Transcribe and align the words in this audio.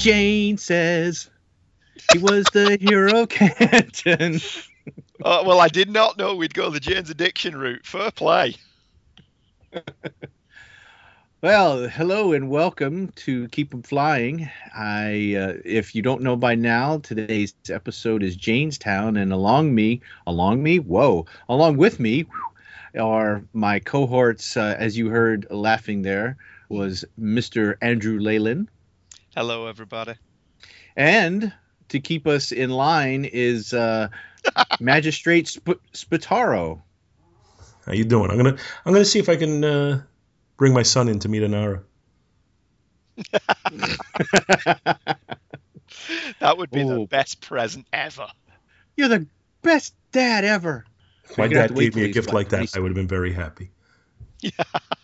Jane 0.00 0.56
says 0.56 1.28
he 2.10 2.18
was 2.18 2.46
the 2.54 2.78
hero 2.80 3.26
Canton. 3.26 4.40
Uh, 5.22 5.44
well, 5.46 5.60
I 5.60 5.68
did 5.68 5.90
not 5.90 6.16
know 6.16 6.34
we'd 6.34 6.54
go 6.54 6.70
the 6.70 6.80
Jane's 6.80 7.10
Addiction 7.10 7.54
route. 7.54 7.84
Fair 7.84 8.10
play. 8.10 8.56
Well, 11.42 11.88
hello 11.88 12.34
and 12.34 12.50
welcome 12.50 13.12
to 13.16 13.48
Keep 13.48 13.72
'em 13.72 13.80
Flying. 13.80 14.50
I, 14.76 15.36
uh, 15.36 15.54
if 15.64 15.94
you 15.94 16.02
don't 16.02 16.20
know 16.20 16.36
by 16.36 16.54
now, 16.54 16.98
today's 16.98 17.54
episode 17.70 18.22
is 18.22 18.36
Jaynestown, 18.36 19.18
and 19.18 19.32
along 19.32 19.74
me, 19.74 20.02
along 20.26 20.62
me, 20.62 20.80
whoa, 20.80 21.24
along 21.48 21.78
with 21.78 21.98
me, 21.98 22.26
are 22.94 23.42
my 23.54 23.80
cohorts. 23.80 24.54
Uh, 24.54 24.76
as 24.78 24.98
you 24.98 25.08
heard 25.08 25.46
laughing 25.48 26.02
there, 26.02 26.36
was 26.68 27.06
Mr. 27.18 27.76
Andrew 27.80 28.20
Leyland, 28.20 28.68
Hello, 29.36 29.66
everybody. 29.68 30.14
and 30.96 31.52
to 31.88 32.00
keep 32.00 32.26
us 32.26 32.50
in 32.50 32.70
line 32.70 33.24
is 33.24 33.72
uh, 33.72 34.08
Magistrate 34.80 35.46
Sp- 35.46 35.78
Spataro. 35.92 36.82
How 37.86 37.92
you 37.92 38.04
doing? 38.04 38.30
I'm 38.30 38.36
gonna 38.36 38.56
I'm 38.84 38.92
gonna 38.92 39.04
see 39.04 39.20
if 39.20 39.28
I 39.28 39.36
can 39.36 39.64
uh, 39.64 40.02
bring 40.56 40.74
my 40.74 40.82
son 40.82 41.08
in 41.08 41.20
to 41.20 41.28
meet 41.28 41.42
Inara. 41.42 41.82
That 46.40 46.56
would 46.56 46.70
be 46.70 46.82
the 46.82 47.06
best 47.06 47.40
present 47.40 47.86
ever. 47.92 48.26
You're 48.96 49.08
the 49.08 49.26
best 49.62 49.94
dad 50.12 50.44
ever. 50.44 50.84
If 51.24 51.36
my 51.36 51.44
You're 51.44 51.50
gonna 51.50 51.60
have 51.62 51.70
dad 51.74 51.78
gave 51.80 51.96
me 51.96 52.04
a 52.04 52.08
gift 52.08 52.28
what, 52.28 52.34
like 52.34 52.48
that, 52.50 52.76
I 52.76 52.80
would 52.80 52.88
have 52.88 52.96
been 52.96 53.08
very 53.08 53.32
happy. 53.32 53.70
Yeah. 54.42 54.50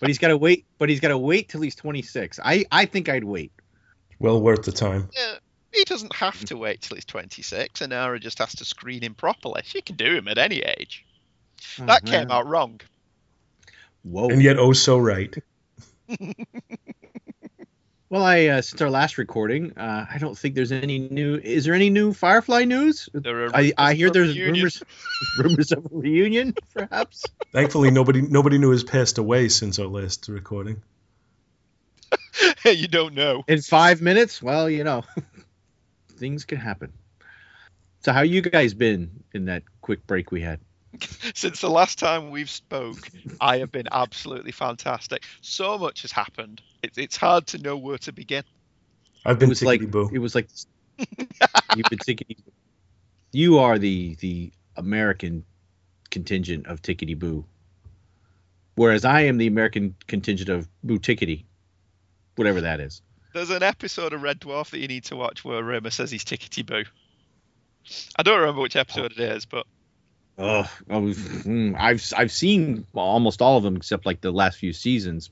But 0.00 0.08
he's 0.08 0.16
got 0.16 0.28
to 0.28 0.38
wait. 0.38 0.64
But 0.78 0.88
he's 0.88 1.00
got 1.00 1.08
to 1.08 1.18
wait 1.18 1.50
till 1.50 1.60
he's 1.60 1.74
26. 1.74 2.40
I 2.42 2.64
I 2.72 2.86
think 2.86 3.10
I'd 3.10 3.24
wait. 3.24 3.52
Well 4.18 4.40
worth 4.40 4.62
the 4.64 4.72
time. 4.72 5.08
Yeah, 5.14 5.34
he 5.72 5.84
doesn't 5.84 6.14
have 6.14 6.42
to 6.46 6.56
wait 6.56 6.80
till 6.82 6.96
he's 6.96 7.04
26. 7.04 7.80
and 7.82 7.90
Nara 7.90 8.18
just 8.18 8.38
has 8.38 8.54
to 8.56 8.64
screen 8.64 9.02
him 9.02 9.14
properly. 9.14 9.62
She 9.64 9.82
can 9.82 9.96
do 9.96 10.14
him 10.16 10.28
at 10.28 10.38
any 10.38 10.60
age. 10.60 11.04
That 11.78 12.02
Oh, 12.06 12.10
came 12.10 12.30
out 12.30 12.46
wrong. 12.46 12.80
Whoa. 14.02 14.28
And 14.28 14.42
yet, 14.42 14.58
oh 14.58 14.72
so 14.72 14.98
right. 14.98 15.34
Well, 18.08 18.22
I 18.22 18.46
uh, 18.46 18.62
since 18.62 18.80
our 18.80 18.88
last 18.88 19.18
recording, 19.18 19.76
uh, 19.76 20.06
I 20.08 20.18
don't 20.18 20.38
think 20.38 20.54
there's 20.54 20.70
any 20.70 21.00
new. 21.00 21.40
Is 21.42 21.64
there 21.64 21.74
any 21.74 21.90
new 21.90 22.12
Firefly 22.12 22.62
news? 22.64 23.08
There 23.12 23.46
are 23.46 23.50
I, 23.52 23.72
I 23.76 23.94
hear 23.94 24.10
there's 24.10 24.28
reunion. 24.28 24.54
rumors, 24.54 24.82
rumors 25.42 25.72
of 25.72 25.86
a 25.86 25.88
reunion, 25.90 26.54
perhaps. 26.72 27.24
Thankfully, 27.52 27.90
nobody 27.90 28.22
nobody 28.22 28.58
knew 28.58 28.70
has 28.70 28.84
passed 28.84 29.18
away 29.18 29.48
since 29.48 29.80
our 29.80 29.88
last 29.88 30.28
recording. 30.28 30.82
you 32.64 32.88
don't 32.88 33.14
know. 33.14 33.44
In 33.48 33.60
five 33.62 34.00
minutes, 34.00 34.42
well, 34.42 34.68
you 34.68 34.84
know, 34.84 35.04
things 36.16 36.44
can 36.44 36.58
happen. 36.58 36.92
So, 38.00 38.12
how 38.12 38.20
you 38.22 38.40
guys 38.40 38.74
been 38.74 39.24
in 39.32 39.46
that 39.46 39.62
quick 39.80 40.06
break 40.06 40.30
we 40.30 40.40
had? 40.40 40.60
Since 41.34 41.60
the 41.60 41.70
last 41.70 41.98
time 41.98 42.30
we've 42.30 42.50
spoke, 42.50 43.08
I 43.40 43.58
have 43.58 43.72
been 43.72 43.88
absolutely 43.90 44.52
fantastic. 44.52 45.24
So 45.40 45.76
much 45.78 46.02
has 46.02 46.12
happened. 46.12 46.62
It, 46.82 46.92
it's 46.96 47.16
hard 47.16 47.46
to 47.48 47.58
know 47.58 47.76
where 47.76 47.98
to 47.98 48.12
begin. 48.12 48.44
I've 49.24 49.36
It 49.36 49.40
been 49.40 49.48
was 49.48 49.62
like 49.62 49.80
tickety-boo. 49.80 50.10
it 50.12 50.18
was 50.18 50.34
like 50.34 50.48
you've 51.76 51.88
been 51.90 51.98
thinking. 51.98 52.36
You 53.32 53.58
are 53.58 53.78
the 53.78 54.14
the 54.20 54.52
American 54.76 55.44
contingent 56.10 56.66
of 56.66 56.80
Tickety 56.80 57.18
Boo, 57.18 57.44
whereas 58.76 59.04
I 59.04 59.22
am 59.22 59.36
the 59.36 59.48
American 59.48 59.96
contingent 60.06 60.48
of 60.48 60.68
Boo 60.84 60.98
Tickety, 60.98 61.44
whatever 62.36 62.62
that 62.62 62.80
is. 62.80 63.02
There's 63.34 63.50
an 63.50 63.62
episode 63.62 64.12
of 64.12 64.22
Red 64.22 64.40
Dwarf 64.40 64.70
that 64.70 64.78
you 64.78 64.88
need 64.88 65.04
to 65.04 65.16
watch 65.16 65.44
where 65.44 65.62
Rimmer 65.62 65.90
says 65.90 66.10
he's 66.10 66.24
tickety 66.24 66.64
boo. 66.64 66.84
I 68.16 68.22
don't 68.22 68.40
remember 68.40 68.60
which 68.62 68.76
episode 68.76 69.12
it 69.12 69.18
is, 69.20 69.44
but 69.44 69.66
Oh, 70.38 70.70
I've 70.90 72.12
I've 72.16 72.30
seen 72.32 72.86
almost 72.94 73.40
all 73.40 73.56
of 73.56 73.62
them 73.62 73.76
except 73.76 74.04
like 74.04 74.20
the 74.20 74.30
last 74.30 74.58
few 74.58 74.72
seasons. 74.74 75.30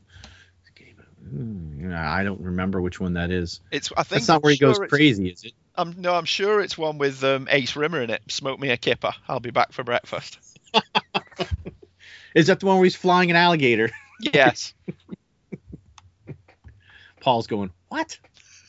Hmm, 1.29 1.93
I 1.95 2.23
don't 2.25 2.41
remember 2.41 2.81
which 2.81 3.01
one 3.01 3.15
that 3.15 3.31
is. 3.31 3.61
it's. 3.71 3.91
I 3.97 4.03
think 4.03 4.21
That's 4.21 4.29
not 4.29 4.43
where 4.43 4.53
he 4.53 4.59
I'm 4.63 4.69
goes 4.69 4.77
sure 4.77 4.85
it's- 4.85 4.97
crazy, 4.97 5.29
is 5.29 5.45
it? 5.45 5.53
I'm 5.77 5.95
no, 5.99 6.15
I'm 6.15 6.25
sure 6.27 6.61
it's 6.61 6.79
one 6.79 6.99
with 6.99 7.25
um, 7.25 7.49
Ace 7.51 7.75
Rimmer 7.77 8.01
in 8.03 8.11
it. 8.11 8.23
Smoke 8.29 8.61
me 8.61 8.71
a 8.71 8.77
kipper. 8.77 9.13
I'll 9.29 9.41
be 9.41 9.51
back 9.51 9.73
for 9.73 9.83
breakfast. 9.83 10.39
Is 12.35 12.47
that 12.49 12.61
the 12.61 12.67
one 12.67 12.77
where 12.77 12.85
he's 12.85 12.97
flying 12.97 13.31
an 13.31 13.37
alligator? 13.37 13.91
Yes, 14.21 14.75
Paul's 17.25 17.47
going, 17.47 17.71
what? 17.89 18.19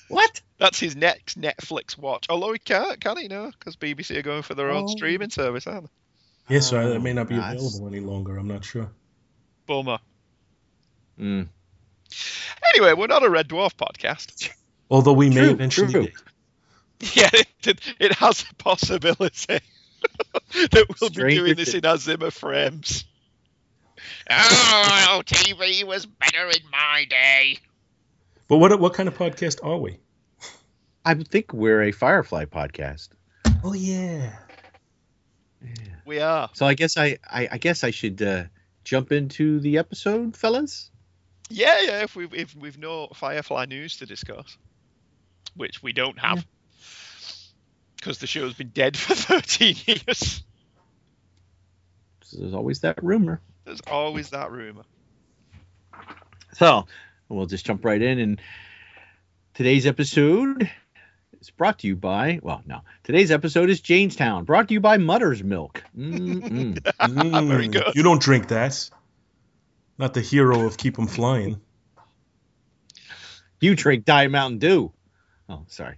What? 0.07 0.41
that's 0.59 0.79
his 0.79 0.95
next 0.95 1.39
Netflix 1.39 1.97
watch. 1.97 2.27
Although 2.29 2.53
he 2.53 2.59
can't, 2.59 3.01
can 3.01 3.17
he? 3.17 3.27
No, 3.27 3.51
because 3.51 3.75
BBC 3.75 4.15
are 4.15 4.21
going 4.21 4.43
for 4.43 4.53
their 4.55 4.69
own 4.71 4.85
Oh. 4.85 4.87
streaming 4.87 5.29
service, 5.29 5.67
aren't 5.67 5.83
they? 6.47 6.55
Yes, 6.55 6.69
so 6.69 6.89
that 6.91 7.01
may 7.01 7.11
not 7.11 7.27
be 7.27 7.35
that's- 7.35 7.55
available 7.61 7.87
any 7.87 7.99
longer. 7.99 8.37
I'm 8.37 8.47
not 8.47 8.63
sure. 8.63 8.89
Bummer. 9.67 9.97
Mm. 11.19 11.47
Anyway, 12.73 12.93
we're 12.93 13.07
not 13.07 13.23
a 13.25 13.29
Red 13.29 13.49
Dwarf 13.49 13.73
podcast. 13.75 14.49
Although 14.89 15.13
we 15.13 15.29
may 15.29 15.35
True, 15.41 15.49
eventually 15.49 15.91
true. 15.91 16.03
be. 16.05 16.13
Yeah, 17.13 17.29
it, 17.65 17.81
it 17.99 18.13
has 18.13 18.45
a 18.49 18.55
possibility 18.55 19.19
that 20.53 20.85
we'll 21.01 21.09
be 21.09 21.35
doing 21.35 21.55
this 21.55 21.71
Things. 21.73 21.83
in 21.83 21.85
our 21.85 21.97
Zimmer 21.97 22.31
frames. 22.31 23.03
Oh, 24.29 25.21
TV 25.25 25.83
was 25.83 26.05
better 26.05 26.47
in 26.47 26.69
my 26.71 27.05
day. 27.09 27.57
But 28.47 28.57
what 28.57 28.79
what 28.79 28.93
kind 28.93 29.09
of 29.09 29.17
podcast 29.17 29.65
are 29.65 29.77
we? 29.77 29.99
I 31.03 31.13
think 31.15 31.53
we're 31.53 31.83
a 31.83 31.91
Firefly 31.91 32.45
podcast. 32.45 33.09
Oh 33.63 33.73
yeah. 33.73 34.33
We 36.05 36.19
are. 36.19 36.49
So 36.53 36.67
I 36.67 36.75
guess 36.75 36.97
I, 36.97 37.17
I, 37.27 37.47
I 37.53 37.57
guess 37.57 37.83
I 37.83 37.89
should 37.89 38.21
uh, 38.21 38.43
jump 38.83 39.11
into 39.11 39.59
the 39.59 39.79
episode, 39.79 40.37
fellas. 40.37 40.91
Yeah, 41.49 41.81
yeah. 41.81 42.03
If 42.03 42.15
we've 42.15 42.33
if 42.33 42.55
we've 42.55 42.77
no 42.77 43.07
Firefly 43.13 43.65
news 43.65 43.97
to 43.97 44.05
discuss, 44.05 44.57
which 45.55 45.81
we 45.81 45.93
don't 45.93 46.19
have, 46.19 46.45
because 47.97 48.19
the 48.19 48.27
show's 48.27 48.53
been 48.53 48.69
dead 48.69 48.95
for 48.97 49.15
thirteen 49.15 49.75
years. 49.85 50.43
There's 52.31 52.53
always 52.53 52.81
that 52.81 53.03
rumor. 53.03 53.41
There's 53.63 53.81
always 53.81 54.29
that 54.31 54.51
rumor. 54.51 54.83
So 56.53 56.85
we'll 57.29 57.45
just 57.45 57.65
jump 57.65 57.83
right 57.85 58.01
in. 58.01 58.19
And 58.19 58.41
today's 59.53 59.85
episode 59.85 60.69
is 61.41 61.49
brought 61.51 61.79
to 61.79 61.87
you 61.87 61.95
by, 61.95 62.39
well, 62.41 62.61
no, 62.65 62.81
today's 63.03 63.31
episode 63.31 63.69
is 63.69 63.81
Jaynestown, 63.81 64.45
brought 64.45 64.67
to 64.69 64.73
you 64.73 64.79
by 64.79 64.97
Mudder's 64.97 65.43
Milk. 65.43 65.83
Mm-mm. 65.97 66.79
Very 66.81 67.67
Mm, 67.69 67.71
good. 67.71 67.95
You 67.95 68.03
don't 68.03 68.21
drink 68.21 68.47
that. 68.49 68.89
Not 69.97 70.13
the 70.13 70.21
hero 70.21 70.65
of 70.65 70.77
Keep 70.77 70.99
'em 70.99 71.07
Flying. 71.07 71.61
you 73.61 73.75
drink 73.75 74.05
Diet 74.05 74.29
Mountain 74.31 74.59
Dew. 74.59 74.91
Oh, 75.49 75.63
sorry. 75.67 75.95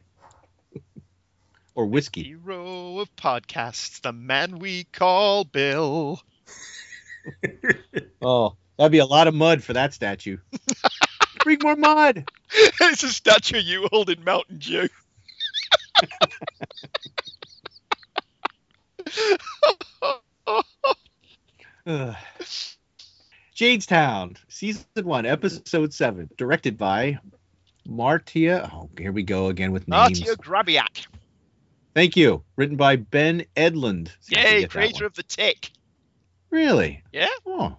or 1.76 1.86
whiskey. 1.86 2.24
Hero 2.24 3.00
of 3.00 3.16
podcasts, 3.16 4.02
the 4.02 4.12
man 4.14 4.60
we 4.60 4.84
call 4.86 5.44
Bill. 5.46 6.22
Oh, 8.22 8.56
that'd 8.78 8.92
be 8.92 8.98
a 9.00 9.06
lot 9.06 9.28
of 9.28 9.36
mud 9.36 9.62
for 9.64 9.74
that 9.74 9.94
statue. 9.94 10.38
Bring 11.48 11.60
more 11.64 11.78
mud. 11.78 12.30
it's 12.52 13.04
a 13.04 13.08
statue 13.08 13.60
you 13.60 13.88
holding 13.90 14.22
Mountain 14.26 14.58
Dew. 14.58 14.90
Jaynestown, 23.56 24.36
season 24.50 24.86
one, 25.04 25.26
episode 25.26 25.94
seven, 25.94 26.30
directed 26.36 26.78
by 26.78 27.18
Marita. 27.88 28.70
Oh, 28.74 28.90
here 28.98 29.14
we 29.14 29.24
go 29.24 29.48
again 29.48 29.72
with 29.72 29.88
names. 29.88 30.20
Marita 30.20 30.36
Grabiak. 30.36 31.08
Thank 31.94 32.18
you. 32.18 32.44
Written 32.58 32.76
by 32.76 32.98
Ben 32.98 33.46
Edlund. 33.56 34.10
See 34.20 34.36
if 34.36 34.40
I 34.40 34.44
can 34.44 34.60
Yay, 34.60 34.68
creator 34.68 35.06
of 35.06 35.14
the 35.14 35.24
Tick. 35.24 35.72
Really? 36.50 37.04
Yeah. 37.14 37.30
Oh. 37.46 37.78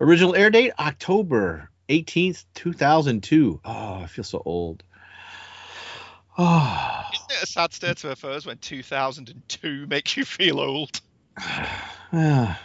Original 0.00 0.36
air 0.36 0.50
date 0.50 0.74
October 0.78 1.70
18th, 1.88 2.44
2002. 2.54 3.60
Oh, 3.64 3.94
I 3.94 4.06
feel 4.06 4.24
so 4.24 4.42
old. 4.44 4.82
Oh. 6.36 7.04
Isn't 7.12 7.30
it 7.30 7.42
a 7.42 7.46
sad 7.46 7.72
state 7.72 8.04
of 8.04 8.10
affairs 8.10 8.46
when 8.46 8.58
2002 8.58 9.86
makes 9.86 10.16
you 10.16 10.24
feel 10.24 10.60
old? 10.60 11.00
yeah. 12.12 12.56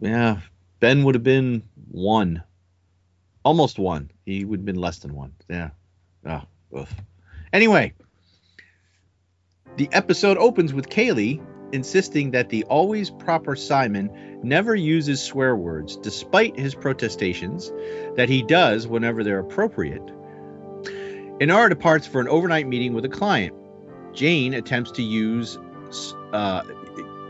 yeah. 0.00 0.40
Ben 0.80 1.04
would 1.04 1.14
have 1.14 1.24
been 1.24 1.62
one. 1.90 2.42
Almost 3.44 3.78
one. 3.78 4.10
He 4.24 4.44
would 4.44 4.60
have 4.60 4.66
been 4.66 4.76
less 4.76 4.98
than 4.98 5.14
one. 5.14 5.32
Yeah. 5.48 5.70
Oh, 6.26 6.42
oof. 6.76 6.94
Anyway, 7.52 7.92
the 9.76 9.88
episode 9.92 10.38
opens 10.38 10.72
with 10.72 10.88
Kaylee 10.88 11.40
insisting 11.74 12.30
that 12.30 12.48
the 12.48 12.64
always 12.64 13.10
proper 13.10 13.56
Simon 13.56 14.38
never 14.42 14.74
uses 14.74 15.20
swear 15.20 15.56
words, 15.56 15.96
despite 15.96 16.58
his 16.58 16.74
protestations 16.74 17.72
that 18.14 18.28
he 18.28 18.42
does 18.42 18.86
whenever 18.86 19.24
they're 19.24 19.40
appropriate. 19.40 20.06
Inara 21.40 21.68
departs 21.68 22.06
for 22.06 22.20
an 22.20 22.28
overnight 22.28 22.68
meeting 22.68 22.94
with 22.94 23.04
a 23.04 23.08
client. 23.08 23.54
Jayne 24.12 24.54
attempts 24.54 24.92
to 24.92 25.02
use 25.02 25.58
uh, 26.32 26.62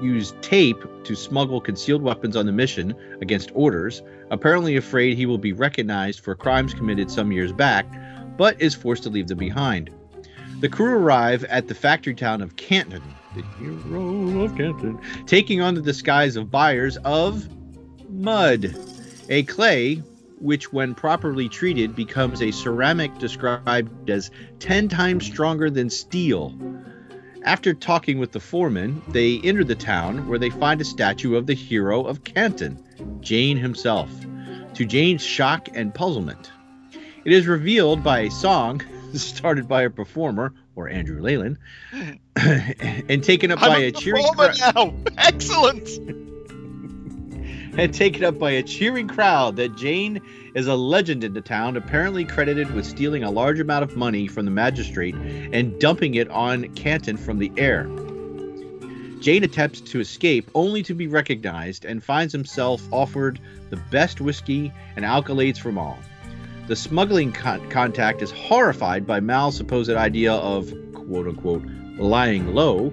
use 0.03 0.35
tape 0.43 0.85
to 1.05 1.15
smuggle 1.15 1.61
concealed 1.61 2.03
weapons 2.03 2.37
on 2.37 2.45
the 2.45 2.53
mission 2.53 2.95
against 3.23 3.51
orders, 3.55 4.03
apparently 4.31 4.77
afraid 4.77 5.17
he 5.17 5.25
will 5.25 5.39
be 5.39 5.53
recognized 5.53 6.21
for 6.21 6.35
crimes 6.35 6.75
committed 6.75 7.11
some 7.11 7.33
years 7.33 7.53
back, 7.53 7.87
but 8.37 8.61
is 8.61 8.75
forced 8.75 9.05
to 9.05 9.11
leave 9.11 9.29
them 9.29 9.39
behind. 9.39 9.91
The 10.61 10.69
crew 10.69 10.93
arrive 10.93 11.45
at 11.45 11.69
the 11.69 11.75
factory 11.75 12.15
town 12.15 12.43
of 12.43 12.57
Canton, 12.57 13.03
the 13.35 13.43
hero 13.59 14.43
of 14.43 14.57
Canton, 14.57 14.99
taking 15.27 15.61
on 15.61 15.75
the 15.75 15.83
disguise 15.83 16.37
of 16.37 16.51
buyers 16.51 16.97
of 16.99 17.49
mud, 18.11 18.75
a 19.29 19.43
clay 19.45 20.03
which, 20.39 20.73
when 20.73 20.95
properly 20.95 21.49
treated, 21.49 21.97
becomes 21.97 22.43
a 22.43 22.51
ceramic 22.51 23.17
described 23.19 24.11
as 24.11 24.31
10 24.59 24.89
times 24.89 25.27
stronger 25.27 25.71
than 25.71 25.89
steel. 25.91 26.55
After 27.45 27.75
talking 27.75 28.19
with 28.19 28.33
the 28.33 28.41
foreman, 28.41 29.03
they 29.09 29.41
enter 29.43 29.65
the 29.65 29.75
town 29.75 30.29
where 30.29 30.39
they 30.39 30.51
find 30.51 30.81
a 30.81 30.85
statue 30.85 31.37
of 31.37 31.47
the 31.47 31.55
hero 31.55 32.05
of 32.05 32.25
Canton, 32.25 32.83
Jayne 33.21 33.57
himself, 33.57 34.11
to 34.75 34.85
Jayne's 34.85 35.25
shock 35.25 35.69
and 35.75 35.95
puzzlement. 35.95 36.51
It 37.25 37.33
is 37.33 37.47
revealed 37.47 38.03
by 38.03 38.21
a 38.21 38.31
song 38.31 38.83
started 39.15 39.69
by 39.69 39.83
a 39.83 39.91
performer, 39.91 40.53
or 40.77 40.89
Andrew 40.89 41.21
Leyland, 41.21 41.59
and 42.37 43.23
taken 43.23 43.51
up 43.51 43.63
I'm 43.63 43.71
by 43.71 43.79
a 43.79 43.89
a 43.89 43.93
cheering 43.93 44.27
crowd. 44.27 44.57
now. 44.75 44.95
Excellent. 45.19 45.89
and 47.79 47.93
taken 47.93 48.25
up 48.25 48.39
by 48.39 48.53
a 48.53 48.63
cheering 48.63 49.09
crowd 49.09 49.57
that 49.57 49.77
Jayne 49.77 50.21
is 50.55 50.67
a 50.67 50.75
legend 50.77 51.25
in 51.25 51.35
the 51.35 51.41
town, 51.41 51.77
apparently 51.77 52.25
credited 52.25 52.73
with 52.73 52.87
stealing 52.87 53.25
a 53.25 53.31
large 53.31 53.59
amount 53.59 53.83
of 53.83 53.97
money 53.97 54.29
from 54.29 54.45
the 54.45 54.51
magistrate 54.51 55.15
and 55.15 55.79
dumping 55.81 56.15
it 56.15 56.29
on 56.31 56.69
Canton 56.75 57.17
from 57.17 57.39
the 57.39 57.51
air. 57.57 57.89
Jayne 59.21 59.43
attempts 59.43 59.81
to 59.81 60.01
escape 60.01 60.51
only 60.55 60.83
to 60.83 60.95
be 60.95 61.07
recognized 61.07 61.85
and 61.85 62.05
finds 62.05 62.33
himself 62.33 62.87
offered 62.93 63.41
the 63.71 63.77
best 63.91 64.21
whiskey 64.21 64.73
and 64.97 65.05
accolades 65.05 65.59
from 65.59 65.79
all. 65.79 65.99
The 66.67 66.77
smuggling 66.77 67.31
con- 67.31 67.69
contact 67.69 68.23
is 68.23 68.31
horrified 68.31 69.07
by 69.07 69.21
Mal's 69.21 69.55
supposed 69.55 69.91
idea 69.91 70.33
of 70.33 70.73
quote 70.95 71.29
unquote 71.29 71.63
lying 71.99 72.55
low, 72.55 72.89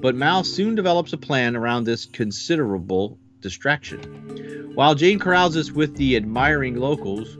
but 0.00 0.16
Mal 0.16 0.42
soon 0.42 0.74
develops 0.74 1.12
a 1.12 1.16
plan 1.16 1.54
around 1.54 1.84
this 1.84 2.04
considerable 2.04 3.16
distraction. 3.40 4.72
While 4.74 4.96
Jayne 4.96 5.20
carouses 5.20 5.70
with 5.70 5.94
the 5.94 6.16
admiring 6.16 6.74
locals, 6.74 7.38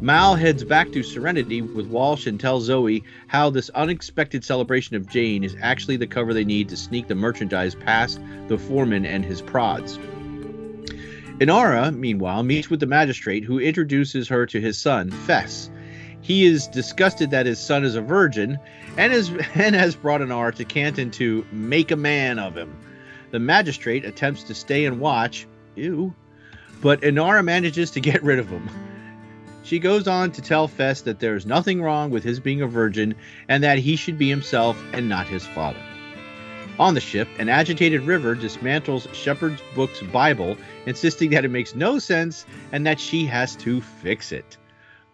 Mal 0.00 0.36
heads 0.36 0.62
back 0.62 0.92
to 0.92 1.02
Serenity 1.02 1.60
with 1.60 1.86
Wash 1.86 2.28
and 2.28 2.38
tells 2.38 2.66
Zoe 2.66 3.02
how 3.26 3.50
this 3.50 3.70
unexpected 3.70 4.44
celebration 4.44 4.94
of 4.94 5.08
Jayne 5.08 5.42
is 5.42 5.56
actually 5.62 5.96
the 5.96 6.06
cover 6.06 6.32
they 6.32 6.44
need 6.44 6.68
to 6.68 6.76
sneak 6.76 7.08
the 7.08 7.16
merchandise 7.16 7.74
past 7.74 8.20
the 8.46 8.58
foreman 8.58 9.04
and 9.04 9.24
his 9.24 9.42
prods. 9.42 9.98
Inara, 11.38 11.92
meanwhile, 11.92 12.44
meets 12.44 12.70
with 12.70 12.78
the 12.78 12.86
magistrate 12.86 13.42
who 13.42 13.58
introduces 13.58 14.28
her 14.28 14.46
to 14.46 14.60
his 14.60 14.78
son, 14.78 15.10
Fess. 15.10 15.68
He 16.20 16.44
is 16.44 16.68
disgusted 16.68 17.32
that 17.32 17.46
his 17.46 17.58
son 17.58 17.84
is 17.84 17.96
a 17.96 18.00
virgin 18.00 18.58
and, 18.96 19.12
is, 19.12 19.30
and 19.54 19.74
has 19.74 19.96
brought 19.96 20.20
Inara 20.20 20.54
to 20.54 20.64
Canton 20.64 21.10
to 21.12 21.44
make 21.50 21.90
a 21.90 21.96
man 21.96 22.38
of 22.38 22.56
him. 22.56 22.76
The 23.32 23.40
magistrate 23.40 24.04
attempts 24.04 24.44
to 24.44 24.54
stay 24.54 24.84
and 24.84 25.00
watch, 25.00 25.46
ew, 25.74 26.14
but 26.80 27.00
Inara 27.00 27.44
manages 27.44 27.90
to 27.92 28.00
get 28.00 28.22
rid 28.22 28.38
of 28.38 28.48
him. 28.48 28.68
She 29.64 29.80
goes 29.80 30.06
on 30.06 30.30
to 30.32 30.42
tell 30.42 30.68
Fess 30.68 31.00
that 31.02 31.18
there 31.18 31.34
is 31.34 31.46
nothing 31.46 31.82
wrong 31.82 32.10
with 32.10 32.22
his 32.22 32.38
being 32.38 32.62
a 32.62 32.66
virgin 32.68 33.16
and 33.48 33.64
that 33.64 33.78
he 33.78 33.96
should 33.96 34.18
be 34.18 34.28
himself 34.28 34.80
and 34.92 35.08
not 35.08 35.26
his 35.26 35.44
father. 35.44 35.80
On 36.78 36.94
the 36.94 37.00
ship, 37.00 37.28
an 37.38 37.48
agitated 37.48 38.02
River 38.02 38.34
dismantles 38.34 39.12
Shepherd's 39.14 39.62
Book's 39.76 40.02
Bible, 40.02 40.56
insisting 40.86 41.30
that 41.30 41.44
it 41.44 41.50
makes 41.50 41.76
no 41.76 42.00
sense 42.00 42.44
and 42.72 42.84
that 42.84 42.98
she 42.98 43.26
has 43.26 43.54
to 43.56 43.80
fix 43.80 44.32
it. 44.32 44.56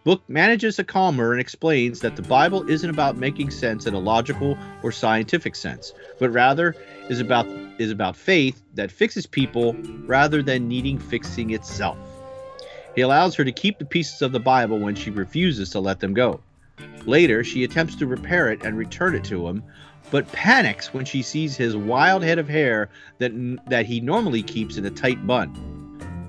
Book 0.03 0.23
manages 0.27 0.77
to 0.77 0.83
calm 0.83 1.17
her 1.17 1.31
and 1.31 1.39
explains 1.39 1.99
that 1.99 2.15
the 2.15 2.23
Bible 2.23 2.67
isn't 2.67 2.89
about 2.89 3.17
making 3.17 3.51
sense 3.51 3.85
in 3.85 3.93
a 3.93 3.99
logical 3.99 4.57
or 4.81 4.91
scientific 4.91 5.55
sense, 5.55 5.93
but 6.17 6.31
rather 6.31 6.75
is 7.09 7.19
about 7.19 7.45
is 7.77 7.91
about 7.91 8.15
faith 8.15 8.63
that 8.73 8.91
fixes 8.91 9.27
people 9.27 9.73
rather 10.07 10.41
than 10.41 10.67
needing 10.67 10.97
fixing 10.97 11.51
itself. 11.51 11.99
He 12.95 13.01
allows 13.01 13.35
her 13.35 13.45
to 13.45 13.51
keep 13.51 13.77
the 13.77 13.85
pieces 13.85 14.23
of 14.23 14.31
the 14.31 14.39
Bible 14.39 14.79
when 14.79 14.95
she 14.95 15.11
refuses 15.11 15.69
to 15.69 15.79
let 15.79 15.99
them 15.99 16.15
go. 16.15 16.41
Later, 17.05 17.43
she 17.43 17.63
attempts 17.63 17.95
to 17.97 18.07
repair 18.07 18.49
it 18.51 18.63
and 18.63 18.75
return 18.75 19.13
it 19.13 19.23
to 19.25 19.47
him, 19.47 19.63
but 20.11 20.31
panics 20.31 20.93
when 20.93 21.05
she 21.05 21.21
sees 21.21 21.57
his 21.57 21.75
wild 21.75 22.21
head 22.23 22.37
of 22.37 22.47
hair 22.47 22.89
that 23.17 23.31
that 23.67 23.85
he 23.85 23.99
normally 23.99 24.43
keeps 24.43 24.77
in 24.77 24.85
a 24.85 24.91
tight 24.91 25.25
bun. 25.25 25.51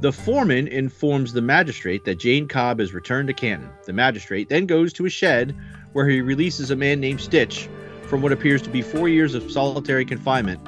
The 0.00 0.12
foreman 0.12 0.66
informs 0.66 1.32
the 1.32 1.42
magistrate 1.42 2.04
that 2.06 2.18
Jayne 2.18 2.48
Cobb 2.48 2.80
has 2.80 2.92
returned 2.92 3.28
to 3.28 3.34
Canton. 3.34 3.70
The 3.84 3.92
magistrate 3.92 4.48
then 4.48 4.66
goes 4.66 4.92
to 4.94 5.06
a 5.06 5.10
shed 5.10 5.54
where 5.92 6.08
he 6.08 6.20
releases 6.20 6.70
a 6.70 6.76
man 6.76 7.00
named 7.00 7.20
Stitch 7.20 7.68
from 8.04 8.22
what 8.22 8.32
appears 8.32 8.62
to 8.62 8.70
be 8.70 8.82
four 8.82 9.08
years 9.08 9.34
of 9.34 9.50
solitary 9.50 10.04
confinement. 10.04 10.60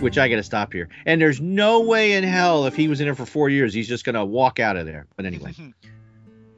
Which 0.00 0.18
I 0.18 0.28
gotta 0.28 0.42
stop 0.42 0.72
here. 0.72 0.88
And 1.06 1.20
there's 1.20 1.40
no 1.40 1.80
way 1.80 2.14
in 2.14 2.24
hell 2.24 2.66
if 2.66 2.74
he 2.74 2.88
was 2.88 3.00
in 3.00 3.06
there 3.06 3.14
for 3.14 3.26
four 3.26 3.48
years, 3.48 3.72
he's 3.72 3.86
just 3.86 4.04
gonna 4.04 4.24
walk 4.24 4.58
out 4.58 4.76
of 4.76 4.86
there. 4.86 5.06
But 5.16 5.26
anyway. 5.26 5.54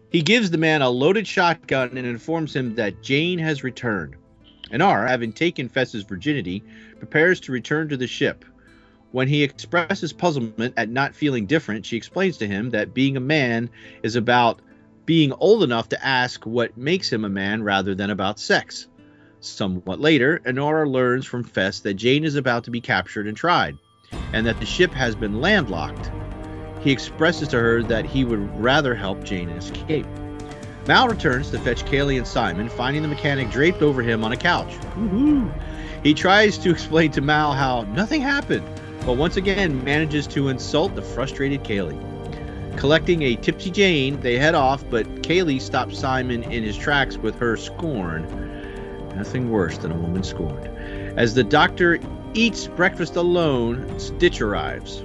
He 0.08 0.22
gives 0.22 0.50
the 0.50 0.56
man 0.56 0.82
a 0.82 0.88
loaded 0.88 1.26
shotgun 1.26 1.98
and 1.98 2.06
informs 2.06 2.54
him 2.54 2.76
that 2.76 3.02
Jayne 3.02 3.38
has 3.40 3.64
returned. 3.64 4.16
Inara, 4.70 5.08
having 5.08 5.32
taken 5.32 5.68
Fess's 5.68 6.02
virginity, 6.02 6.62
prepares 6.98 7.40
to 7.40 7.52
return 7.52 7.88
to 7.88 7.96
the 7.96 8.06
ship. 8.06 8.44
When 9.12 9.28
he 9.28 9.42
expresses 9.42 10.12
puzzlement 10.12 10.74
at 10.76 10.88
not 10.88 11.14
feeling 11.14 11.46
different, 11.46 11.86
she 11.86 11.96
explains 11.96 12.38
to 12.38 12.46
him 12.46 12.70
that 12.70 12.92
being 12.92 13.16
a 13.16 13.20
man 13.20 13.70
is 14.02 14.16
about 14.16 14.60
being 15.06 15.32
old 15.32 15.62
enough 15.62 15.88
to 15.90 16.04
ask 16.04 16.44
what 16.44 16.76
makes 16.76 17.12
him 17.12 17.24
a 17.24 17.28
man 17.28 17.62
rather 17.62 17.94
than 17.94 18.10
about 18.10 18.40
sex. 18.40 18.88
Somewhat 19.40 20.00
later, 20.00 20.40
Inara 20.44 20.90
learns 20.90 21.24
from 21.24 21.44
Fess 21.44 21.80
that 21.80 21.94
Jayne 21.94 22.24
is 22.24 22.34
about 22.34 22.64
to 22.64 22.70
be 22.70 22.80
captured 22.80 23.28
and 23.28 23.36
tried, 23.36 23.78
and 24.32 24.46
that 24.46 24.58
the 24.58 24.66
ship 24.66 24.92
has 24.92 25.14
been 25.14 25.40
landlocked. 25.40 26.10
He 26.80 26.90
expresses 26.90 27.48
to 27.48 27.60
her 27.60 27.82
that 27.84 28.04
he 28.04 28.24
would 28.24 28.60
rather 28.60 28.94
help 28.94 29.22
Jayne 29.22 29.50
escape. 29.50 30.06
Mal 30.86 31.08
returns 31.08 31.50
to 31.50 31.58
fetch 31.58 31.84
Kaylee 31.84 32.16
and 32.16 32.26
Simon, 32.26 32.68
finding 32.68 33.02
the 33.02 33.08
mechanic 33.08 33.50
draped 33.50 33.82
over 33.82 34.02
him 34.02 34.22
on 34.22 34.30
a 34.30 34.36
couch. 34.36 34.72
Woohoo! 34.96 35.52
He 36.02 36.14
tries 36.14 36.58
to 36.58 36.70
explain 36.76 37.10
to 37.12 37.20
Mal 37.20 37.52
how 37.52 37.82
nothing 37.82 38.20
happened, 38.20 38.64
but 39.04 39.16
once 39.16 39.36
again 39.36 39.82
manages 39.82 40.26
to 40.28 40.48
insult 40.48 40.94
the 40.94 41.02
frustrated 41.02 41.64
Kaylee. 41.64 41.98
Collecting 42.76 43.22
a 43.22 43.34
tipsy 43.36 43.70
Jayne, 43.70 44.20
they 44.20 44.38
head 44.38 44.54
off, 44.54 44.88
but 44.88 45.06
Kaylee 45.22 45.60
stops 45.60 45.98
Simon 45.98 46.44
in 46.44 46.62
his 46.62 46.76
tracks 46.76 47.16
with 47.16 47.36
her 47.40 47.56
scorn. 47.56 48.22
Nothing 49.16 49.50
worse 49.50 49.78
than 49.78 49.90
a 49.90 49.96
woman 49.96 50.22
scorned. 50.22 50.68
As 51.18 51.34
the 51.34 51.42
doctor 51.42 51.98
eats 52.34 52.68
breakfast 52.68 53.16
alone, 53.16 53.98
Stitch 53.98 54.40
arrives. 54.40 55.02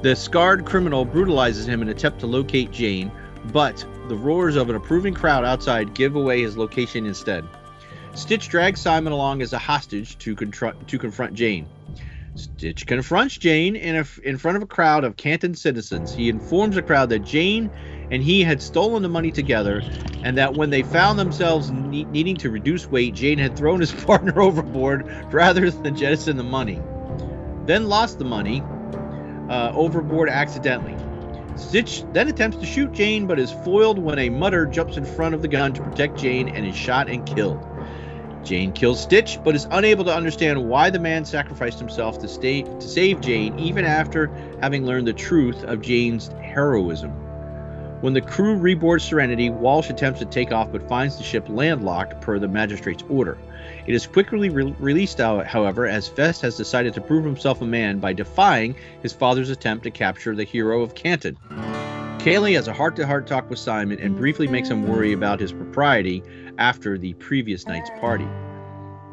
The 0.00 0.16
scarred 0.16 0.64
criminal 0.64 1.04
brutalizes 1.04 1.68
him 1.68 1.82
in 1.82 1.88
an 1.88 1.94
attempt 1.94 2.20
to 2.20 2.26
locate 2.26 2.72
Jayne, 2.72 3.12
but 3.52 3.84
the 4.12 4.18
roars 4.18 4.56
of 4.56 4.68
an 4.68 4.76
approving 4.76 5.14
crowd 5.14 5.42
outside 5.42 5.94
give 5.94 6.16
away 6.16 6.42
his 6.42 6.54
location 6.54 7.06
instead. 7.06 7.48
Stitch 8.12 8.50
drags 8.50 8.78
Simon 8.78 9.10
along 9.10 9.40
as 9.40 9.54
a 9.54 9.58
hostage 9.58 10.18
to, 10.18 10.34
to 10.34 10.98
confront 10.98 11.32
Jayne. 11.32 11.66
Stitch 12.34 12.84
confronts 12.84 13.38
Jayne 13.38 13.74
in, 13.74 14.04
in 14.22 14.36
front 14.36 14.58
of 14.58 14.62
a 14.62 14.66
crowd 14.66 15.04
of 15.04 15.16
Canton 15.16 15.54
citizens. 15.54 16.14
He 16.14 16.28
informs 16.28 16.74
the 16.74 16.82
crowd 16.82 17.08
that 17.08 17.20
Jayne 17.20 17.70
and 18.10 18.22
he 18.22 18.42
had 18.42 18.60
stolen 18.60 19.02
the 19.02 19.08
money 19.08 19.30
together, 19.30 19.82
and 20.22 20.36
that 20.36 20.52
when 20.52 20.68
they 20.68 20.82
found 20.82 21.18
themselves 21.18 21.70
ne- 21.70 22.04
needing 22.04 22.36
to 22.36 22.50
reduce 22.50 22.86
weight, 22.86 23.14
Jayne 23.14 23.38
had 23.38 23.56
thrown 23.56 23.80
his 23.80 23.92
partner 24.04 24.42
overboard 24.42 25.06
rather 25.32 25.70
than 25.70 25.96
jettison 25.96 26.36
the 26.36 26.42
money. 26.42 26.82
Then 27.64 27.88
lost 27.88 28.18
the 28.18 28.26
money 28.26 28.62
uh, 29.48 29.72
overboard 29.74 30.28
accidentally. 30.28 30.96
Stitch 31.56 32.04
then 32.12 32.28
attempts 32.28 32.56
to 32.58 32.66
shoot 32.66 32.92
Jayne, 32.92 33.26
but 33.26 33.38
is 33.38 33.52
foiled 33.52 33.98
when 33.98 34.18
a 34.18 34.30
Mudder 34.30 34.66
jumps 34.66 34.96
in 34.96 35.04
front 35.04 35.34
of 35.34 35.42
the 35.42 35.48
gun 35.48 35.72
to 35.74 35.82
protect 35.82 36.18
Jayne 36.18 36.48
and 36.48 36.66
is 36.66 36.76
shot 36.76 37.08
and 37.08 37.26
killed. 37.26 37.66
Jayne 38.42 38.72
kills 38.72 39.00
Stitch, 39.00 39.38
but 39.44 39.54
is 39.54 39.68
unable 39.70 40.04
to 40.04 40.14
understand 40.14 40.68
why 40.68 40.90
the 40.90 40.98
man 40.98 41.24
sacrificed 41.24 41.78
himself 41.78 42.18
to 42.18 42.28
stay 42.28 42.62
to 42.62 42.82
save 42.82 43.20
Jayne, 43.20 43.58
even 43.58 43.84
after 43.84 44.30
having 44.60 44.84
learned 44.84 45.06
the 45.06 45.12
truth 45.12 45.62
of 45.64 45.80
Jayne's 45.80 46.28
heroism. 46.42 47.10
When 48.00 48.14
the 48.14 48.20
crew 48.20 48.58
reboards 48.58 49.02
Serenity, 49.02 49.48
Wash 49.48 49.88
attempts 49.90 50.18
to 50.20 50.26
take 50.26 50.50
off 50.50 50.72
but 50.72 50.88
finds 50.88 51.18
the 51.18 51.22
ship 51.22 51.48
landlocked 51.48 52.20
per 52.20 52.38
the 52.40 52.48
magistrate's 52.48 53.04
order. 53.08 53.38
It 53.86 53.94
is 53.94 54.06
quickly 54.06 54.48
re- 54.48 54.74
released, 54.78 55.20
out, 55.20 55.46
however, 55.46 55.86
as 55.86 56.08
Fess 56.08 56.40
has 56.40 56.56
decided 56.56 56.94
to 56.94 57.00
prove 57.00 57.24
himself 57.24 57.60
a 57.60 57.66
man 57.66 57.98
by 57.98 58.12
defying 58.12 58.76
his 59.02 59.12
father's 59.12 59.50
attempt 59.50 59.84
to 59.84 59.90
capture 59.90 60.34
the 60.34 60.44
hero 60.44 60.82
of 60.82 60.94
Canton. 60.94 61.36
Kaylee 62.18 62.54
has 62.54 62.68
a 62.68 62.72
heart 62.72 62.94
to 62.96 63.06
heart 63.06 63.26
talk 63.26 63.50
with 63.50 63.58
Simon 63.58 63.98
and 63.98 64.16
briefly 64.16 64.46
makes 64.46 64.68
him 64.68 64.86
worry 64.86 65.12
about 65.12 65.40
his 65.40 65.52
propriety 65.52 66.22
after 66.56 66.96
the 66.96 67.14
previous 67.14 67.66
night's 67.66 67.90
party. 67.98 68.28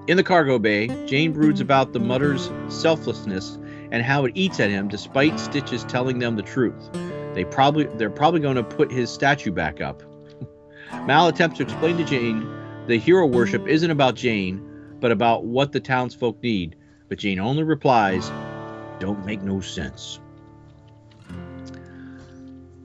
In 0.07 0.17
the 0.17 0.23
cargo 0.23 0.59
bay, 0.59 0.87
Jayne 1.07 1.31
broods 1.31 1.59
about 1.59 1.93
the 1.93 1.99
Mudder's 1.99 2.51
selflessness 2.67 3.57
and 3.91 4.03
how 4.03 4.25
it 4.25 4.33
eats 4.35 4.59
at 4.59 4.69
him 4.69 4.87
despite 4.87 5.39
Stitch's 5.39 5.83
telling 5.85 6.19
them 6.19 6.35
the 6.35 6.43
truth. 6.43 6.89
They 7.33 7.45
probably 7.45 7.85
they're 7.85 8.09
probably 8.09 8.41
going 8.41 8.55
to 8.55 8.63
put 8.63 8.91
his 8.91 9.09
statue 9.09 9.51
back 9.51 9.81
up. 9.81 10.03
Mal 11.05 11.27
attempts 11.27 11.57
to 11.57 11.63
explain 11.63 11.97
to 11.97 12.03
Jayne 12.03 12.58
the 12.89 12.97
hero 12.97 13.27
worship 13.27 13.67
isn't 13.67 13.91
about 13.91 14.15
Jayne, 14.15 14.97
but 14.99 15.11
about 15.11 15.45
what 15.45 15.71
the 15.71 15.79
townsfolk 15.79 16.41
need. 16.41 16.75
But 17.07 17.19
Jayne 17.19 17.39
only 17.39 17.61
replies, 17.61 18.31
"Don't 18.99 19.23
make 19.27 19.43
no 19.43 19.61
sense." 19.61 20.19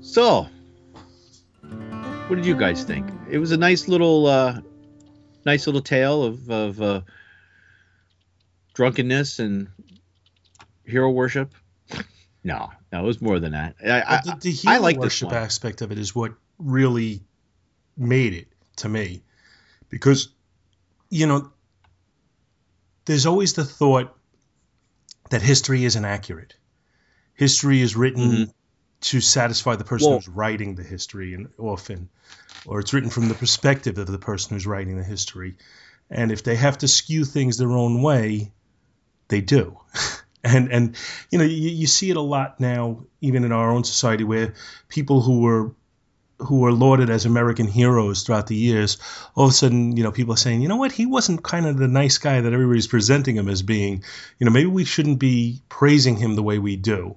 So, 0.02 0.46
what 2.26 2.36
did 2.36 2.44
you 2.44 2.54
guys 2.54 2.84
think? 2.84 3.08
It 3.30 3.38
was 3.38 3.52
a 3.52 3.56
nice 3.56 3.88
little, 3.88 4.26
uh, 4.26 4.60
nice 5.46 5.66
little 5.66 5.80
tale 5.80 6.22
of 6.22 6.50
of 6.50 6.82
uh, 6.82 7.00
drunkenness 8.74 9.38
and 9.38 9.68
hero 10.84 11.10
worship. 11.10 11.54
No, 12.44 12.70
no, 12.92 13.00
it 13.00 13.06
was 13.06 13.22
more 13.22 13.40
than 13.40 13.52
that. 13.52 13.76
I, 13.82 14.02
I, 14.02 14.20
the, 14.22 14.36
the 14.40 14.64
I 14.66 14.76
like 14.78 14.98
worship 14.98 15.32
aspect 15.32 15.80
of 15.80 15.92
it 15.92 15.98
is 15.98 16.14
what 16.14 16.34
really 16.58 17.22
made 17.96 18.34
it 18.34 18.48
to 18.76 18.88
me, 18.90 19.22
because 19.94 20.28
you 21.08 21.28
know 21.28 21.52
there's 23.04 23.26
always 23.26 23.52
the 23.52 23.64
thought 23.64 24.12
that 25.30 25.40
history 25.40 25.84
isn't 25.84 26.04
accurate. 26.04 26.54
History 27.34 27.80
is 27.80 27.94
written 27.94 28.30
Mhm. 28.30 28.52
to 29.02 29.20
satisfy 29.20 29.76
the 29.76 29.84
person 29.84 30.08
Well- 30.08 30.18
who's 30.18 30.28
writing 30.28 30.74
the 30.74 30.82
history, 30.82 31.34
and 31.34 31.48
often, 31.58 32.08
or 32.66 32.80
it's 32.80 32.92
written 32.92 33.10
from 33.10 33.28
the 33.28 33.34
perspective 33.34 33.96
of 33.98 34.08
the 34.08 34.18
person 34.18 34.54
who's 34.56 34.66
writing 34.66 34.96
the 34.96 35.04
history. 35.04 35.56
And 36.10 36.32
if 36.32 36.42
they 36.42 36.56
have 36.56 36.78
to 36.78 36.88
skew 36.88 37.24
things 37.24 37.56
their 37.56 37.70
own 37.70 38.02
way, 38.02 38.52
they 39.28 39.42
do. 39.42 39.78
and 40.42 40.72
and 40.72 40.96
you 41.30 41.38
know 41.38 41.44
you, 41.44 41.70
you 41.70 41.86
see 41.86 42.10
it 42.10 42.16
a 42.16 42.20
lot 42.36 42.58
now, 42.58 43.04
even 43.20 43.44
in 43.44 43.52
our 43.52 43.70
own 43.70 43.84
society, 43.84 44.24
where 44.24 44.54
people 44.88 45.22
who 45.22 45.38
were 45.38 45.72
who 46.44 46.60
were 46.60 46.72
lauded 46.72 47.10
as 47.10 47.26
American 47.26 47.66
heroes 47.66 48.22
throughout 48.22 48.46
the 48.46 48.56
years, 48.56 48.98
all 49.34 49.46
of 49.46 49.50
a 49.50 49.54
sudden, 49.54 49.96
you 49.96 50.02
know, 50.02 50.12
people 50.12 50.34
are 50.34 50.38
saying, 50.38 50.62
you 50.62 50.68
know 50.68 50.76
what, 50.76 50.92
he 50.92 51.06
wasn't 51.06 51.42
kind 51.42 51.66
of 51.66 51.76
the 51.78 51.88
nice 51.88 52.18
guy 52.18 52.40
that 52.40 52.52
everybody's 52.52 52.86
presenting 52.86 53.36
him 53.36 53.48
as 53.48 53.62
being. 53.62 54.04
You 54.38 54.46
know, 54.46 54.52
maybe 54.52 54.68
we 54.68 54.84
shouldn't 54.84 55.18
be 55.18 55.60
praising 55.68 56.16
him 56.16 56.34
the 56.34 56.42
way 56.42 56.58
we 56.58 56.76
do. 56.76 57.16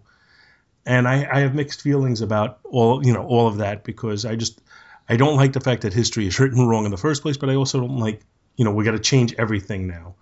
And 0.86 1.08
I, 1.08 1.28
I 1.32 1.40
have 1.42 1.54
mixed 1.54 1.82
feelings 1.82 2.22
about 2.22 2.60
all, 2.64 3.06
you 3.06 3.14
know, 3.14 3.26
all 3.26 3.48
of 3.48 3.58
that 3.58 3.84
because 3.84 4.26
I 4.26 4.36
just, 4.36 4.62
I 5.10 5.18
don't 5.18 5.36
like 5.36 5.54
the 5.54 5.60
fact 5.60 5.82
that 5.82 5.94
history 5.94 6.28
is 6.28 6.40
written 6.40 6.68
wrong 6.68 6.86
in 6.86 6.92
the 6.92 6.98
first 6.98 7.22
place, 7.22 7.38
but 7.38 7.50
I 7.50 7.56
also 7.56 7.80
don't 7.80 7.98
like, 7.98 8.22
you 8.56 8.66
know, 8.66 8.72
we 8.72 8.86
got 8.86 8.92
to 8.92 9.00
change 9.00 9.34
everything 9.38 9.88
now. 9.88 10.16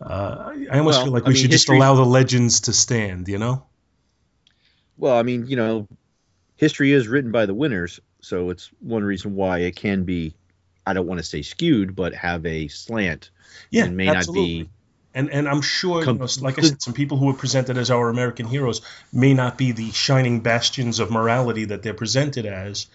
Uh, 0.00 0.54
I 0.70 0.78
almost 0.78 0.98
Well, 0.98 1.04
feel 1.04 1.12
like 1.12 1.24
I 1.24 1.28
we 1.28 1.34
mean, 1.34 1.42
should 1.42 1.50
just 1.50 1.68
allow 1.68 1.94
the 1.94 2.04
legends 2.04 2.62
to 2.62 2.72
stand, 2.72 3.28
you 3.28 3.38
know? 3.38 3.66
Well, 4.96 5.16
I 5.16 5.22
mean, 5.22 5.46
you 5.46 5.56
know, 5.56 5.86
history 6.56 6.92
is 6.92 7.08
written 7.08 7.30
by 7.32 7.46
the 7.46 7.54
winners, 7.54 8.00
so 8.20 8.50
it's 8.50 8.70
one 8.80 9.04
reason 9.04 9.34
why 9.34 9.58
it 9.60 9.76
can 9.76 10.04
be. 10.04 10.34
I 10.86 10.92
don't 10.94 11.06
want 11.06 11.18
to 11.18 11.24
say 11.24 11.42
skewed, 11.42 11.94
but 11.94 12.14
have 12.14 12.44
a 12.46 12.68
slant 12.68 13.30
Yeah, 13.70 13.84
and 13.84 13.96
may 13.96 14.08
absolutely. 14.08 14.58
not 14.58 14.64
be. 14.64 14.70
And 15.12 15.30
and 15.30 15.48
I'm 15.48 15.60
sure, 15.60 16.04
Com- 16.04 16.16
you 16.16 16.20
know, 16.20 16.28
like 16.40 16.58
I 16.58 16.62
said, 16.62 16.80
some 16.80 16.94
people 16.94 17.18
who 17.18 17.28
are 17.30 17.34
presented 17.34 17.76
as 17.76 17.90
our 17.90 18.08
American 18.08 18.46
heroes 18.46 18.80
may 19.12 19.34
not 19.34 19.58
be 19.58 19.72
the 19.72 19.90
shining 19.90 20.40
bastions 20.40 21.00
of 21.00 21.10
morality 21.10 21.64
that 21.66 21.82
they're 21.82 21.94
presented 21.94 22.46
as. 22.46 22.86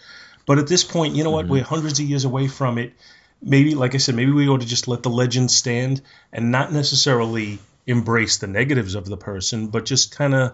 But 0.45 0.57
at 0.59 0.67
this 0.67 0.83
point, 0.83 1.15
you 1.15 1.23
know 1.23 1.31
what? 1.31 1.45
Mhm. 1.45 1.49
We're 1.49 1.63
hundreds 1.63 1.99
of 1.99 2.05
years 2.05 2.23
away 2.23 2.47
from 2.47 2.77
it. 2.77 2.93
Maybe, 3.41 3.75
like 3.75 3.95
I 3.95 3.97
said, 3.97 4.15
maybe 4.15 4.31
we 4.31 4.47
ought 4.47 4.61
to 4.61 4.67
just 4.67 4.87
let 4.87 5.03
the 5.03 5.09
legend 5.09 5.51
stand 5.51 6.01
and 6.31 6.51
not 6.51 6.71
necessarily 6.71 7.59
embrace 7.85 8.37
the 8.37 8.47
negatives 8.47 8.95
of 8.95 9.05
the 9.05 9.17
person, 9.17 9.67
but 9.67 9.85
just 9.85 10.15
kind 10.15 10.33
of 10.33 10.53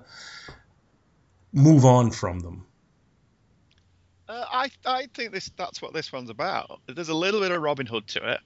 move 1.53 1.85
on 1.85 2.11
from 2.11 2.39
them. 2.39 2.65
Uh, 4.31 4.45
I 4.49 4.71
I 4.85 5.07
think 5.13 5.31
this 5.33 5.51
that's 5.57 5.81
what 5.81 5.93
this 5.93 6.11
one's 6.13 6.29
about. 6.29 6.79
There's 6.87 7.09
a 7.09 7.13
little 7.13 7.41
bit 7.41 7.51
of 7.51 7.61
Robin 7.61 7.85
Hood 7.85 8.07
to 8.09 8.31
it. 8.33 8.39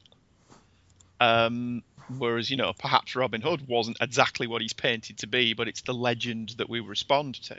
Um, 1.21 1.83
whereas 2.17 2.49
you 2.49 2.57
know 2.57 2.73
perhaps 2.77 3.15
Robin 3.15 3.39
Hood 3.41 3.67
wasn't 3.67 3.97
exactly 4.01 4.47
what 4.47 4.61
he's 4.61 4.73
painted 4.73 5.17
to 5.19 5.27
be, 5.27 5.53
but 5.53 5.67
it's 5.67 5.81
the 5.83 5.93
legend 5.93 6.55
that 6.57 6.69
we 6.69 6.79
respond 6.79 7.35
to. 7.43 7.57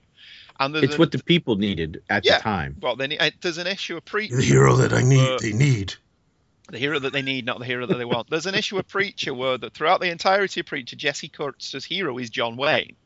And 0.58 0.74
It's 0.76 0.94
an- 0.94 0.98
what 0.98 1.12
the 1.12 1.22
people 1.22 1.56
needed 1.56 2.02
at 2.10 2.24
Yeah. 2.24 2.38
the 2.38 2.42
time. 2.42 2.76
well 2.80 2.96
then 2.96 3.14
uh, 3.18 3.30
there's 3.40 3.58
an 3.58 3.66
issue 3.66 3.96
of 3.96 4.04
preacher. 4.04 4.36
The 4.36 4.42
hero 4.42 4.74
that 4.76 4.92
I 4.92 5.02
need, 5.02 5.20
Uh, 5.20 5.38
they 5.38 5.52
need. 5.52 5.94
the 6.68 6.78
hero 6.78 6.98
that 6.98 7.12
they 7.12 7.22
need, 7.22 7.44
not 7.46 7.60
the 7.60 7.64
hero 7.64 7.86
that 7.86 7.96
they 7.96 8.04
want. 8.04 8.28
There's 8.28 8.46
an 8.46 8.56
issue 8.56 8.76
of 8.78 8.88
Preacher 8.88 9.32
where 9.32 9.56
that 9.56 9.72
throughout 9.72 10.00
the 10.00 10.10
entirety 10.10 10.60
of 10.60 10.66
Preacher, 10.66 10.96
Jesse 10.96 11.28
Custer's 11.28 11.84
hero 11.84 12.18
is 12.18 12.28
John 12.28 12.56
Wayne. 12.56 12.96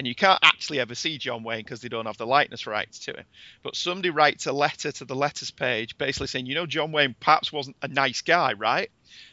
And 0.00 0.06
you 0.06 0.14
can't 0.14 0.38
actually 0.42 0.80
ever 0.80 0.94
see 0.94 1.18
John 1.18 1.42
Wayne 1.42 1.58
because 1.58 1.82
they 1.82 1.90
don't 1.90 2.06
have 2.06 2.16
the 2.16 2.26
likeness 2.26 2.66
rights 2.66 3.00
to 3.00 3.12
him. 3.12 3.24
But 3.62 3.76
somebody 3.76 4.08
writes 4.08 4.46
a 4.46 4.52
letter 4.52 4.90
to 4.92 5.04
the 5.04 5.14
letters 5.14 5.50
page 5.50 5.98
basically 5.98 6.28
saying, 6.28 6.46
you 6.46 6.54
know, 6.54 6.64
John 6.64 6.90
Wayne 6.90 7.14
perhaps 7.20 7.52
wasn't 7.52 7.76
a 7.82 7.88
nice 7.88 8.22
guy, 8.22 8.54
right? 8.54 8.90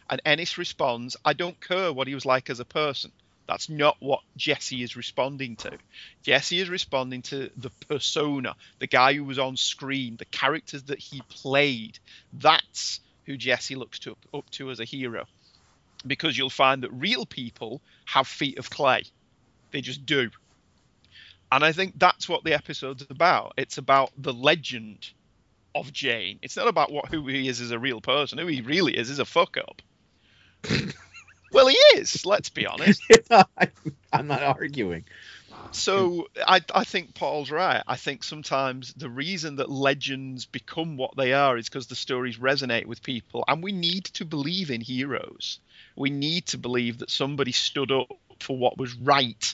And 0.09 0.21
Ennis 0.25 0.57
responds, 0.57 1.15
I 1.24 1.31
don't 1.31 1.57
care 1.65 1.93
what 1.93 2.09
he 2.09 2.15
was 2.15 2.25
like 2.25 2.50
as 2.50 2.59
a 2.59 2.65
person. 2.65 3.13
That's 3.47 3.69
not 3.69 3.95
what 4.01 4.19
Jesse 4.36 4.83
is 4.83 4.97
responding 4.97 5.55
to. 5.55 5.77
Jesse 6.24 6.59
is 6.59 6.67
responding 6.67 7.21
to 7.21 7.50
the 7.55 7.69
persona, 7.88 8.53
the 8.79 8.88
guy 8.88 9.13
who 9.13 9.24
was 9.24 9.39
on 9.39 9.55
screen, 9.55 10.17
the 10.17 10.25
characters 10.25 10.83
that 10.83 11.00
he 11.00 11.21
played. 11.29 11.97
That's 12.33 13.00
who 13.25 13.38
Jesse 13.38 13.75
looks 13.75 14.00
to, 14.00 14.17
up 14.33 14.50
to 14.50 14.69
as 14.69 14.81
a 14.81 14.83
hero. 14.83 15.27
Because 16.05 16.38
you'll 16.38 16.50
find 16.50 16.83
that 16.83 16.91
real 16.91 17.25
people 17.25 17.79
have 18.03 18.27
feet 18.27 18.59
of 18.59 18.69
clay. 18.69 19.05
They 19.71 19.79
just 19.79 20.05
do. 20.05 20.29
And 21.51 21.63
I 21.63 21.72
think 21.72 21.94
that's 21.98 22.27
what 22.27 22.44
the 22.44 22.54
episode's 22.54 23.06
about. 23.10 23.54
It's 23.58 23.77
about 23.77 24.12
the 24.18 24.34
legend 24.34 25.10
of 25.75 25.94
Jayne. 25.94 26.39
It's 26.42 26.58
not 26.58 26.68
about 26.68 26.92
what 26.92 27.10
who 27.10 27.27
he 27.27 27.48
is 27.48 27.62
as 27.62 27.72
a 27.72 27.80
real 27.80 28.01
person. 28.01 28.38
Who 28.38 28.48
he 28.48 28.62
really 28.62 28.98
is 28.98 29.10
is 29.10 29.20
a 29.20 29.25
fuck 29.25 29.58
up. 29.58 29.82
well, 31.51 31.68
he 31.68 31.77
is. 31.96 32.25
Let's 32.25 32.50
be 32.50 32.66
honest. 32.66 33.01
I'm 34.13 34.27
not 34.27 34.44
arguing. 34.44 35.06
So 35.72 36.27
I, 36.48 36.62
I 36.74 36.84
think 36.86 37.13
Paul's 37.13 37.51
right. 37.51 37.84
I 37.88 37.98
think 37.98 38.24
sometimes 38.24 38.94
the 38.94 39.10
reason 39.10 39.58
that 39.58 39.70
legends 39.70 40.46
become 40.46 40.98
what 40.98 41.16
they 41.18 41.34
are 41.34 41.58
is 41.58 41.70
because 41.70 41.88
the 41.88 41.96
stories 41.96 42.38
resonate 42.38 42.86
with 42.86 43.04
people, 43.04 43.44
and 43.48 43.62
we 43.63 43.72
need 43.72 44.06
to 44.06 44.25
believe 44.25 44.72
in 44.72 44.82
heroes. 44.82 45.60
We 45.96 46.10
need 46.10 46.48
to 46.48 46.58
believe 46.58 47.00
that 47.00 47.12
somebody 47.12 47.51
stood 47.51 47.92
up 47.92 48.08
for 48.39 48.58
what 48.58 48.77
was 48.77 48.94
right. 48.96 49.54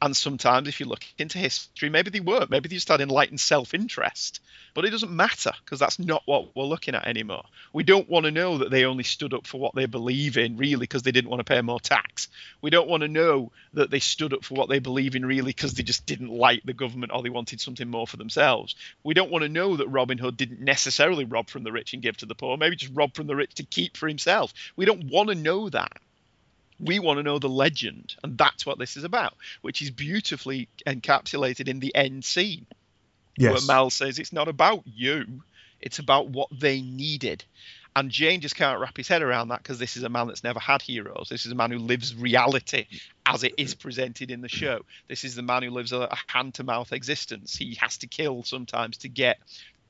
And 0.00 0.16
sometimes, 0.16 0.68
if 0.68 0.78
you 0.78 0.86
look 0.86 1.04
into 1.18 1.38
history, 1.38 1.88
maybe 1.90 2.10
they 2.10 2.20
weren't. 2.20 2.50
Maybe 2.50 2.68
they 2.68 2.76
just 2.76 2.88
had 2.88 3.00
enlightened 3.00 3.40
self-interest. 3.40 4.40
But 4.74 4.84
it 4.84 4.90
doesn't 4.90 5.10
matter 5.10 5.50
because 5.64 5.80
that's 5.80 5.98
not 5.98 6.22
what 6.24 6.54
we're 6.54 6.64
looking 6.64 6.94
at 6.94 7.08
anymore. 7.08 7.42
We 7.72 7.82
don't 7.82 8.08
want 8.08 8.24
to 8.24 8.30
know 8.30 8.58
that 8.58 8.70
they 8.70 8.84
only 8.84 9.02
stood 9.02 9.34
up 9.34 9.44
for 9.44 9.58
what 9.58 9.74
they 9.74 9.86
believe 9.86 10.38
in, 10.38 10.56
really, 10.56 10.82
because 10.82 11.02
they 11.02 11.10
didn't 11.10 11.30
want 11.30 11.40
to 11.40 11.52
pay 11.52 11.60
more 11.62 11.80
tax. 11.80 12.28
We 12.62 12.70
don't 12.70 12.88
want 12.88 13.00
to 13.00 13.08
know 13.08 13.50
that 13.74 13.90
they 13.90 13.98
stood 13.98 14.32
up 14.32 14.44
for 14.44 14.54
what 14.54 14.68
they 14.68 14.78
believe 14.78 15.16
in, 15.16 15.26
really, 15.26 15.50
because 15.50 15.74
they 15.74 15.82
just 15.82 16.06
didn't 16.06 16.30
like 16.30 16.62
the 16.62 16.74
government 16.74 17.10
or 17.12 17.22
they 17.22 17.30
wanted 17.30 17.60
something 17.60 17.88
more 17.88 18.06
for 18.06 18.18
themselves. 18.18 18.76
We 19.02 19.14
don't 19.14 19.32
want 19.32 19.42
to 19.42 19.48
know 19.48 19.76
that 19.78 19.88
Robin 19.88 20.18
Hood 20.18 20.36
didn't 20.36 20.60
necessarily 20.60 21.24
rob 21.24 21.50
from 21.50 21.64
the 21.64 21.72
rich 21.72 21.92
and 21.92 22.02
give 22.02 22.18
to 22.18 22.26
the 22.26 22.36
poor, 22.36 22.56
maybe 22.56 22.76
just 22.76 22.94
rob 22.94 23.14
from 23.14 23.26
the 23.26 23.34
rich 23.34 23.54
to 23.54 23.64
keep 23.64 23.96
for 23.96 24.06
himself. 24.06 24.54
We 24.76 24.84
don't 24.84 25.10
want 25.10 25.30
to 25.30 25.34
know 25.34 25.68
that. 25.70 25.98
We 26.80 26.98
want 26.98 27.18
to 27.18 27.22
know 27.22 27.38
the 27.38 27.48
legend, 27.48 28.14
and 28.22 28.38
that's 28.38 28.64
what 28.64 28.78
this 28.78 28.96
is 28.96 29.04
about, 29.04 29.34
which 29.62 29.82
is 29.82 29.90
beautifully 29.90 30.68
encapsulated 30.86 31.68
in 31.68 31.80
the 31.80 31.94
end 31.94 32.24
scene 32.24 32.66
where 33.52 33.60
Mal 33.66 33.90
says 33.90 34.18
it's 34.18 34.32
not 34.32 34.48
about 34.48 34.82
you, 34.84 35.42
it's 35.80 35.98
about 35.98 36.28
what 36.28 36.48
they 36.52 36.80
needed. 36.82 37.44
And 37.96 38.10
Jayne 38.10 38.40
just 38.40 38.54
can't 38.54 38.78
wrap 38.80 38.96
his 38.96 39.08
head 39.08 39.22
around 39.22 39.48
that 39.48 39.62
because 39.62 39.78
this 39.78 39.96
is 39.96 40.02
a 40.04 40.08
man 40.08 40.28
that's 40.28 40.44
never 40.44 40.60
had 40.60 40.82
heroes. 40.82 41.28
This 41.28 41.46
is 41.46 41.52
a 41.52 41.56
man 41.56 41.70
who 41.70 41.78
lives 41.78 42.14
reality 42.14 42.86
as 43.26 43.42
it 43.42 43.54
is 43.58 43.74
presented 43.74 44.30
in 44.30 44.40
the 44.40 44.48
show. 44.48 44.82
This 45.08 45.24
is 45.24 45.34
the 45.34 45.42
man 45.42 45.62
who 45.62 45.70
lives 45.70 45.92
a, 45.92 46.08
hand 46.28 46.54
to 46.54 46.64
mouth 46.64 46.92
existence. 46.92 47.56
He 47.56 47.74
has 47.76 47.98
to 47.98 48.06
kill 48.06 48.44
sometimes 48.44 48.98
to 48.98 49.08
get 49.08 49.38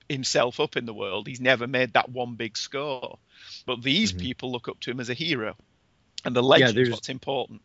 himself 0.08 0.58
up 0.58 0.76
in 0.76 0.86
the 0.86 0.94
world. 0.94 1.26
He's 1.26 1.40
never 1.40 1.66
made 1.66 1.92
that 1.94 2.08
one 2.08 2.34
big 2.34 2.56
score. 2.56 3.18
But 3.66 3.82
these 3.82 4.12
Mhm. 4.12 4.20
people 4.20 4.52
look 4.52 4.68
up 4.68 4.80
to 4.80 4.90
him 4.90 5.00
as 5.00 5.10
a 5.10 5.14
hero. 5.14 5.56
And 6.24 6.34
the 6.34 6.42
legend 6.42 6.70
is 6.70 6.74
there's- 6.74 6.90
what's 6.90 7.08
important. 7.08 7.62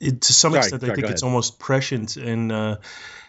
it, 0.00 0.20
to 0.22 0.32
some 0.32 0.52
Sorry, 0.52 0.60
extent, 0.60 0.84
I 0.84 0.86
think 0.94 0.98
it's 1.08 1.22
ahead. 1.22 1.28
almost 1.28 1.58
prescient. 1.58 2.16
And 2.16 2.52
uh, 2.52 2.76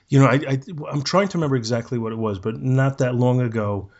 you 0.09 0.19
know, 0.19 0.25
I, 0.25 0.33
I 0.47 0.59
I'm 0.91 1.01
trying 1.03 1.29
to 1.29 1.37
remember 1.37 1.55
exactly 1.55 1.97
what 1.97 2.11
it 2.11 2.17
was, 2.17 2.39
but 2.39 2.59
not 2.61 2.97
that 2.99 3.15
long 3.15 3.41
ago, 3.41 3.91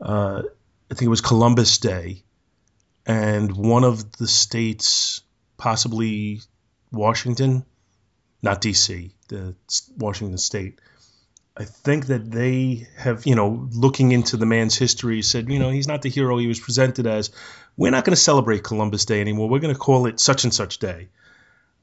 uh, 0.00 0.42
I 0.90 0.94
think 0.94 1.02
it 1.02 1.08
was 1.08 1.20
Columbus 1.20 1.78
Day, 1.78 2.22
and 3.06 3.52
one 3.56 3.84
of 3.84 4.12
the 4.12 4.26
states, 4.26 5.20
possibly 5.56 6.40
Washington, 6.90 7.64
not 8.42 8.60
D.C., 8.60 9.14
the 9.28 9.54
Washington 9.96 10.36
State, 10.38 10.80
I 11.56 11.64
think 11.64 12.06
that 12.06 12.30
they 12.30 12.88
have, 12.96 13.26
you 13.26 13.36
know, 13.36 13.68
looking 13.72 14.10
into 14.10 14.36
the 14.36 14.46
man's 14.46 14.76
history, 14.76 15.22
said, 15.22 15.48
you 15.48 15.60
know, 15.60 15.70
he's 15.70 15.86
not 15.86 16.02
the 16.02 16.10
hero 16.10 16.36
he 16.38 16.48
was 16.48 16.58
presented 16.58 17.06
as. 17.06 17.30
We're 17.76 17.92
not 17.92 18.04
going 18.04 18.14
to 18.14 18.20
celebrate 18.20 18.64
Columbus 18.64 19.04
Day 19.04 19.20
anymore. 19.20 19.48
We're 19.48 19.60
going 19.60 19.74
to 19.74 19.78
call 19.78 20.06
it 20.06 20.18
such 20.18 20.44
and 20.44 20.52
such 20.52 20.78
day. 20.78 21.08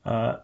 Uh, 0.05 0.37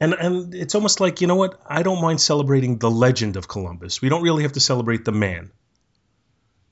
and 0.00 0.12
and 0.14 0.54
it's 0.54 0.74
almost 0.74 1.00
like, 1.00 1.20
you 1.20 1.26
know 1.26 1.36
what? 1.36 1.60
I 1.66 1.82
don't 1.82 2.00
mind 2.00 2.20
celebrating 2.20 2.78
the 2.78 2.90
legend 2.90 3.36
of 3.36 3.48
Columbus. 3.48 4.02
We 4.02 4.08
don't 4.08 4.22
really 4.22 4.42
have 4.42 4.52
to 4.52 4.60
celebrate 4.60 5.04
the 5.04 5.12
man. 5.12 5.50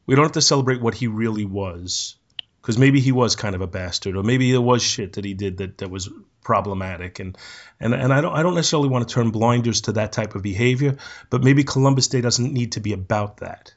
We 0.07 0.15
don't 0.15 0.25
have 0.25 0.33
to 0.33 0.43
celebrate 0.43 0.81
what 0.81 0.95
he 0.95 1.07
really 1.07 1.45
was 1.45 2.17
because 2.61 2.79
maybe 2.79 3.01
he 3.01 3.13
was 3.13 3.35
kind 3.35 3.55
of 3.55 3.61
a 3.61 3.67
bastard, 3.67 4.17
or 4.17 4.23
maybe 4.23 4.51
there 4.53 4.61
was 4.61 4.83
shit 4.83 5.15
that 5.15 5.25
he 5.25 5.35
did 5.35 5.59
that, 5.59 5.79
that 5.79 5.91
was 5.91 6.09
problematic, 6.43 7.19
and 7.19 7.37
and 7.81 7.95
and 7.95 8.13
I 8.13 8.21
don't 8.21 8.35
I 8.35 8.43
don't 8.43 8.55
necessarily 8.55 8.89
want 8.89 9.09
to 9.09 9.15
turn 9.15 9.31
blinders 9.31 9.83
to 9.83 9.93
that 9.93 10.13
type 10.13 10.35
of 10.35 10.43
behavior, 10.43 10.97
but 11.31 11.43
maybe 11.43 11.65
Columbus 11.65 12.09
Day 12.09 12.21
doesn't 12.21 12.53
need 12.53 12.73
to 12.73 12.81
be 12.81 12.93
about 12.93 13.39
that. 13.39 13.75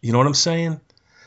You 0.00 0.12
know 0.12 0.18
what 0.18 0.26
I'm 0.26 0.34
saying? 0.34 0.80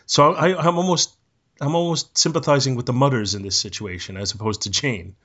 So 0.05 0.33
I, 0.33 0.57
I'm 0.57 0.77
almost 0.77 1.15
I'm 1.61 1.75
almost 1.75 2.17
sympathizing 2.17 2.75
with 2.75 2.85
the 2.85 2.93
Mudders 2.93 3.35
in 3.35 3.41
this 3.41 3.57
situation 3.57 4.17
as 4.17 4.33
opposed 4.33 4.63
to 4.63 4.69
Jayne. 4.69 5.15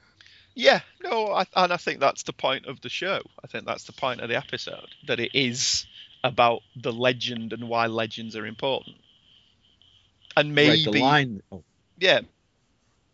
Yeah, 0.56 0.80
no, 1.02 1.32
I, 1.32 1.46
and 1.56 1.72
I 1.72 1.76
think 1.76 1.98
that's 1.98 2.22
the 2.22 2.32
point 2.32 2.66
of 2.66 2.80
the 2.80 2.88
show. 2.88 3.20
I 3.42 3.48
think 3.48 3.66
that's 3.66 3.84
the 3.84 3.92
point 3.92 4.20
of 4.20 4.28
the 4.28 4.36
episode 4.36 4.88
that 5.08 5.18
it 5.18 5.32
is 5.34 5.86
about 6.22 6.62
the 6.76 6.92
legend 6.92 7.52
and 7.52 7.68
why 7.68 7.86
legends 7.86 8.36
are 8.36 8.46
important 8.46 8.96
and 10.36 10.54
maybe 10.54 10.84
right, 10.84 10.92
the 10.92 11.00
line. 11.00 11.42
Oh. 11.52 11.62
Yeah, 11.98 12.20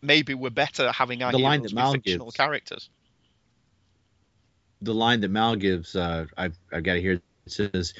maybe 0.01 0.33
we're 0.33 0.49
better 0.49 0.91
having 0.91 1.23
our 1.23 1.31
the 1.31 1.37
line 1.37 1.61
that 1.63 1.73
Mal 1.73 1.93
fictional 1.93 2.27
gives, 2.27 2.37
characters. 2.37 2.89
The 4.81 4.93
line 4.93 5.21
that 5.21 5.29
Mal 5.29 5.55
gives, 5.55 5.95
uh, 5.95 6.25
I've 6.37 6.57
I've 6.71 6.83
got 6.83 6.95
to 6.95 7.01
hear. 7.01 7.13
It 7.13 7.51
says, 7.51 7.93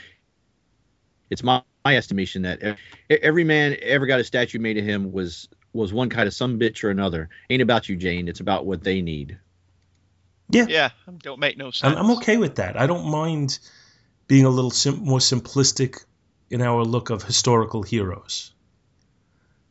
"It's 1.29 1.43
my, 1.43 1.63
my 1.86 1.98
estimation 1.98 2.43
that 2.43 2.77
every 3.10 3.43
man 3.43 3.75
ever 3.81 4.05
got 4.05 4.20
a 4.20 4.24
statue 4.24 4.60
made 4.60 4.77
of 4.77 4.86
him 4.86 5.12
was 5.12 5.48
was 5.74 5.93
one 5.93 6.10
kind 6.10 6.27
of 6.27 6.34
some 6.34 6.60
bitch 6.60 6.84
or 6.84 6.89
another. 6.89 7.29
Ain't 7.50 7.62
about 7.62 7.89
you, 7.89 7.96
Jayne. 7.96 8.27
It's 8.27 8.39
about 8.39 8.65
what 8.65 8.84
they 8.84 9.01
need." 9.01 9.38
Yeah, 10.50 10.66
yeah, 10.68 10.90
don't 11.20 11.40
make 11.40 11.57
no 11.57 11.72
sense. 11.72 11.94
I'm, 11.94 11.98
I'm 11.98 12.18
okay 12.18 12.37
with 12.37 12.55
that. 12.55 12.77
I 12.79 12.85
don't 12.85 13.09
mind 13.09 13.57
being 14.27 14.46
a 14.46 14.50
little 14.50 14.72
sim- 14.72 15.00
more 15.03 15.20
simplistic 15.20 16.03
in 16.50 16.61
our 16.61 16.83
look 16.83 17.09
of 17.09 17.24
historical 17.24 17.83
heroes. 17.83 18.53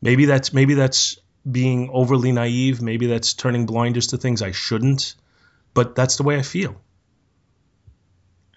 Maybe 0.01 0.25
that's 0.25 0.51
maybe 0.51 0.73
that's 0.73 1.17
being 1.49 1.89
overly 1.91 2.31
naive. 2.31 2.81
Maybe 2.81 3.07
that's 3.07 3.33
turning 3.33 3.65
blinders 3.65 4.07
to 4.07 4.17
things 4.17 4.41
I 4.41 4.51
shouldn't. 4.51 5.15
But 5.73 5.95
that's 5.95 6.17
the 6.17 6.23
way 6.23 6.37
I 6.37 6.41
feel. 6.41 6.81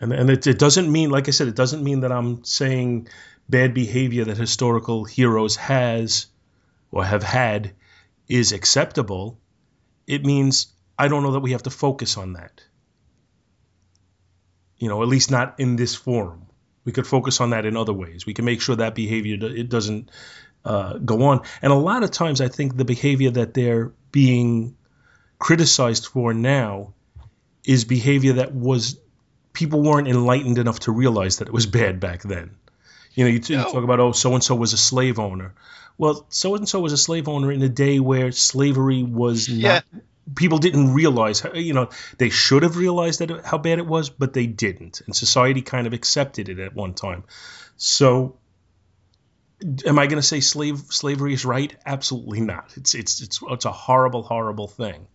And 0.01 0.12
and 0.12 0.31
it, 0.31 0.47
it 0.47 0.59
doesn't 0.59 0.90
mean, 0.90 1.11
like 1.11 1.29
I 1.29 1.31
said, 1.31 1.49
it 1.49 1.55
doesn't 1.55 1.83
mean 1.83 2.01
that 2.01 2.12
I'm 2.12 2.44
saying 2.44 3.09
bad 3.49 3.75
behavior 3.75 4.25
that 4.25 4.37
historical 4.37 5.05
heroes 5.05 5.57
has 5.57 6.27
or 6.90 7.05
have 7.05 7.23
had 7.23 7.73
is 8.29 8.53
acceptable. 8.53 9.38
It 10.07 10.25
means 10.25 10.68
I 10.99 11.09
don't 11.09 11.23
know 11.23 11.33
that 11.33 11.40
we 11.40 11.53
have 11.53 11.62
to 11.64 11.70
focus 11.70 12.16
on 12.16 12.35
that. 12.35 12.62
You 14.79 14.88
know, 14.88 15.03
at 15.03 15.09
least 15.09 15.31
not 15.31 15.61
in 15.61 15.77
this 15.77 15.94
forum. 15.94 16.47
We 16.85 16.92
could 16.92 17.07
focus 17.07 17.40
on 17.40 17.51
that 17.51 17.64
in 17.64 17.77
other 17.77 17.92
ways. 17.92 18.27
We 18.27 18.35
can 18.35 18.44
make 18.44 18.61
sure 18.61 18.77
that 18.77 18.94
behavior 18.94 19.38
it 19.40 19.68
doesn't 19.70 20.11
uh, 20.64 20.98
go 20.98 21.24
on. 21.24 21.42
And 21.62 21.72
a 21.72 21.77
lot 21.77 22.03
of 22.03 22.11
times, 22.11 22.40
I 22.40 22.48
think 22.48 22.77
the 22.77 22.85
behavior 22.85 23.31
that 23.31 23.55
they're 23.55 23.92
being 24.12 24.77
criticized 25.38 26.07
for 26.07 26.33
now 26.33 26.94
is 27.64 27.85
behavior 27.85 28.35
that 28.35 28.55
was 28.55 28.98
people 29.53 29.83
weren't 29.83 30.09
enlightened 30.09 30.59
enough 30.59 30.81
to 30.81 30.92
realize 30.92 31.38
that 31.38 31.48
it 31.48 31.55
was 31.55 31.66
bad 31.66 32.00
back 32.00 32.22
then. 32.22 32.57
You 33.14 33.24
know, 33.24 33.31
you, 33.31 33.38
t- 33.38 33.55
no. 33.55 33.66
you 33.66 33.72
talk 33.72 33.85
about 33.85 34.00
oh, 34.00 34.12
so 34.12 34.35
and 34.35 34.42
so 34.42 34.55
was 34.55 34.72
a 34.72 34.77
slave 34.77 35.18
owner. 35.18 35.55
Well, 35.96 36.27
so 36.29 36.57
and 36.57 36.68
so 36.68 36.81
was 36.81 36.92
a 36.92 36.98
slave 36.98 37.29
owner 37.29 37.53
in 37.53 37.62
a 37.62 37.68
day 37.68 38.00
where 38.00 38.33
slavery 38.33 39.03
was 39.03 39.48
not. 39.48 39.85
People 40.35 40.59
didn't 40.59 40.94
realize, 40.94 41.40
how, 41.40 41.53
you 41.53 41.74
know, 41.74 41.90
they 42.16 42.31
should 42.31 42.62
have 42.62 42.79
realized 42.79 43.20
that 43.20 43.44
how 43.44 43.59
bad 43.59 43.79
it 43.79 43.87
was, 43.87 44.09
but 44.09 44.33
they 44.33 44.46
didn't, 44.46 45.03
and 45.03 45.14
society 45.14 45.61
kind 45.61 45.87
of 45.87 45.92
accepted 45.92 46.48
it 46.48 46.59
at 46.59 46.74
one 46.74 46.94
time. 46.94 47.24
So 47.77 48.37
am 49.87 49.98
I 49.98 50.07
going 50.07 50.20
to 50.20 50.22
say 50.22 50.40
slave 50.40 50.79
slavery 50.90 51.33
is 51.33 51.44
right? 51.44 51.74
Absolutely 51.87 52.40
not. 52.40 52.72
It's 52.77 52.94
it's 52.94 53.20
it's 53.20 53.40
it's 53.48 53.64
a 53.64 53.72
horrible 53.72 54.22
horrible 54.22 54.68
thing. 54.68 55.07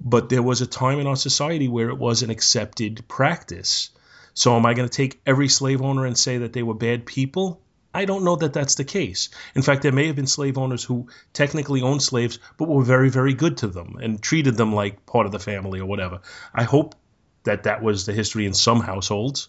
But 0.00 0.28
there 0.28 0.42
was 0.42 0.60
a 0.60 0.66
time 0.66 1.00
in 1.00 1.06
our 1.06 1.16
society 1.16 1.68
where 1.68 1.88
it 1.88 1.98
was 1.98 2.22
an 2.22 2.30
accepted 2.30 3.06
practice. 3.08 3.90
So 4.34 4.56
am 4.56 4.66
I 4.66 4.74
going 4.74 4.88
to 4.88 4.94
take 4.94 5.20
every 5.24 5.48
slave 5.48 5.80
owner 5.80 6.04
and 6.04 6.18
say 6.18 6.38
that 6.38 6.52
they 6.52 6.62
were 6.62 6.74
bad 6.74 7.06
people? 7.06 7.60
I 7.96 8.04
don't 8.04 8.24
know 8.24 8.34
that 8.34 8.52
that's 8.52 8.74
the 8.74 8.84
case. 8.84 9.28
In 9.54 9.62
fact, 9.62 9.82
there 9.82 9.92
may 9.92 10.08
have 10.08 10.16
been 10.16 10.26
slave 10.26 10.58
owners 10.58 10.82
who 10.82 11.08
technically 11.32 11.82
owned 11.82 12.02
slaves 12.02 12.40
but 12.58 12.68
were 12.68 12.82
very 12.82 13.08
very 13.08 13.34
good 13.34 13.58
to 13.58 13.68
them 13.68 13.96
and 14.02 14.20
treated 14.20 14.56
them 14.56 14.74
like 14.74 15.06
part 15.06 15.26
of 15.26 15.32
the 15.32 15.38
family 15.38 15.80
or 15.80 15.86
whatever. 15.86 16.20
I 16.52 16.64
hope 16.64 16.96
that 17.44 17.64
that 17.64 17.82
was 17.82 18.06
the 18.06 18.12
history 18.12 18.46
in 18.46 18.54
some 18.54 18.80
households. 18.80 19.48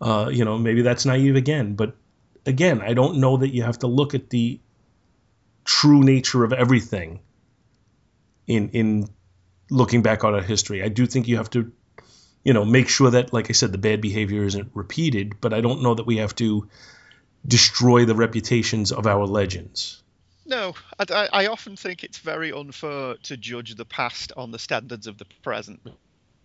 Uh, 0.00 0.28
you 0.32 0.44
know, 0.44 0.58
maybe 0.58 0.82
that's 0.82 1.06
naive 1.06 1.36
again, 1.36 1.74
but 1.74 1.94
again, 2.46 2.80
I 2.80 2.94
don't 2.94 3.16
know 3.18 3.38
that 3.38 3.52
you 3.52 3.62
have 3.62 3.80
to 3.80 3.86
look 3.86 4.14
at 4.14 4.30
the 4.30 4.60
true 5.64 6.02
nature 6.02 6.44
of 6.44 6.52
everything 6.52 7.20
in 8.46 8.70
in 8.70 9.08
looking 9.68 10.02
back 10.02 10.24
on 10.24 10.34
our 10.34 10.42
history. 10.42 10.82
I 10.82 10.88
do 10.88 11.06
think 11.06 11.26
you 11.26 11.36
have 11.36 11.50
to, 11.50 11.72
you 12.44 12.52
know, 12.52 12.64
make 12.64 12.88
sure 12.88 13.10
that, 13.10 13.32
like 13.32 13.50
I 13.50 13.52
said, 13.52 13.72
the 13.72 13.78
bad 13.78 14.00
behavior 14.00 14.44
isn't 14.44 14.70
repeated. 14.74 15.40
But 15.40 15.52
I 15.52 15.60
don't 15.60 15.82
know 15.82 15.94
that 15.94 16.06
we 16.06 16.18
have 16.18 16.34
to 16.36 16.68
destroy 17.46 18.04
the 18.04 18.14
reputations 18.14 18.92
of 18.92 19.06
our 19.06 19.26
legends. 19.26 20.02
No, 20.48 20.74
I, 20.98 21.28
I 21.32 21.46
often 21.46 21.74
think 21.74 22.04
it's 22.04 22.18
very 22.18 22.52
unfair 22.52 23.16
to 23.24 23.36
judge 23.36 23.74
the 23.74 23.84
past 23.84 24.32
on 24.36 24.52
the 24.52 24.60
standards 24.60 25.08
of 25.08 25.18
the 25.18 25.24
present. 25.42 25.80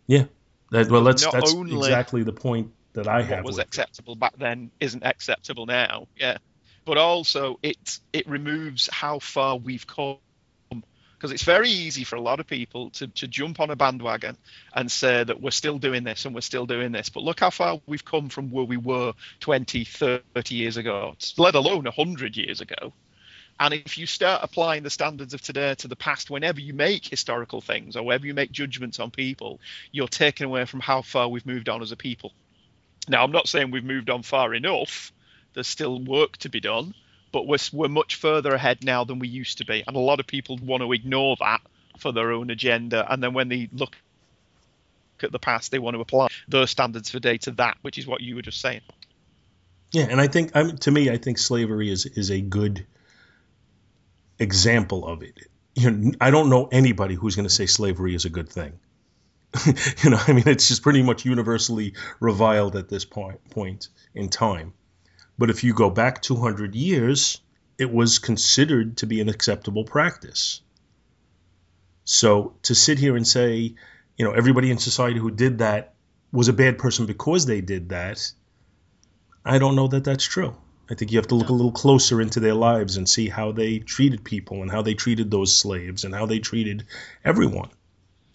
Yeah, 0.07 0.25
that, 0.71 0.89
well, 0.89 1.03
that's 1.03 1.23
that's 1.31 1.53
exactly 1.53 2.23
the 2.23 2.33
point 2.33 2.71
that 2.93 3.07
I 3.07 3.21
have. 3.21 3.39
What 3.39 3.45
was 3.45 3.59
acceptable 3.59 4.15
back 4.15 4.37
then 4.37 4.71
isn't 4.79 5.03
acceptable 5.03 5.65
now. 5.65 6.07
Yeah, 6.17 6.37
but 6.85 6.97
also 6.97 7.59
it 7.61 7.99
it 8.13 8.27
removes 8.27 8.89
how 8.91 9.19
far 9.19 9.57
we've 9.57 9.87
come 9.87 10.17
because 11.21 11.31
it's 11.31 11.43
very 11.43 11.69
easy 11.69 12.03
for 12.03 12.15
a 12.15 12.21
lot 12.21 12.39
of 12.39 12.47
people 12.47 12.89
to, 12.89 13.05
to 13.05 13.27
jump 13.27 13.59
on 13.59 13.69
a 13.69 13.75
bandwagon 13.75 14.35
and 14.73 14.91
say 14.91 15.23
that 15.23 15.39
we're 15.39 15.51
still 15.51 15.77
doing 15.77 16.03
this 16.03 16.25
and 16.25 16.33
we're 16.33 16.41
still 16.41 16.65
doing 16.65 16.91
this. 16.91 17.09
But 17.09 17.21
look 17.21 17.39
how 17.39 17.51
far 17.51 17.79
we've 17.85 18.03
come 18.03 18.29
from 18.29 18.49
where 18.49 18.65
we 18.65 18.77
were 18.77 19.13
20, 19.39 19.83
30 19.83 20.23
years 20.49 20.77
ago, 20.77 21.15
let 21.37 21.53
alone 21.53 21.83
100 21.83 22.35
years 22.35 22.61
ago. 22.61 22.91
And 23.59 23.75
if 23.75 23.99
you 23.99 24.07
start 24.07 24.41
applying 24.43 24.81
the 24.81 24.89
standards 24.89 25.35
of 25.35 25.43
today 25.43 25.75
to 25.75 25.87
the 25.87 25.95
past, 25.95 26.31
whenever 26.31 26.59
you 26.59 26.73
make 26.73 27.05
historical 27.05 27.61
things 27.61 27.95
or 27.95 28.01
whenever 28.01 28.25
you 28.25 28.33
make 28.33 28.51
judgments 28.51 28.99
on 28.99 29.11
people, 29.11 29.59
you're 29.91 30.07
taken 30.07 30.47
away 30.47 30.65
from 30.65 30.79
how 30.79 31.03
far 31.03 31.27
we've 31.27 31.45
moved 31.45 31.69
on 31.69 31.83
as 31.83 31.91
a 31.91 31.95
people. 31.95 32.33
Now, 33.07 33.23
I'm 33.23 33.31
not 33.31 33.47
saying 33.47 33.71
we've 33.71 33.83
moved 33.83 34.09
on 34.09 34.23
far 34.23 34.53
enough. 34.53 35.11
There's 35.53 35.67
still 35.67 35.99
work 35.99 36.37
to 36.37 36.49
be 36.49 36.59
done, 36.59 36.93
but 37.31 37.47
we're, 37.47 37.57
we're 37.73 37.89
much 37.89 38.15
further 38.15 38.53
ahead 38.53 38.83
now 38.83 39.03
than 39.03 39.19
we 39.19 39.27
used 39.27 39.57
to 39.57 39.65
be. 39.65 39.83
And 39.85 39.95
a 39.95 39.99
lot 39.99 40.19
of 40.19 40.27
people 40.27 40.57
want 40.61 40.81
to 40.81 40.93
ignore 40.93 41.35
that 41.39 41.61
for 41.97 42.11
their 42.11 42.31
own 42.31 42.49
agenda. 42.49 43.05
And 43.11 43.21
then 43.21 43.33
when 43.33 43.49
they 43.49 43.69
look 43.73 43.95
at 45.23 45.31
the 45.31 45.39
past, 45.39 45.71
they 45.71 45.79
want 45.79 45.95
to 45.95 46.01
apply 46.01 46.27
those 46.47 46.69
standards 46.69 47.09
for 47.09 47.19
data 47.19 47.51
that, 47.51 47.77
which 47.81 47.97
is 47.97 48.07
what 48.07 48.21
you 48.21 48.35
were 48.35 48.41
just 48.41 48.61
saying. 48.61 48.81
Yeah, 49.91 50.07
and 50.09 50.21
I 50.21 50.27
think 50.27 50.55
I 50.55 50.69
to 50.69 50.91
me, 50.91 51.09
I 51.09 51.17
think 51.17 51.37
slavery 51.37 51.91
is 51.91 52.05
is 52.05 52.31
a 52.31 52.39
good 52.39 52.85
example 54.39 55.05
of 55.05 55.21
it. 55.21 55.47
You 55.75 55.91
know, 55.91 56.11
I 56.21 56.31
don't 56.31 56.49
know 56.49 56.69
anybody 56.71 57.15
who's 57.15 57.35
going 57.35 57.47
to 57.47 57.53
say 57.53 57.65
slavery 57.65 58.15
is 58.15 58.25
a 58.25 58.29
good 58.29 58.49
thing. 58.49 58.79
you 60.03 60.09
know, 60.09 60.19
I 60.27 60.33
mean, 60.33 60.47
it's 60.47 60.67
just 60.67 60.81
pretty 60.81 61.03
much 61.03 61.25
universally 61.25 61.93
reviled 62.19 62.75
at 62.75 62.89
this 62.89 63.05
point 63.05 63.49
point 63.49 63.89
in 64.15 64.29
time. 64.29 64.73
But 65.37 65.49
if 65.49 65.63
you 65.63 65.73
go 65.73 65.89
back 65.89 66.21
200 66.21 66.75
years, 66.75 67.41
it 67.77 67.91
was 67.91 68.19
considered 68.19 68.97
to 68.97 69.07
be 69.07 69.19
an 69.21 69.29
acceptable 69.29 69.83
practice. 69.83 70.61
So 72.05 72.55
to 72.63 72.75
sit 72.75 72.99
here 72.99 73.15
and 73.15 73.27
say, 73.27 73.75
you 74.17 74.25
know, 74.25 74.31
everybody 74.31 74.71
in 74.71 74.77
society 74.77 75.19
who 75.19 75.31
did 75.31 75.59
that 75.59 75.95
was 76.31 76.47
a 76.47 76.53
bad 76.53 76.77
person 76.77 77.05
because 77.05 77.45
they 77.45 77.61
did 77.61 77.89
that, 77.89 78.31
I 79.43 79.57
don't 79.57 79.75
know 79.75 79.87
that 79.87 80.03
that's 80.03 80.23
true. 80.23 80.55
I 80.89 80.95
think 80.95 81.11
you 81.11 81.17
have 81.17 81.27
to 81.27 81.35
look 81.35 81.49
a 81.49 81.53
little 81.53 81.71
closer 81.71 82.21
into 82.21 82.39
their 82.39 82.53
lives 82.53 82.97
and 82.97 83.07
see 83.07 83.29
how 83.29 83.51
they 83.51 83.79
treated 83.79 84.23
people 84.23 84.61
and 84.61 84.69
how 84.69 84.81
they 84.81 84.93
treated 84.93 85.31
those 85.31 85.55
slaves 85.55 86.03
and 86.03 86.13
how 86.13 86.25
they 86.25 86.39
treated 86.39 86.85
everyone 87.23 87.69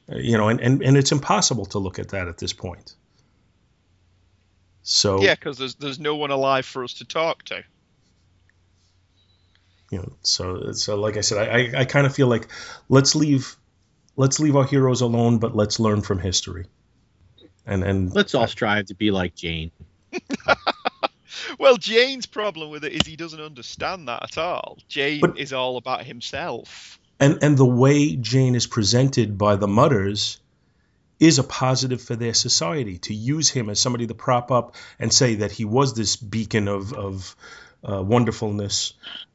you 0.08 0.36
know, 0.38 0.48
and, 0.48 0.60
and, 0.60 0.82
and 0.82 0.96
it's 0.96 1.12
impossible 1.12 1.66
to 1.66 1.78
look 1.78 1.98
at 1.98 2.10
that 2.10 2.28
at 2.28 2.38
this 2.38 2.52
point. 2.52 2.94
So 4.82 5.20
yeah, 5.20 5.34
because 5.34 5.58
there's 5.58 5.74
there's 5.74 5.98
no 5.98 6.14
one 6.14 6.30
alive 6.30 6.64
for 6.64 6.84
us 6.84 6.94
to 6.94 7.04
talk 7.04 7.42
to. 7.44 7.64
You 9.90 9.98
know, 9.98 10.12
so 10.22 10.72
so 10.72 10.96
like 11.00 11.16
I 11.16 11.22
said, 11.22 11.38
I 11.48 11.58
I, 11.78 11.80
I 11.80 11.84
kind 11.84 12.06
of 12.06 12.14
feel 12.14 12.28
like 12.28 12.48
let's 12.88 13.14
leave 13.16 13.56
let's 14.16 14.38
leave 14.38 14.54
our 14.54 14.64
heroes 14.64 15.00
alone, 15.00 15.38
but 15.38 15.56
let's 15.56 15.80
learn 15.80 16.02
from 16.02 16.20
history. 16.20 16.66
And 17.66 17.82
and 17.82 18.14
Let's 18.14 18.34
all 18.34 18.46
strive 18.46 18.86
to 18.86 18.94
be 18.94 19.10
like 19.10 19.34
Jayne. 19.34 19.72
Well, 21.58 21.76
Jayne's 21.76 22.26
problem 22.26 22.70
with 22.70 22.84
it 22.84 22.92
is 22.92 23.06
he 23.06 23.16
doesn't 23.16 23.40
understand 23.40 24.08
that 24.08 24.22
at 24.22 24.38
all. 24.38 24.78
Jayne 24.88 25.20
But- 25.20 25.38
is 25.38 25.52
all 25.52 25.76
about 25.76 26.04
himself. 26.04 26.98
And 27.18 27.42
and 27.42 27.56
the 27.56 27.66
way 27.66 28.16
Jayne 28.16 28.54
is 28.54 28.66
presented 28.66 29.38
by 29.38 29.56
the 29.56 29.68
Mudders 29.68 30.38
is 31.18 31.38
a 31.38 31.44
positive 31.44 32.02
for 32.02 32.14
their 32.14 32.34
society. 32.34 32.98
To 32.98 33.14
use 33.14 33.48
him 33.48 33.70
as 33.70 33.80
somebody 33.80 34.06
to 34.06 34.14
prop 34.14 34.50
up 34.50 34.74
and 34.98 35.12
say 35.12 35.36
that 35.36 35.52
he 35.52 35.64
was 35.64 35.94
this 35.94 36.16
beacon 36.16 36.68
of 36.68 36.92
of 36.92 37.36
uh, 37.82 38.02
wonderfulness, 38.02 38.92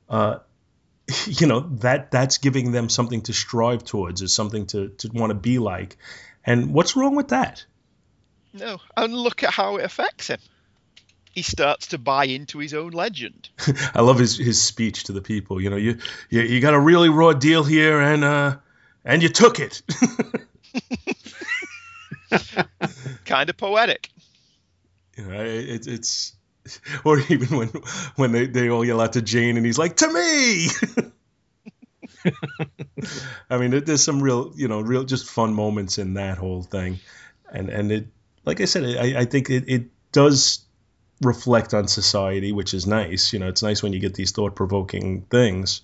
uh, 0.09 0.39
you 1.25 1.47
know 1.47 1.61
that 1.79 2.11
that's 2.11 2.37
giving 2.37 2.71
them 2.71 2.89
something 2.89 3.21
to 3.23 3.33
strive 3.33 3.83
towards, 3.83 4.21
is 4.21 4.33
something 4.33 4.67
to 4.67 4.89
to 4.89 5.09
want 5.13 5.31
to 5.31 5.35
be 5.35 5.57
like. 5.57 5.97
And 6.45 6.73
what's 6.73 6.95
wrong 6.95 7.15
with 7.15 7.29
that? 7.29 7.65
No, 8.53 8.79
and 8.97 9.13
look 9.13 9.43
at 9.43 9.51
how 9.51 9.77
it 9.77 9.85
affects 9.85 10.27
him. 10.27 10.39
He 11.31 11.41
starts 11.43 11.87
to 11.87 11.97
buy 11.97 12.25
into 12.25 12.59
his 12.59 12.73
own 12.73 12.91
legend. 12.91 13.49
I 13.95 14.01
love 14.01 14.19
his 14.19 14.37
his 14.37 14.61
speech 14.61 15.05
to 15.05 15.13
the 15.13 15.21
people. 15.21 15.61
You 15.61 15.69
know, 15.69 15.77
you 15.77 15.97
you, 16.29 16.41
you 16.41 16.59
got 16.61 16.73
a 16.73 16.79
really 16.79 17.09
raw 17.09 17.33
deal 17.33 17.63
here, 17.63 18.01
and 18.01 18.23
uh, 18.23 18.57
and 19.05 19.23
you 19.23 19.29
took 19.29 19.59
it. 19.59 19.81
Kind 23.25 23.49
of 23.49 23.57
poetic. 23.57 24.09
You 25.17 25.25
know, 25.25 25.41
it, 25.43 25.87
it's 25.87 26.33
or 27.03 27.19
even 27.29 27.57
when 27.57 27.67
when 28.15 28.31
they, 28.31 28.45
they 28.47 28.69
all 28.69 28.85
yell 28.85 29.01
out 29.01 29.13
to 29.13 29.21
Jayne 29.21 29.57
and 29.57 29.65
he's 29.65 29.77
like 29.77 29.95
to 29.97 30.07
me. 30.11 30.67
I 33.49 33.57
mean, 33.57 33.71
there- 33.71 33.81
there's 33.81 34.03
some 34.03 34.21
real 34.21 34.51
you 34.55 34.67
know 34.67 34.81
real 34.81 35.03
just 35.03 35.29
fun 35.29 35.53
moments 35.53 35.97
in 35.97 36.13
that 36.15 36.37
whole 36.37 36.61
thing, 36.63 36.99
and 37.51 37.69
and 37.69 37.91
it 37.91 38.07
like 38.45 38.61
I 38.61 38.65
said, 38.65 38.83
I, 38.97 39.21
I 39.21 39.25
think 39.25 39.49
it, 39.49 39.65
it 39.67 39.83
does 40.11 40.59
reflect 41.21 41.73
on 41.73 41.87
society, 41.87 42.51
which 42.51 42.73
is 42.73 42.87
nice. 42.87 43.31
You 43.33 43.39
know, 43.39 43.47
it's 43.47 43.63
nice 43.63 43.81
when 43.83 43.93
you 43.93 43.99
get 43.99 44.13
these 44.13 44.31
thought 44.31 44.55
provoking 44.55 45.21
things. 45.23 45.81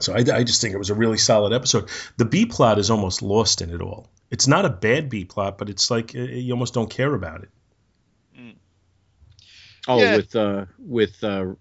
So 0.00 0.12
I, 0.12 0.18
I 0.18 0.44
just 0.44 0.60
think 0.60 0.74
it 0.74 0.78
was 0.78 0.90
a 0.90 0.94
really 0.94 1.18
solid 1.18 1.52
episode. 1.52 1.88
The 2.16 2.24
B 2.24 2.46
plot 2.46 2.78
is 2.78 2.90
almost 2.90 3.22
lost 3.22 3.62
in 3.62 3.70
it 3.70 3.80
all. 3.80 4.08
It's 4.30 4.46
not 4.46 4.64
a 4.64 4.70
bad 4.70 5.08
B 5.08 5.24
plot, 5.24 5.56
but 5.58 5.70
it's 5.70 5.90
like 5.90 6.14
uh, 6.14 6.20
you 6.20 6.52
almost 6.52 6.74
don't 6.74 6.90
care 6.90 7.12
about 7.14 7.42
it. 7.42 7.48
Oh, 9.88 9.98
Yeah. 9.98 10.16
with 10.16 10.34
uh, 10.36 10.66
with 10.78 11.22
uh, 11.22 11.54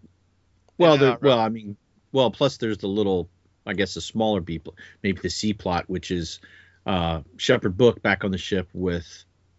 well, 0.77 0.93
Yeah, 0.93 0.97
the, 0.97 1.05
right. 1.11 1.21
well, 1.21 1.39
I 1.39 1.49
mean, 1.49 1.77
well, 2.11 2.31
plus 2.31 2.57
there's 2.57 2.79
the 2.79 2.87
little, 2.87 3.29
I 3.65 3.73
guess, 3.73 3.95
a 3.95 4.01
smaller 4.01 4.41
B, 4.41 4.59
plot, 4.59 4.75
maybe 5.03 5.21
the 5.21 5.29
C 5.29 5.53
plot, 5.53 5.85
which 5.87 6.11
is 6.11 6.39
uh, 6.85 7.21
Shepherd 7.37 7.77
Book 7.77 8.01
back 8.01 8.23
on 8.23 8.31
the 8.31 8.37
ship 8.37 8.67
with 8.73 9.05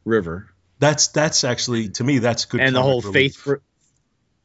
River, 0.04 0.50
That's 0.78 1.08
that's 1.08 1.44
actually 1.44 1.88
to 1.90 2.04
me 2.04 2.18
that's 2.18 2.44
good. 2.44 2.60
and 2.60 2.74
the 2.76 2.82
whole 2.82 3.00
relief. 3.00 3.34
faith 3.34 3.44
ver- 3.44 3.62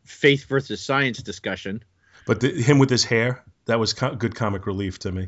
faith 0.05 0.45
versus 0.45 0.81
science 0.81 1.21
discussion. 1.21 1.83
But 2.25 2.39
the, 2.39 2.51
him 2.51 2.79
with 2.79 2.89
his 2.89 3.03
hair, 3.03 3.43
that 3.65 3.79
was 3.79 3.93
co- 3.93 4.15
good 4.15 4.35
comic 4.35 4.65
relief 4.65 4.99
to 4.99 5.11
me. 5.11 5.27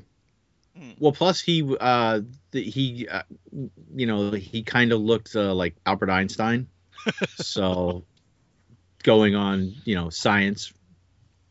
Well, 0.99 1.11
plus 1.11 1.39
he, 1.39 1.75
uh, 1.79 2.21
the, 2.51 2.63
he, 2.63 3.07
uh, 3.07 3.21
you 3.95 4.07
know, 4.07 4.31
he 4.31 4.63
kind 4.63 4.91
of 4.91 5.01
looked 5.01 5.35
uh, 5.35 5.53
like 5.53 5.75
Albert 5.85 6.09
Einstein, 6.09 6.67
so 7.35 8.05
going 9.03 9.35
on, 9.35 9.75
you 9.85 9.93
know, 9.95 10.09
science 10.09 10.73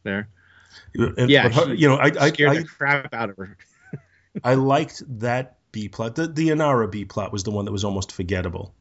there. 0.03 0.29
And- 0.95 1.31
Yeah, 1.31 1.45
but 1.45 1.55
her- 1.55 1.75
he 1.75 1.83
you 1.83 1.89
know, 1.89 1.97
I 1.97 2.11
I, 2.19 2.29
Scared 2.31 2.51
I 2.51 2.55
the 2.61 2.65
crap 2.65 3.15
out 3.15 3.31
of 3.31 3.37
her. 3.37 3.57
I 4.45 4.55
liked 4.55 5.03
that 5.21 5.59
B 5.73 5.89
plot. 5.89 6.15
The 6.17 6.27
the 6.27 6.49
Inara 6.49 6.91
B 6.91 7.05
plot 7.05 7.33
was 7.33 7.45
the 7.45 7.51
one 7.51 7.67
that 7.67 7.73
was 7.73 7.85
almost 7.85 8.13
forgettable. 8.13 8.75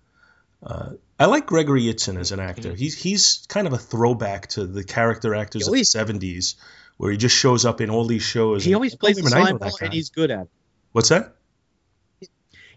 Uh, 0.63 0.91
I 1.19 1.25
like 1.25 1.45
Gregory 1.47 1.83
Itzin 1.83 2.19
as 2.19 2.31
an 2.31 2.39
actor. 2.39 2.73
He's 2.73 2.95
he's 3.01 3.45
kind 3.49 3.67
of 3.67 3.73
a 3.73 3.77
throwback 3.77 4.47
to 4.49 4.65
the 4.65 4.83
character 4.83 5.33
actors 5.35 5.63
He 5.65 5.67
of 5.69 5.73
the 5.73 5.83
seventies, 5.83 6.55
where 6.97 7.11
he 7.11 7.17
just 7.17 7.35
shows 7.35 7.65
up 7.65 7.81
in 7.81 7.89
all 7.89 8.05
these 8.05 8.21
shows. 8.23 8.63
He 8.63 8.71
and- 8.71 8.75
always 8.75 8.95
plays 8.95 9.17
the 9.17 9.23
a 9.25 9.29
slime 9.29 9.57
ball, 9.57 9.71
and 9.81 9.93
he's 9.93 10.09
good 10.09 10.29
at 10.31 10.41
it. 10.41 10.49
What's 10.91 11.09
that? 11.09 11.35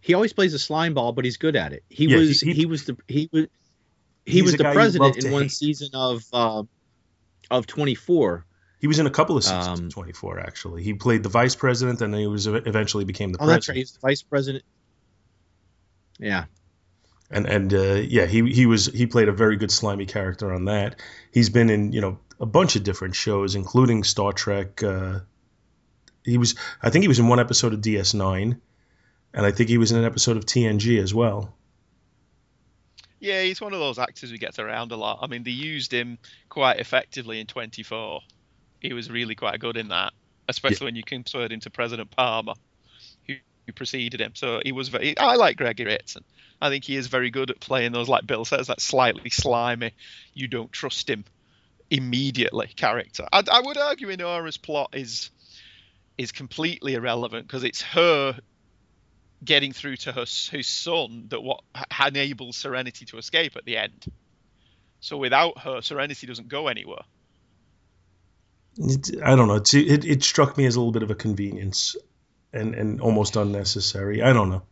He 0.01 0.15
always 0.15 0.33
plays 0.35 0.53
a 0.55 0.59
slime 0.59 0.95
ball, 0.95 1.13
but 1.13 1.25
he's 1.25 1.39
good 1.39 1.57
at 1.57 1.73
it. 1.73 1.83
He 1.89 2.07
Yeah, 2.07 2.19
was 2.19 2.41
he- 2.41 2.53
he, 2.53 2.61
he- 2.61 2.67
was 2.67 2.85
the 2.85 2.97
he 3.09 3.29
was 3.33 3.47
he 4.27 4.43
was 4.43 4.57
the 4.57 4.65
president 4.65 5.23
in 5.23 5.33
one 5.33 5.43
hate. 5.43 5.53
season 5.53 5.91
of 5.95 6.25
uh, 6.33 6.63
of 7.51 7.67
24. 7.67 8.47
He 8.81 8.87
was 8.87 8.99
in 8.99 9.07
a 9.07 9.11
couple 9.11 9.37
of 9.37 9.45
seasons 9.45 9.81
Um, 9.81 9.87
of 9.87 9.93
24, 9.95 10.41
actually. 10.41 10.83
He 10.83 10.93
played 10.95 11.23
the 11.23 11.31
vice 11.31 11.55
president, 11.55 12.03
and 12.03 12.13
then 12.13 12.21
he 12.21 12.27
was 12.27 12.47
eventually 12.47 13.05
became 13.05 13.33
the 13.33 13.39
Oh, 13.43 13.47
that's 13.47 13.69
right. 13.69 13.77
He's 13.77 13.93
the 13.93 13.99
vice 14.01 14.23
president. 14.23 14.65
Yeah. 16.19 16.45
And 17.35 17.47
and 17.47 17.75
uh, 17.75 17.95
yeah, 17.95 18.27
he 18.27 18.49
he 18.51 18.65
was 18.65 18.87
he 18.87 19.07
played 19.07 19.29
a 19.29 19.33
very 19.33 19.57
good 19.57 19.73
slimy 19.73 20.07
character 20.07 20.55
on 20.55 20.67
that. 20.67 21.01
He's 21.33 21.51
been 21.51 21.69
in 21.69 21.93
you 21.93 22.01
know 22.01 22.19
a 22.39 22.47
bunch 22.47 22.77
of 22.77 22.85
different 22.85 23.17
shows, 23.17 23.57
including 23.57 24.05
Star 24.05 24.33
Trek. 24.33 24.83
Uh, 24.83 25.21
he 26.25 26.39
was 26.39 26.55
I 26.81 26.91
think 26.91 27.03
he 27.03 27.09
was 27.09 27.19
in 27.19 27.27
one 27.27 27.41
episode 27.41 27.75
of 27.75 27.81
DS9, 27.81 28.59
and 29.35 29.47
I 29.47 29.51
think 29.51 29.69
he 29.69 29.79
was 29.79 29.91
in 29.91 29.99
an 29.99 30.05
episode 30.05 30.37
of 30.37 30.47
TNG 30.47 31.03
as 31.03 31.13
well. 31.13 31.53
Yeah, 33.19 33.43
he's 33.43 33.61
one 33.61 33.73
of 33.73 33.81
those 33.81 33.99
actors 33.99 34.31
who 34.31 34.39
gets 34.39 34.61
around 34.61 34.93
a 34.93 34.97
lot. 34.97 35.19
I 35.23 35.27
mean, 35.27 35.43
they 35.43 35.51
used 35.51 35.93
him 35.93 36.19
quite 36.49 36.79
effectively 36.79 37.41
in 37.41 37.47
24. 37.47 38.21
He 38.81 38.93
was 38.93 39.11
really 39.11 39.35
quite 39.35 39.59
good 39.59 39.77
in 39.77 39.89
that, 39.89 40.13
especially 40.47 40.85
when 40.85 40.95
you 40.95 41.03
compared 41.03 41.51
him 41.51 41.61
to 41.61 41.71
President 41.71 42.11
Palmer, 42.11 42.53
who, 43.67 43.73
preceded 43.73 44.21
him. 44.21 44.33
So 44.35 44.61
he 44.65 44.73
was 44.73 44.89
very. 44.89 45.17
I 45.19 45.35
like 45.37 45.57
Gregory 45.57 45.93
Itzin. 45.93 46.23
I 46.61 46.69
think 46.69 46.85
he 46.85 46.97
is 46.97 47.09
very 47.09 47.31
good 47.31 47.51
at 47.51 47.61
playing 47.61 47.93
those, 47.93 48.09
like 48.09 48.27
Bill 48.27 48.45
says, 48.45 48.69
that 48.69 48.81
slightly 48.81 49.31
slimy, 49.31 49.93
you 50.33 50.49
don't 50.49 50.73
trust 50.73 51.11
him 51.11 51.25
immediately 51.91 52.69
character. 52.75 53.27
I, 53.33 53.43
I 53.51 53.61
would 53.61 53.77
argue 53.77 54.09
Inara's 54.09 54.57
plot 54.57 54.91
is 54.95 55.31
is 56.17 56.33
completely 56.33 56.95
irrelevant 56.95 57.47
because 57.47 57.65
it's 57.65 57.83
her 57.83 58.39
getting 59.45 59.73
through 59.73 59.97
to 59.97 60.13
her 60.13 60.25
his 60.51 60.67
son 60.67 61.27
that 61.29 61.43
what 61.43 61.61
enables 62.07 62.57
Serenity 62.57 63.05
to 63.07 63.19
escape 63.19 63.57
at 63.57 63.65
the 63.65 63.77
end. 63.77 64.07
So 65.01 65.17
without 65.19 65.59
her, 65.59 65.83
Serenity 65.83 66.27
doesn't 66.27 66.49
go 66.49 66.69
anywhere. 66.69 67.03
I 69.23 69.37
don't 69.37 69.49
know. 69.49 69.57
It 69.57 70.05
it 70.05 70.25
struck 70.25 70.57
me 70.57 70.67
as 70.67 70.77
a 70.77 70.81
little 70.81 70.93
bit 70.93 71.03
of 71.03 71.11
a 71.11 71.15
convenience, 71.15 71.95
and 72.55 72.75
and 72.75 73.01
almost 73.01 73.37
unnecessary. 73.37 74.23
I 74.23 74.33
don't 74.33 74.51
know. 74.51 74.63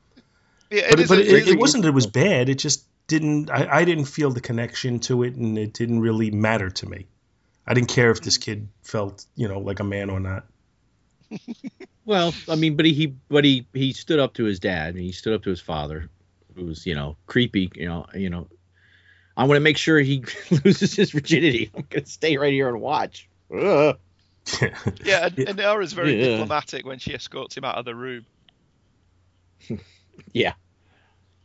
Yeah, 0.71 0.87
but 0.90 1.09
but 1.09 1.18
a- 1.18 1.21
it, 1.21 1.27
is 1.27 1.49
it 1.49 1.59
wasn't 1.59 1.83
that 1.83 1.88
it 1.90 1.95
was 1.95 2.07
bad. 2.07 2.49
It 2.49 2.59
just 2.59 2.85
didn't. 3.07 3.51
I, 3.51 3.81
I 3.81 3.85
didn't 3.85 4.07
feel 4.07 4.31
the 4.31 4.40
connection 4.40 4.99
to 5.01 5.23
it, 5.25 5.35
and 5.35 5.59
it 5.59 5.75
didn't 5.75 6.01
really 6.01 6.31
matter 6.31 6.71
to 6.71 6.88
me. 6.88 7.07
I 7.66 7.75
didn't 7.75 7.88
care 7.88 8.11
if 8.11 8.21
this 8.23 8.38
kid 8.38 8.68
felt 8.83 9.25
you 9.37 9.49
know 9.49 9.59
like 9.59 9.81
a 9.81 9.85
man 9.85 10.11
or 10.11 10.21
not. 10.21 10.47
Well, 12.05 12.35
I 12.49 12.57
mean, 12.57 12.77
but 12.77 12.85
he, 12.85 12.92
he 12.95 13.14
but 13.29 13.45
he 13.45 13.66
he 13.73 13.92
stood 13.92 14.18
up 14.18 14.35
to 14.35 14.45
his 14.45 14.59
dad 14.59 14.95
and 14.95 15.05
he 15.05 15.12
stood 15.12 15.35
up 15.35 15.45
to 15.45 15.51
his 15.51 15.61
father, 15.61 16.09
who 16.57 16.66
was 16.66 16.85
you 16.85 16.95
know 16.95 17.16
creepy. 17.27 17.71
You 17.75 17.87
know, 17.87 18.07
you 18.14 18.29
know. 18.29 18.49
I 19.37 19.45
want 19.45 19.57
to 19.57 19.61
make 19.61 19.79
sure 19.79 19.99
he 20.01 20.25
loses 20.64 20.95
his 20.95 21.12
virginity. 21.12 21.71
I'm 21.75 21.87
gonna 21.88 22.05
stay 22.07 22.37
right 22.37 22.53
here 22.53 22.68
and 22.68 22.81
watch. 22.81 23.29
Ugh. 23.57 23.97
Yeah, 25.05 25.26
and, 25.26 25.38
and 25.38 25.57
Nora's 25.57 25.92
very 25.92 26.18
Yeah. 26.20 26.31
diplomatic 26.38 26.85
when 26.87 26.98
she 26.98 27.14
escorts 27.14 27.57
him 27.57 27.64
out 27.64 27.76
of 27.76 27.85
the 27.85 27.94
room. 27.94 28.26
Yeah. 30.33 30.52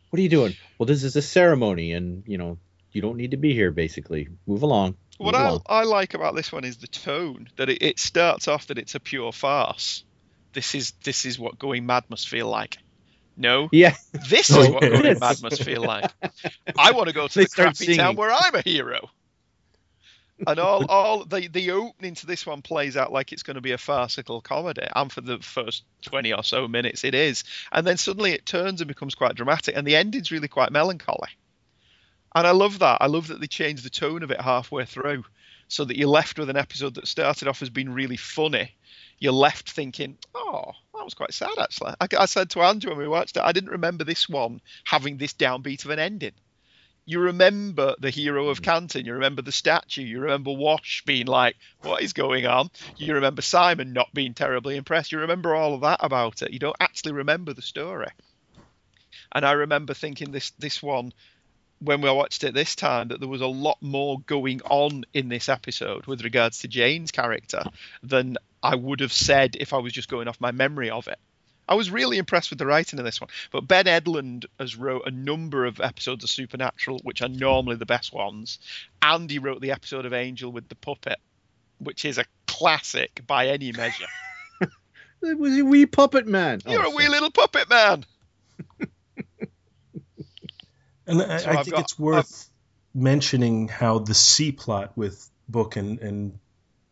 What 0.09 0.19
are 0.19 0.21
you 0.21 0.29
doing? 0.29 0.55
Well, 0.77 0.85
this 0.87 1.03
is 1.03 1.15
a 1.15 1.21
ceremony, 1.21 1.93
and 1.93 2.23
you 2.27 2.37
know 2.37 2.57
you 2.91 3.01
don't 3.01 3.17
need 3.17 3.31
to 3.31 3.37
be 3.37 3.53
here. 3.53 3.71
Basically, 3.71 4.27
move 4.45 4.61
along. 4.63 4.95
What 5.17 5.33
move 5.35 5.41
I, 5.41 5.47
along. 5.47 5.61
I 5.67 5.83
like 5.83 6.13
about 6.13 6.35
this 6.35 6.51
one 6.51 6.63
is 6.63 6.77
the 6.77 6.87
tone 6.87 7.47
that 7.57 7.69
it, 7.69 7.81
it 7.81 7.99
starts 7.99 8.47
off 8.47 8.67
that 8.67 8.77
it's 8.77 8.95
a 8.95 8.99
pure 8.99 9.31
farce. 9.31 10.03
This 10.53 10.75
is 10.75 10.93
this 11.03 11.25
is 11.25 11.37
what 11.39 11.59
going 11.59 11.85
mad 11.85 12.03
must 12.09 12.27
feel 12.27 12.47
like. 12.47 12.77
No, 13.35 13.69
Yeah, 13.71 13.95
this 14.29 14.49
is 14.57 14.69
what 14.69 14.81
going 14.81 15.19
mad 15.19 15.41
must 15.41 15.63
feel 15.63 15.81
like. 15.81 16.11
I 16.77 16.91
want 16.91 17.07
to 17.07 17.13
go 17.13 17.27
to 17.27 17.39
They 17.39 17.45
the 17.45 17.49
crappy 17.49 17.95
town 17.95 18.15
where 18.15 18.31
I'm 18.31 18.55
a 18.55 18.61
hero. 18.61 19.09
And 20.45 20.59
all, 20.59 20.85
all 20.89 21.25
the 21.25 21.47
the 21.47 21.71
opening 21.71 22.15
to 22.15 22.25
this 22.27 22.45
one 22.45 22.61
plays 22.61 22.97
out 22.97 23.11
like 23.11 23.31
it's 23.31 23.43
going 23.43 23.55
to 23.55 23.61
be 23.61 23.71
a 23.71 23.77
farcical 23.77 24.41
comedy, 24.41 24.87
and 24.95 25.11
for 25.11 25.21
the 25.21 25.39
first 25.39 25.83
twenty 26.01 26.33
or 26.33 26.43
so 26.43 26.67
minutes 26.67 27.03
it 27.03 27.15
is, 27.15 27.43
and 27.71 27.87
then 27.87 27.97
suddenly 27.97 28.33
it 28.33 28.45
turns 28.45 28.81
and 28.81 28.87
becomes 28.87 29.15
quite 29.15 29.35
dramatic, 29.35 29.75
and 29.75 29.87
the 29.87 29.95
ending's 29.95 30.31
really 30.31 30.47
quite 30.47 30.71
melancholy. 30.71 31.29
And 32.35 32.45
I 32.45 32.51
love 32.51 32.79
that. 32.79 32.99
I 33.01 33.07
love 33.07 33.27
that 33.27 33.39
they 33.39 33.47
changed 33.47 33.83
the 33.83 33.89
tone 33.89 34.21
of 34.21 34.31
it 34.31 34.41
halfway 34.41 34.85
through, 34.85 35.23
so 35.69 35.85
that 35.85 35.97
you're 35.97 36.07
left 36.07 36.37
with 36.37 36.49
an 36.49 36.57
episode 36.57 36.95
that 36.95 37.07
started 37.07 37.47
off 37.47 37.61
as 37.61 37.69
being 37.69 37.89
really 37.89 38.17
funny. 38.17 38.75
You're 39.19 39.33
left 39.33 39.71
thinking, 39.71 40.17
"Oh, 40.35 40.73
that 40.93 41.03
was 41.03 41.15
quite 41.15 41.33
sad, 41.33 41.57
actually." 41.59 41.95
I, 41.99 42.07
I 42.19 42.25
said 42.27 42.51
to 42.51 42.61
Andrew 42.61 42.91
when 42.91 42.99
we 42.99 43.07
watched 43.07 43.37
it, 43.37 43.43
I 43.43 43.53
didn't 43.53 43.71
remember 43.71 44.03
this 44.03 44.29
one 44.29 44.61
having 44.83 45.17
this 45.17 45.33
downbeat 45.33 45.85
of 45.85 45.91
an 45.91 45.99
ending. 45.99 46.33
You 47.09 47.21
remember 47.21 47.95
the 47.99 48.09
hero 48.09 48.49
of 48.49 48.57
hmm. 48.57 48.65
Canton. 48.65 49.05
You 49.05 49.13
remember 49.13 49.41
the 49.41 49.53
statue. 49.53 50.01
You 50.01 50.19
remember 50.19 50.51
Wash 50.51 51.03
being 51.05 51.25
like, 51.25 51.55
"What 51.79 52.03
is 52.03 52.11
going 52.11 52.45
on?" 52.45 52.69
You 52.97 53.13
remember 53.15 53.41
Simon 53.41 53.93
not 53.93 54.13
being 54.13 54.33
terribly 54.33 54.75
impressed. 54.75 55.13
You 55.13 55.19
remember 55.19 55.55
all 55.55 55.73
of 55.73 55.81
that 55.81 56.01
about 56.01 56.41
it. 56.41 56.51
You 56.51 56.59
don't 56.59 56.75
actually 56.81 57.13
remember 57.13 57.53
the 57.53 57.61
story. 57.61 58.09
And 59.31 59.45
I 59.45 59.53
remember 59.53 59.93
thinking 59.93 60.31
this 60.31 60.51
this 60.59 60.83
one 60.83 61.13
when 61.79 62.01
we 62.01 62.11
watched 62.11 62.43
it 62.43 62.53
this 62.53 62.75
time 62.75 63.07
that 63.07 63.21
there 63.21 63.29
was 63.29 63.41
a 63.41 63.47
lot 63.47 63.77
more 63.81 64.19
going 64.21 64.61
on 64.63 65.05
in 65.13 65.29
this 65.29 65.47
episode 65.47 66.07
with 66.07 66.23
regards 66.25 66.59
to 66.59 66.67
Jayne's 66.67 67.11
character 67.11 67.63
than 68.03 68.35
I 68.61 68.75
would 68.75 68.99
have 68.99 69.13
said 69.13 69.55
if 69.57 69.71
I 69.71 69.77
was 69.77 69.93
just 69.93 70.09
going 70.09 70.27
off 70.27 70.41
my 70.41 70.51
memory 70.51 70.89
of 70.89 71.07
it. 71.07 71.19
I 71.67 71.75
was 71.75 71.91
really 71.91 72.17
impressed 72.17 72.49
with 72.49 72.59
the 72.59 72.65
writing 72.65 72.97
in 72.99 73.05
this 73.05 73.19
one. 73.19 73.29
But 73.51 73.67
Ben 73.67 73.85
Edlund 73.85 74.45
has 74.59 74.75
wrote 74.75 75.03
a 75.05 75.11
number 75.11 75.65
of 75.65 75.79
episodes 75.81 76.23
of 76.23 76.29
Supernatural, 76.29 76.99
which 77.03 77.21
are 77.21 77.27
normally 77.29 77.75
the 77.75 77.85
best 77.85 78.13
ones, 78.13 78.59
and 79.01 79.29
he 79.29 79.39
wrote 79.39 79.59
the 79.61 79.71
episode 79.71 80.05
of 80.05 80.13
Angel 80.13 80.51
with 80.51 80.69
the 80.69 80.75
puppet, 80.75 81.17
which 81.79 82.05
is 82.05 82.17
a 82.17 82.25
classic 82.47 83.21
by 83.27 83.47
any 83.47 83.71
measure. 83.71 84.05
It 85.21 85.37
was 85.37 85.57
a 85.57 85.63
wee 85.65 85.85
puppet 85.85 86.27
man. 86.27 86.61
You're 86.65 86.85
Oh, 86.85 86.91
a 86.91 86.95
wee 86.95 87.07
little 87.09 87.31
puppet 87.31 87.69
man. 87.69 88.05
And 91.05 91.21
I, 91.21 91.37
So 91.37 91.49
I 91.51 91.63
think 91.63 91.75
got- 91.75 91.79
it's 91.81 91.97
worth 91.97 92.49
mentioning 92.93 93.67
how 93.69 93.99
the 93.99 94.13
C 94.13 94.51
plot 94.51 94.91
with 94.97 95.29
Book 95.47 95.77
and, 95.77 95.99
and 95.99 96.39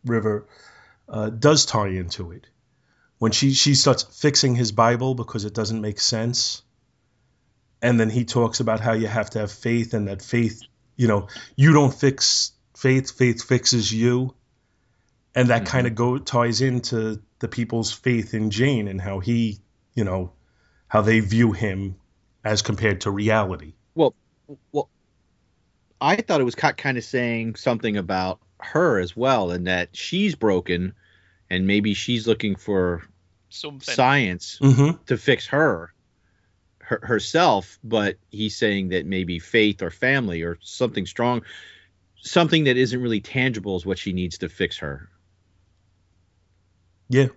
River 0.04 0.46
uh, 1.08 1.28
does 1.30 1.66
tie 1.66 1.88
into 1.88 2.32
it. 2.32 2.46
When 3.18 3.32
she, 3.32 3.52
she 3.52 3.74
starts 3.74 4.02
fixing 4.02 4.54
his 4.54 4.72
Bible 4.72 5.14
because 5.14 5.44
it 5.44 5.54
doesn't 5.54 5.80
make 5.80 6.00
sense, 6.00 6.62
and 7.80 7.98
then 7.98 8.10
he 8.10 8.24
talks 8.24 8.60
about 8.60 8.80
how 8.80 8.92
you 8.92 9.06
have 9.06 9.30
to 9.30 9.38
have 9.40 9.52
faith 9.52 9.94
and 9.94 10.08
that 10.08 10.22
faith, 10.22 10.62
you 10.96 11.08
know, 11.08 11.28
you 11.56 11.72
don't 11.72 11.94
fix 11.94 12.52
faith, 12.76 13.16
faith 13.16 13.42
fixes 13.42 13.92
you. 13.92 14.34
And 15.34 15.48
that 15.48 15.62
Mhm. 15.62 15.66
kind 15.66 15.86
of 15.86 15.94
go 15.94 16.18
ties 16.18 16.62
into 16.62 17.20
the 17.40 17.48
people's 17.48 17.92
faith 17.92 18.32
in 18.32 18.50
Jayne 18.50 18.88
and 18.88 19.00
how 19.00 19.20
he, 19.20 19.60
you 19.94 20.04
know, 20.04 20.32
how 20.88 21.02
they 21.02 21.20
view 21.20 21.52
him 21.52 21.96
as 22.42 22.62
compared 22.62 23.02
to 23.02 23.10
reality. 23.10 23.74
Well, 23.94 24.14
well, 24.72 24.88
I 26.00 26.16
thought 26.16 26.40
it 26.40 26.44
was 26.44 26.54
kind 26.54 26.96
of 26.96 27.04
saying 27.04 27.56
something 27.56 27.96
about 27.96 28.40
her 28.60 28.98
as 28.98 29.16
well, 29.16 29.50
and 29.50 29.66
that 29.66 29.90
she's 29.94 30.34
broken, 30.34 30.94
and 31.50 31.66
maybe 31.66 31.94
she's 31.94 32.26
looking 32.26 32.56
for 32.56 33.02
Something. 33.48 33.94
science 33.94 34.58
Mm-hmm. 34.60 35.02
to 35.06 35.16
fix 35.16 35.46
her, 35.48 35.92
her 36.78 37.00
herself. 37.02 37.78
But 37.84 38.16
he's 38.30 38.56
saying 38.56 38.88
that 38.88 39.06
maybe 39.06 39.38
faith 39.38 39.82
or 39.82 39.90
family 39.90 40.42
or 40.42 40.58
something 40.60 41.06
strong, 41.06 41.42
something 42.16 42.64
that 42.64 42.76
isn't 42.76 43.00
really 43.00 43.20
tangible, 43.20 43.76
is 43.76 43.86
what 43.86 43.98
she 43.98 44.12
needs 44.12 44.38
to 44.38 44.48
fix 44.48 44.78
her. 44.78 45.08
Yeah, 47.08 47.28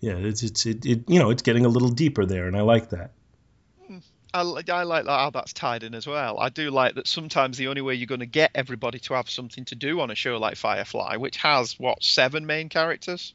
yeah. 0.00 0.14
It's 0.16 0.42
it's 0.42 0.66
it, 0.66 0.86
it 0.86 1.04
you 1.08 1.18
know 1.18 1.30
it's 1.30 1.42
getting 1.42 1.64
a 1.66 1.68
little 1.68 1.88
deeper 1.88 2.24
there, 2.24 2.46
and 2.46 2.56
I 2.56 2.60
like 2.62 2.90
that. 2.90 3.10
I, 4.34 4.40
I 4.68 4.82
like 4.82 5.06
that 5.06 5.18
how 5.18 5.30
that's 5.30 5.54
tied 5.54 5.82
in 5.82 5.94
as 5.94 6.06
well. 6.06 6.38
I 6.38 6.50
do 6.50 6.70
like 6.70 6.96
that 6.96 7.06
sometimes 7.06 7.56
the 7.56 7.68
only 7.68 7.80
way 7.80 7.94
you're 7.94 8.06
going 8.06 8.20
to 8.20 8.26
get 8.26 8.50
everybody 8.54 8.98
to 8.98 9.14
have 9.14 9.30
something 9.30 9.64
to 9.66 9.74
do 9.74 10.00
on 10.00 10.10
a 10.10 10.14
show 10.14 10.36
like 10.36 10.56
Firefly, 10.56 11.16
which 11.16 11.38
has 11.38 11.78
what 11.78 12.02
seven 12.02 12.44
main 12.44 12.68
characters, 12.68 13.34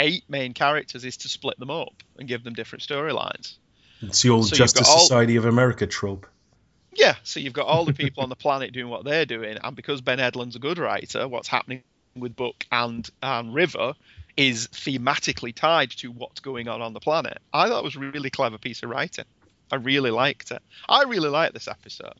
eight 0.00 0.24
main 0.28 0.52
characters, 0.54 1.04
is 1.04 1.18
to 1.18 1.28
split 1.28 1.58
them 1.58 1.70
up 1.70 2.02
and 2.18 2.26
give 2.26 2.42
them 2.42 2.54
different 2.54 2.82
storylines. 2.82 3.54
It's 4.02 4.22
the 4.22 4.30
old 4.30 4.48
So 4.48 4.56
Justice 4.56 4.88
all- 4.88 4.98
Society 5.00 5.36
of 5.36 5.44
America 5.44 5.86
trope. 5.86 6.26
Yeah, 6.92 7.14
so 7.22 7.38
you've 7.38 7.52
got 7.52 7.66
all 7.66 7.84
the 7.84 7.92
people 7.92 8.22
on 8.24 8.28
the 8.30 8.36
planet 8.46 8.72
doing 8.72 8.88
what 8.88 9.04
they're 9.04 9.26
doing, 9.26 9.58
and 9.62 9.76
because 9.76 10.00
Ben 10.00 10.18
Edlund's 10.18 10.56
a 10.56 10.58
good 10.58 10.78
writer, 10.78 11.28
what's 11.28 11.46
happening 11.48 11.82
with 12.16 12.34
Book 12.34 12.66
and 12.72 13.08
and 13.22 13.54
River 13.54 13.94
is 14.36 14.68
thematically 14.68 15.54
tied 15.54 15.90
to 15.90 16.10
what's 16.10 16.40
going 16.40 16.66
on 16.66 16.82
on 16.82 16.92
the 16.94 17.00
planet. 17.00 17.38
I 17.52 17.68
thought 17.68 17.80
it 17.80 17.84
was 17.84 17.96
a 17.96 18.00
really 18.00 18.30
clever 18.30 18.58
piece 18.58 18.82
of 18.82 18.90
writing. 18.90 19.26
I 19.70 19.76
really 19.76 20.10
liked 20.10 20.50
it. 20.50 20.62
I 20.88 21.04
really 21.04 21.28
liked 21.28 21.54
this 21.54 21.68
episode. 21.68 22.14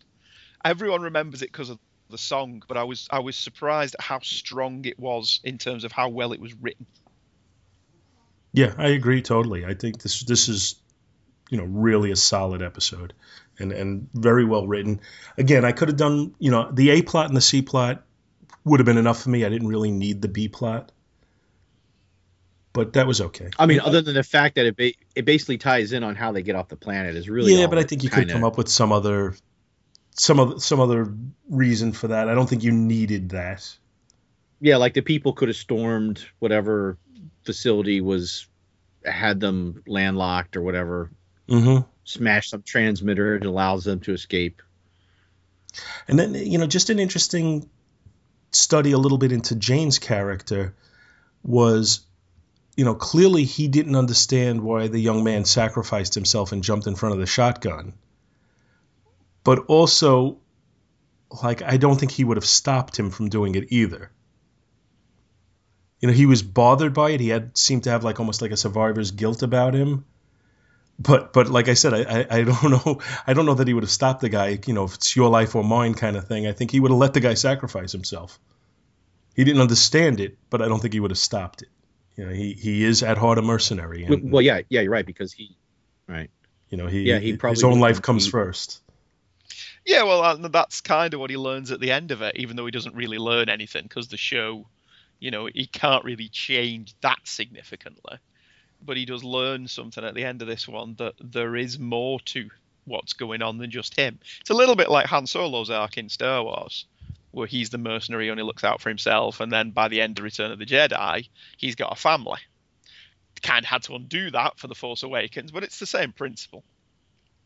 Everyone 0.64 1.02
remembers 1.02 1.42
it 1.42 1.50
because 1.50 1.70
of 1.70 1.78
the 2.10 2.18
song, 2.18 2.62
but 2.68 2.76
I 2.76 2.84
was 2.84 3.08
I 3.10 3.20
was 3.20 3.36
surprised 3.36 3.96
at 3.98 4.04
how 4.04 4.20
strong 4.20 4.84
it 4.84 4.98
was 4.98 5.40
in 5.42 5.58
terms 5.58 5.82
of 5.84 5.90
how 5.92 6.08
well 6.10 6.32
it 6.32 6.40
was 6.40 6.54
written. 6.54 6.86
Yeah, 8.52 8.74
I 8.76 8.88
agree 8.88 9.22
totally. 9.22 9.64
I 9.64 9.74
think 9.74 10.02
this 10.02 10.22
this 10.22 10.48
is 10.48 10.76
you 11.50 11.58
know 11.58 11.64
really 11.64 12.10
a 12.10 12.16
solid 12.16 12.62
episode, 12.62 13.12
and 13.58 13.72
and 13.72 14.08
very 14.14 14.44
well 14.44 14.66
written. 14.66 15.00
Again, 15.38 15.64
I 15.64 15.72
could 15.72 15.88
have 15.88 15.96
done 15.96 16.34
you 16.38 16.50
know 16.50 16.70
the 16.72 16.90
A 16.90 17.02
plot 17.02 17.28
and 17.28 17.36
the 17.36 17.40
C 17.40 17.62
plot 17.62 18.04
would 18.64 18.80
have 18.80 18.86
been 18.86 18.98
enough 18.98 19.22
for 19.22 19.30
me. 19.30 19.44
I 19.44 19.48
didn't 19.48 19.68
really 19.68 19.90
need 19.90 20.20
the 20.20 20.28
B 20.28 20.48
plot, 20.48 20.92
but 22.72 22.92
that 22.94 23.06
was 23.06 23.20
okay. 23.20 23.50
I 23.58 23.66
mean, 23.66 23.80
other 23.80 24.00
than 24.00 24.14
the 24.14 24.22
fact 24.22 24.56
that 24.56 24.66
it 24.66 24.76
ba- 24.76 24.94
it 25.14 25.24
basically 25.24 25.58
ties 25.58 25.92
in 25.92 26.04
on 26.04 26.16
how 26.16 26.32
they 26.32 26.42
get 26.42 26.56
off 26.56 26.68
the 26.68 26.76
planet 26.76 27.16
is 27.16 27.28
really 27.28 27.54
yeah, 27.58 27.66
but 27.66 27.78
I 27.78 27.84
think 27.84 28.02
you 28.02 28.10
could 28.10 28.20
kinda- 28.20 28.32
come 28.34 28.44
up 28.44 28.58
with 28.58 28.68
some 28.68 28.92
other 28.92 29.34
some 30.16 30.40
other 30.40 30.58
some 30.58 30.80
other 30.80 31.12
reason 31.48 31.92
for 31.92 32.08
that. 32.08 32.28
I 32.28 32.34
don't 32.34 32.48
think 32.48 32.64
you 32.64 32.72
needed 32.72 33.30
that. 33.30 33.76
Yeah, 34.60 34.76
like 34.76 34.94
the 34.94 35.00
people 35.00 35.32
could 35.32 35.48
have 35.48 35.56
stormed 35.56 36.24
whatever 36.38 36.98
facility 37.44 38.00
was 38.00 38.46
had 39.04 39.40
them 39.40 39.82
landlocked 39.86 40.56
or 40.56 40.62
whatever, 40.62 41.10
Mm-hmm. 41.48 41.84
smashed 42.04 42.50
some 42.50 42.62
transmitter 42.62 43.38
that 43.38 43.46
allows 43.46 43.82
them 43.84 43.98
to 44.00 44.12
escape. 44.12 44.62
And 46.06 46.16
then, 46.18 46.34
you 46.34 46.58
know, 46.58 46.66
just 46.66 46.90
an 46.90 47.00
interesting 47.00 47.68
study 48.52 48.92
a 48.92 48.98
little 48.98 49.18
bit 49.18 49.32
into 49.32 49.56
Jayne's 49.56 49.98
character 49.98 50.74
was, 51.42 52.06
you 52.76 52.84
know, 52.84 52.94
clearly 52.94 53.44
he 53.44 53.66
didn't 53.66 53.96
understand 53.96 54.60
why 54.60 54.86
the 54.86 55.00
young 55.00 55.24
man 55.24 55.44
sacrificed 55.44 56.14
himself 56.14 56.52
and 56.52 56.62
jumped 56.62 56.86
in 56.86 56.94
front 56.94 57.14
of 57.14 57.20
the 57.20 57.26
shotgun. 57.26 57.94
But 59.42 59.66
also, 59.66 60.38
like, 61.42 61.62
I 61.62 61.78
don't 61.78 61.98
think 61.98 62.12
he 62.12 62.24
would 62.24 62.36
have 62.36 62.44
stopped 62.44 62.96
him 62.96 63.10
from 63.10 63.28
doing 63.28 63.54
it 63.54 63.72
either. 63.72 64.10
You 66.00 66.08
know, 66.08 66.14
he 66.14 66.26
was 66.26 66.42
bothered 66.42 66.94
by 66.94 67.10
it. 67.10 67.20
He 67.20 67.28
had 67.28 67.56
seemed 67.56 67.84
to 67.84 67.90
have 67.90 68.04
like 68.04 68.18
almost 68.20 68.42
like 68.42 68.50
a 68.52 68.56
survivor's 68.56 69.10
guilt 69.10 69.42
about 69.42 69.74
him 69.74 70.04
but 71.00 71.32
but 71.32 71.48
like 71.48 71.68
I 71.68 71.74
said, 71.74 71.94
I, 71.94 72.20
I 72.20 72.26
I 72.38 72.42
don't 72.44 72.70
know 72.70 73.00
I 73.26 73.32
don't 73.32 73.46
know 73.46 73.54
that 73.54 73.66
he 73.66 73.74
would 73.74 73.82
have 73.82 73.90
stopped 73.90 74.20
the 74.20 74.28
guy. 74.28 74.58
You 74.66 74.74
know, 74.74 74.84
if 74.84 74.94
it's 74.94 75.16
your 75.16 75.30
life 75.30 75.56
or 75.56 75.64
mine 75.64 75.94
kind 75.94 76.16
of 76.16 76.28
thing. 76.28 76.46
I 76.46 76.52
think 76.52 76.70
he 76.70 76.78
would 76.78 76.90
have 76.90 76.98
let 76.98 77.14
the 77.14 77.20
guy 77.20 77.34
sacrifice 77.34 77.92
himself. 77.92 78.38
He 79.34 79.44
didn't 79.44 79.62
understand 79.62 80.20
it, 80.20 80.36
but 80.50 80.60
I 80.60 80.68
don't 80.68 80.80
think 80.80 80.92
he 80.92 81.00
would 81.00 81.10
have 81.10 81.18
stopped 81.18 81.62
it. 81.62 81.68
You 82.16 82.26
know, 82.26 82.32
he 82.32 82.52
he 82.52 82.84
is 82.84 83.02
at 83.02 83.16
heart 83.16 83.38
a 83.38 83.42
mercenary, 83.42 84.04
and 84.04 84.30
Well, 84.30 84.42
yeah, 84.42 84.60
yeah, 84.68 84.82
you're 84.82 84.92
right 84.92 85.06
because 85.06 85.32
he, 85.32 85.56
right. 86.06 86.30
you 86.68 86.76
know 86.76 86.86
he 86.86 87.02
yeah, 87.02 87.18
he 87.18 87.36
probably 87.36 87.54
his 87.54 87.62
probably 87.62 87.64
own 87.64 87.80
wouldn't 87.80 87.96
life 87.96 88.02
comes 88.02 88.26
he- 88.26 88.30
first. 88.30 88.82
Yeah, 89.86 90.02
well, 90.02 90.36
that's 90.50 90.82
kind 90.82 91.14
of 91.14 91.20
what 91.20 91.30
he 91.30 91.38
learns 91.38 91.70
at 91.70 91.80
the 91.80 91.90
end 91.90 92.10
of 92.10 92.20
it, 92.20 92.36
even 92.36 92.54
though 92.54 92.66
he 92.66 92.70
doesn't 92.70 92.94
really 92.94 93.16
learn 93.16 93.48
anything 93.48 93.84
because 93.84 94.08
the 94.08 94.18
show, 94.18 94.66
you 95.20 95.30
know, 95.30 95.46
he 95.46 95.66
can't 95.66 96.04
really 96.04 96.28
change 96.28 96.94
that 97.02 97.20
significantly. 97.24 98.18
But 98.82 98.96
he 98.96 99.04
does 99.04 99.22
learn 99.22 99.68
something 99.68 100.02
at 100.02 100.14
the 100.14 100.24
end 100.24 100.40
of 100.40 100.48
this 100.48 100.66
one 100.66 100.94
that 100.98 101.14
there 101.20 101.54
is 101.54 101.78
more 101.78 102.18
to 102.20 102.48
what's 102.86 103.12
going 103.12 103.42
on 103.42 103.58
than 103.58 103.70
just 103.70 103.94
him. 103.94 104.18
It's 104.40 104.50
a 104.50 104.54
little 104.54 104.74
bit 104.74 104.90
like 104.90 105.06
Han 105.06 105.26
Solo's 105.26 105.70
arc 105.70 105.98
in 105.98 106.08
Star 106.08 106.42
Wars, 106.42 106.86
where 107.30 107.46
he's 107.46 107.70
the 107.70 107.78
mercenary, 107.78 108.30
only 108.30 108.42
looks 108.42 108.64
out 108.64 108.80
for 108.80 108.88
himself, 108.88 109.40
and 109.40 109.52
then 109.52 109.70
by 109.70 109.88
the 109.88 110.00
end 110.00 110.18
of 110.18 110.24
Return 110.24 110.50
of 110.50 110.58
the 110.58 110.66
Jedi, 110.66 111.28
he's 111.58 111.76
got 111.76 111.92
a 111.92 112.00
family. 112.00 112.40
Kind 113.42 113.64
of 113.64 113.70
had 113.70 113.82
to 113.84 113.94
undo 113.94 114.30
that 114.32 114.58
for 114.58 114.66
The 114.66 114.74
Force 114.74 115.02
Awakens, 115.02 115.50
but 115.50 115.62
it's 115.62 115.78
the 115.78 115.86
same 115.86 116.12
principle. 116.12 116.62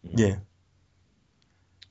Yeah, 0.03 0.37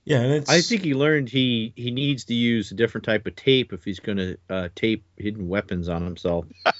yeah, 0.05 0.19
and 0.21 0.45
I 0.49 0.61
think 0.61 0.83
he 0.83 0.93
learned 0.93 1.29
he 1.29 1.73
he 1.75 1.91
needs 1.91 2.25
to 2.25 2.33
use 2.33 2.71
a 2.71 2.75
different 2.75 3.05
type 3.05 3.25
of 3.27 3.35
tape 3.35 3.73
if 3.73 3.83
he's 3.83 3.99
going 3.99 4.17
to 4.17 4.37
uh, 4.49 4.69
tape 4.75 5.05
hidden 5.17 5.47
weapons 5.47 5.89
on 5.89 6.03
himself. 6.03 6.45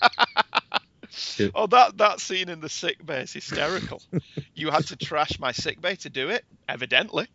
Oh, 1.54 1.68
that 1.68 1.98
that 2.00 2.20
scene 2.20 2.50
in 2.50 2.60
the 2.60 2.70
sick 2.70 3.04
bay 3.06 3.22
is 3.22 3.32
hysterical. 3.34 4.02
you 4.56 4.72
had 4.72 4.88
to 4.88 4.96
trash 4.96 5.38
my 5.40 5.52
sick 5.52 5.80
bay 5.80 5.96
to 5.98 6.10
do 6.10 6.30
it, 6.30 6.44
evidently. 6.68 7.28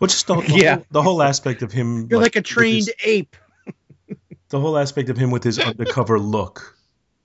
well, 0.00 0.08
just 0.08 0.26
the, 0.26 0.34
the, 0.34 0.52
Yeah. 0.56 0.74
whole, 0.76 0.86
the 0.90 1.02
whole 1.02 1.22
aspect 1.22 1.62
of 1.62 1.70
him. 1.70 2.08
You're 2.10 2.20
like 2.20 2.34
a 2.34 2.40
with 2.40 2.46
his- 2.48 2.54
trained 2.54 2.88
ape. 3.04 3.36
the 4.48 4.58
whole 4.58 4.76
aspect 4.76 5.10
of 5.10 5.16
him 5.16 5.30
with 5.30 5.44
his 5.44 5.60
undercover 5.60 6.18
look 6.18 6.76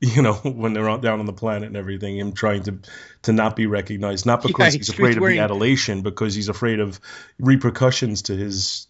you 0.15 0.21
know 0.21 0.33
when 0.33 0.73
they're 0.73 0.89
out 0.89 1.01
down 1.01 1.19
on 1.19 1.25
the 1.25 1.33
planet 1.33 1.67
and 1.67 1.75
everything 1.77 2.17
him 2.17 2.31
trying 2.31 2.63
to 2.63 2.79
to 3.21 3.33
not 3.33 3.55
be 3.55 3.65
recognized 3.65 4.25
not 4.25 4.41
because 4.47 4.73
Yeah, 4.73 4.79
he's 4.79 4.89
afraid 4.89 5.17
of 5.17 5.23
the 5.23 5.39
adulation 5.39 6.01
because 6.01 6.33
he's 6.33 6.49
afraid 6.49 6.79
of 6.79 6.99
repercussions 7.38 8.23
to 8.23 8.35
his 8.35 8.88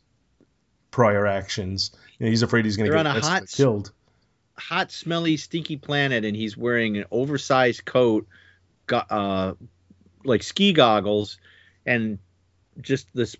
prior 0.91 1.25
actions 1.25 1.91
you 2.19 2.25
know, 2.25 2.29
he's 2.29 2.43
afraid 2.43 2.65
he's 2.65 2.77
going 2.77 2.89
to 2.89 2.95
get 2.95 3.05
on 3.05 3.17
a 3.17 3.21
hot 3.21 3.47
killed 3.47 3.91
hot, 4.59 4.91
smelly, 4.91 5.37
stinky 5.37 5.77
planet, 5.77 6.25
and 6.25 6.35
he's 6.35 6.55
wearing 6.55 6.97
an 6.97 7.05
oversized 7.11 7.85
coat, 7.85 8.27
uh, 8.91 9.53
like 10.23 10.43
ski 10.43 10.73
goggles, 10.73 11.39
and 11.85 12.19
just 12.81 13.07
this 13.13 13.35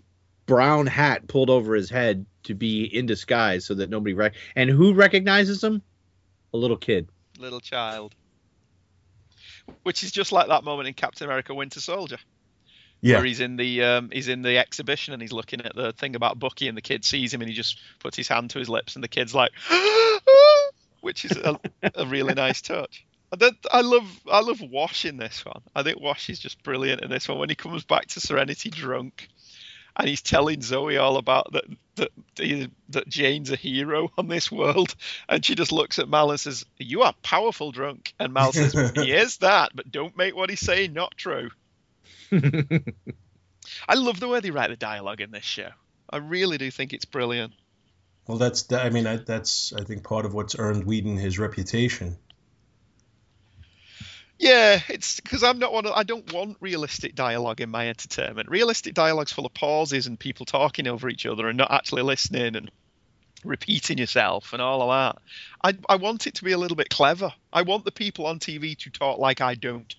brown 0.46 0.86
hat 0.86 1.28
pulled 1.28 1.50
over 1.50 1.74
his 1.74 1.90
head 1.90 2.26
to 2.42 2.54
be 2.54 2.84
in 2.84 3.06
disguise 3.06 3.64
so 3.64 3.74
that 3.74 3.90
nobody 3.90 4.14
rec- 4.14 4.34
and 4.56 4.68
who 4.70 4.94
recognizes 4.94 5.62
him? 5.62 5.82
A 6.52 6.56
little 6.56 6.76
kid. 6.76 7.08
Little 7.40 7.60
child. 7.60 8.14
Which 9.82 10.02
is 10.02 10.12
just 10.12 10.30
like 10.30 10.48
that 10.48 10.62
moment 10.62 10.88
in 10.88 10.94
Captain 10.94 11.26
America 11.26 11.54
Winter 11.54 11.80
Soldier. 11.80 12.18
Yeah. 13.02 13.16
where 13.16 13.24
he's 13.24 13.40
in 13.40 13.56
the 13.56 13.82
um, 13.82 14.10
he's 14.12 14.28
in 14.28 14.42
the 14.42 14.58
exhibition 14.58 15.14
and 15.14 15.22
he's 15.22 15.32
looking 15.32 15.62
at 15.62 15.74
the 15.74 15.92
thing 15.94 16.16
about 16.16 16.38
Bucky 16.38 16.68
and 16.68 16.76
the 16.76 16.82
kid 16.82 17.02
sees 17.02 17.32
him 17.32 17.40
and 17.40 17.48
he 17.48 17.56
just 17.56 17.78
puts 17.98 18.14
his 18.14 18.28
hand 18.28 18.50
to 18.50 18.58
his 18.58 18.68
lips 18.68 18.94
and 18.94 19.02
the 19.02 19.08
kid's 19.08 19.34
like, 19.34 19.52
which 21.00 21.24
is 21.24 21.34
a, 21.38 21.58
a 21.94 22.06
really 22.06 22.34
nice 22.34 22.60
touch. 22.60 23.06
I, 23.32 23.52
I 23.70 23.80
love 23.80 24.20
I 24.30 24.40
love 24.40 24.60
Wash 24.60 25.06
in 25.06 25.16
this 25.16 25.46
one. 25.46 25.62
I 25.74 25.82
think 25.82 25.98
Wash 25.98 26.28
is 26.28 26.38
just 26.38 26.62
brilliant 26.62 27.00
in 27.00 27.08
this 27.10 27.26
one 27.26 27.38
when 27.38 27.48
he 27.48 27.54
comes 27.54 27.84
back 27.84 28.06
to 28.08 28.20
Serenity 28.20 28.68
drunk 28.68 29.28
and 29.96 30.08
he's 30.08 30.22
telling 30.22 30.62
Zoe 30.62 30.96
all 30.96 31.16
about 31.16 31.52
that 31.52 31.64
that 31.96 32.10
that 32.88 33.08
Jayne's 33.08 33.50
a 33.50 33.56
hero 33.56 34.10
on 34.16 34.28
this 34.28 34.50
world, 34.50 34.94
and 35.28 35.44
she 35.44 35.54
just 35.54 35.72
looks 35.72 35.98
at 35.98 36.08
Mal 36.08 36.30
and 36.30 36.40
says, 36.40 36.64
"You 36.78 37.02
are 37.02 37.14
powerful 37.22 37.72
drunk," 37.72 38.14
and 38.18 38.32
Mal 38.32 38.52
says, 38.52 38.72
"He 38.94 39.12
is 39.12 39.38
that, 39.38 39.72
but 39.74 39.90
don't 39.90 40.16
make 40.16 40.34
what 40.34 40.50
he's 40.50 40.60
saying 40.60 40.92
not 40.92 41.16
true." 41.16 41.50
I 42.32 43.94
love 43.94 44.20
the 44.20 44.28
way 44.28 44.40
they 44.40 44.50
write 44.50 44.70
the 44.70 44.76
dialogue 44.76 45.20
in 45.20 45.30
this 45.30 45.44
show. 45.44 45.70
I 46.08 46.18
really 46.18 46.58
do 46.58 46.70
think 46.70 46.92
it's 46.92 47.04
brilliant. 47.04 47.52
Well, 48.26 48.38
that's 48.38 48.70
I 48.72 48.90
mean 48.90 49.04
that's 49.26 49.72
I 49.72 49.84
think 49.84 50.04
part 50.04 50.24
of 50.24 50.34
what's 50.34 50.56
earned 50.58 50.84
Whedon 50.84 51.16
his 51.16 51.38
reputation. 51.38 52.16
Yeah, 54.40 54.80
it's 54.88 55.20
because 55.20 55.42
I'm 55.42 55.58
not 55.58 55.74
one. 55.74 55.84
Of, 55.84 55.92
I 55.92 56.02
don't 56.02 56.32
want 56.32 56.56
realistic 56.60 57.14
dialogue 57.14 57.60
in 57.60 57.68
my 57.68 57.90
entertainment. 57.90 58.48
Realistic 58.48 58.94
dialogue's 58.94 59.32
full 59.32 59.44
of 59.44 59.52
pauses 59.52 60.06
and 60.06 60.18
people 60.18 60.46
talking 60.46 60.88
over 60.88 61.10
each 61.10 61.26
other 61.26 61.46
and 61.46 61.58
not 61.58 61.70
actually 61.70 62.00
listening 62.00 62.56
and 62.56 62.70
repeating 63.44 63.98
yourself 63.98 64.54
and 64.54 64.62
all 64.62 64.80
of 64.80 64.88
that. 64.88 65.22
I 65.62 65.92
I 65.92 65.96
want 65.96 66.26
it 66.26 66.36
to 66.36 66.44
be 66.44 66.52
a 66.52 66.58
little 66.58 66.76
bit 66.76 66.88
clever. 66.88 67.34
I 67.52 67.62
want 67.62 67.84
the 67.84 67.92
people 67.92 68.24
on 68.24 68.38
TV 68.38 68.78
to 68.78 68.90
talk 68.90 69.18
like 69.18 69.42
I 69.42 69.56
don't. 69.56 69.94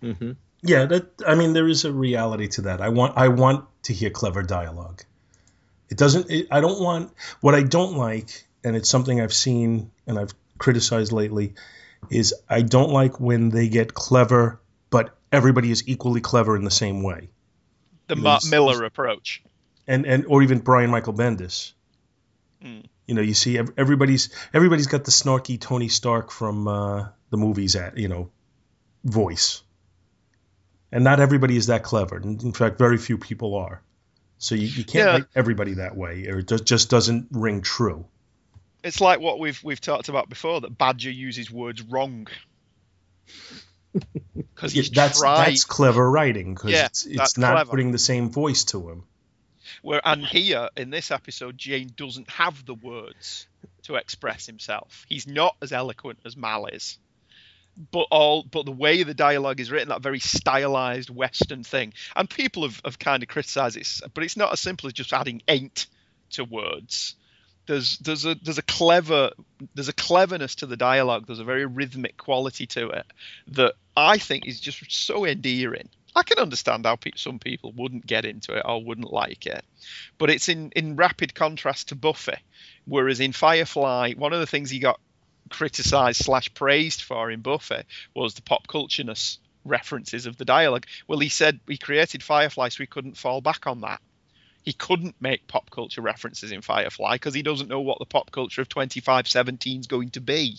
hmm 0.00 0.32
Yeah, 0.62 0.84
that 0.86 1.10
I 1.26 1.34
mean 1.34 1.52
there 1.52 1.66
is 1.66 1.84
a 1.84 1.92
reality 1.92 2.46
to 2.46 2.62
that. 2.62 2.80
I 2.80 2.90
want 2.90 3.18
I 3.18 3.26
want 3.26 3.64
to 3.84 3.92
hear 3.92 4.10
clever 4.10 4.44
dialogue. 4.44 5.02
It 5.90 5.98
doesn't 5.98 6.30
it, 6.30 6.46
I 6.52 6.60
don't 6.60 6.80
want 6.80 7.12
what 7.40 7.56
I 7.56 7.64
don't 7.64 7.96
like 7.96 8.46
and 8.62 8.76
it's 8.76 8.88
something 8.88 9.20
I've 9.20 9.34
seen 9.34 9.90
and 10.06 10.16
I've 10.16 10.32
criticized 10.58 11.10
lately 11.10 11.54
is 12.10 12.34
I 12.48 12.62
don't 12.62 12.90
like 12.90 13.18
when 13.20 13.50
they 13.50 13.68
get 13.68 13.94
clever 13.94 14.60
but 14.90 15.16
everybody 15.32 15.70
is 15.70 15.86
equally 15.88 16.20
clever 16.20 16.56
in 16.56 16.64
the 16.64 16.70
same 16.70 17.02
way. 17.02 17.28
The 18.08 18.40
Miller 18.48 18.84
approach. 18.84 19.42
And 19.86 20.06
and 20.06 20.26
or 20.26 20.42
even 20.42 20.60
Brian 20.60 20.90
Michael 20.90 21.12
Bendis. 21.12 21.72
Mm. 22.62 22.86
You 23.06 23.14
know, 23.14 23.20
you 23.22 23.34
see 23.34 23.58
everybody's 23.58 24.30
everybody's 24.52 24.86
got 24.86 25.04
the 25.04 25.10
snarky 25.10 25.60
Tony 25.60 25.88
Stark 25.88 26.30
from 26.30 26.66
uh, 26.66 27.08
the 27.30 27.36
movies 27.36 27.76
at, 27.76 27.96
you 27.98 28.08
know, 28.08 28.30
voice. 29.04 29.62
And 30.90 31.04
not 31.04 31.20
everybody 31.20 31.56
is 31.56 31.66
that 31.66 31.82
clever. 31.82 32.16
In 32.18 32.52
fact, 32.52 32.78
very 32.78 32.96
few 32.96 33.18
people 33.18 33.54
are. 33.56 33.82
So 34.38 34.54
you, 34.54 34.66
you 34.66 34.84
can't 34.84 35.06
Yeah. 35.06 35.18
make 35.18 35.26
everybody 35.34 35.74
that 35.74 35.96
way, 35.96 36.26
or 36.28 36.38
it 36.38 36.64
just 36.64 36.90
doesn't 36.90 37.28
ring 37.30 37.62
true. 37.62 38.06
It's 38.86 39.00
like 39.00 39.20
what 39.20 39.38
we've 39.40 39.62
we've 39.64 39.80
talked 39.80 40.08
about 40.08 40.28
before 40.28 40.60
that 40.60 40.78
Badger 40.78 41.10
uses 41.10 41.50
words 41.50 41.82
wrong. 41.82 42.28
Because 44.54 44.72
he's 44.72 44.90
that's 44.90 45.20
tried. 45.20 45.48
that's 45.48 45.64
clever 45.64 46.10
writing 46.10 46.54
because 46.54 46.70
Yeah, 46.70 46.86
it's, 46.86 47.06
it's 47.06 47.38
not 47.38 47.52
clever. 47.52 47.70
putting 47.70 47.92
the 47.92 47.98
same 47.98 48.30
voice 48.30 48.64
to 48.64 48.90
him. 48.90 49.04
Where 49.82 50.00
and 50.04 50.24
here 50.24 50.68
in 50.76 50.90
this 50.90 51.10
episode, 51.10 51.56
Jayne 51.58 51.92
doesn't 51.96 52.30
have 52.30 52.64
the 52.64 52.74
words 52.74 53.46
to 53.84 53.96
express 53.96 54.46
himself. 54.46 55.04
He's 55.08 55.26
not 55.26 55.56
as 55.62 55.72
eloquent 55.72 56.18
as 56.24 56.36
Mal 56.36 56.66
is. 56.66 56.98
But 57.90 58.06
all 58.10 58.42
but 58.42 58.64
the 58.66 58.72
way 58.72 59.02
the 59.02 59.14
dialogue 59.14 59.60
is 59.60 59.70
written, 59.70 59.88
that 59.88 60.02
very 60.02 60.20
stylized 60.20 61.10
Western 61.10 61.62
thing, 61.64 61.92
and 62.14 62.28
people 62.28 62.62
have, 62.62 62.80
have 62.84 62.98
kind 62.98 63.22
of 63.22 63.28
criticised 63.28 63.76
it, 63.76 63.88
but 64.14 64.24
it's 64.24 64.36
not 64.36 64.52
as 64.52 64.60
simple 64.60 64.86
as 64.86 64.92
just 64.94 65.12
adding 65.12 65.42
ain't 65.48 65.86
to 66.30 66.44
words. 66.44 67.14
There's 67.66 67.98
there's 67.98 68.24
a 68.24 68.34
there's 68.34 68.58
a 68.58 68.62
clever 68.62 69.30
there's 69.74 69.88
a 69.88 69.92
cleverness 69.92 70.56
to 70.56 70.66
the 70.66 70.76
dialogue. 70.76 71.26
There's 71.26 71.40
a 71.40 71.44
very 71.44 71.66
rhythmic 71.66 72.16
quality 72.16 72.66
to 72.68 72.90
it 72.90 73.06
that 73.48 73.74
I 73.96 74.18
think 74.18 74.46
is 74.46 74.60
just 74.60 74.90
so 74.90 75.26
endearing. 75.26 75.88
I 76.14 76.22
can 76.22 76.38
understand 76.38 76.86
how 76.86 76.96
pe- 76.96 77.10
some 77.16 77.38
people 77.38 77.72
wouldn't 77.76 78.06
get 78.06 78.24
into 78.24 78.54
it 78.56 78.62
or 78.64 78.82
wouldn't 78.82 79.12
like 79.12 79.46
it, 79.46 79.64
but 80.16 80.30
it's 80.30 80.48
in 80.48 80.70
in 80.76 80.96
rapid 80.96 81.34
contrast 81.34 81.88
to 81.88 81.94
Buffy. 81.94 82.36
Whereas 82.86 83.20
in 83.20 83.32
Firefly, 83.32 84.14
one 84.14 84.32
of 84.32 84.40
the 84.40 84.46
things 84.46 84.70
he 84.70 84.78
got 84.78 85.00
criticized 85.50 86.24
slash 86.24 86.52
praised 86.54 87.02
for 87.02 87.30
in 87.30 87.40
Buffy 87.40 87.82
was 88.14 88.34
the 88.34 88.42
pop 88.42 88.66
cultureness 88.66 89.38
references 89.64 90.26
of 90.26 90.36
the 90.36 90.44
dialogue. 90.44 90.86
Well, 91.08 91.18
he 91.18 91.28
said 91.28 91.60
he 91.66 91.78
created 91.78 92.22
Firefly 92.22 92.68
so 92.68 92.82
he 92.82 92.86
couldn't 92.86 93.16
fall 93.16 93.40
back 93.40 93.66
on 93.66 93.80
that. 93.80 94.00
He 94.66 94.72
couldn't 94.72 95.14
make 95.20 95.46
pop 95.46 95.70
culture 95.70 96.00
references 96.00 96.50
in 96.50 96.60
Firefly 96.60 97.14
because 97.14 97.34
he 97.34 97.42
doesn't 97.42 97.68
know 97.68 97.80
what 97.80 98.00
the 98.00 98.04
pop 98.04 98.32
culture 98.32 98.60
of 98.60 98.68
2517 98.68 99.80
is 99.80 99.86
going 99.86 100.10
to 100.10 100.20
be. 100.20 100.58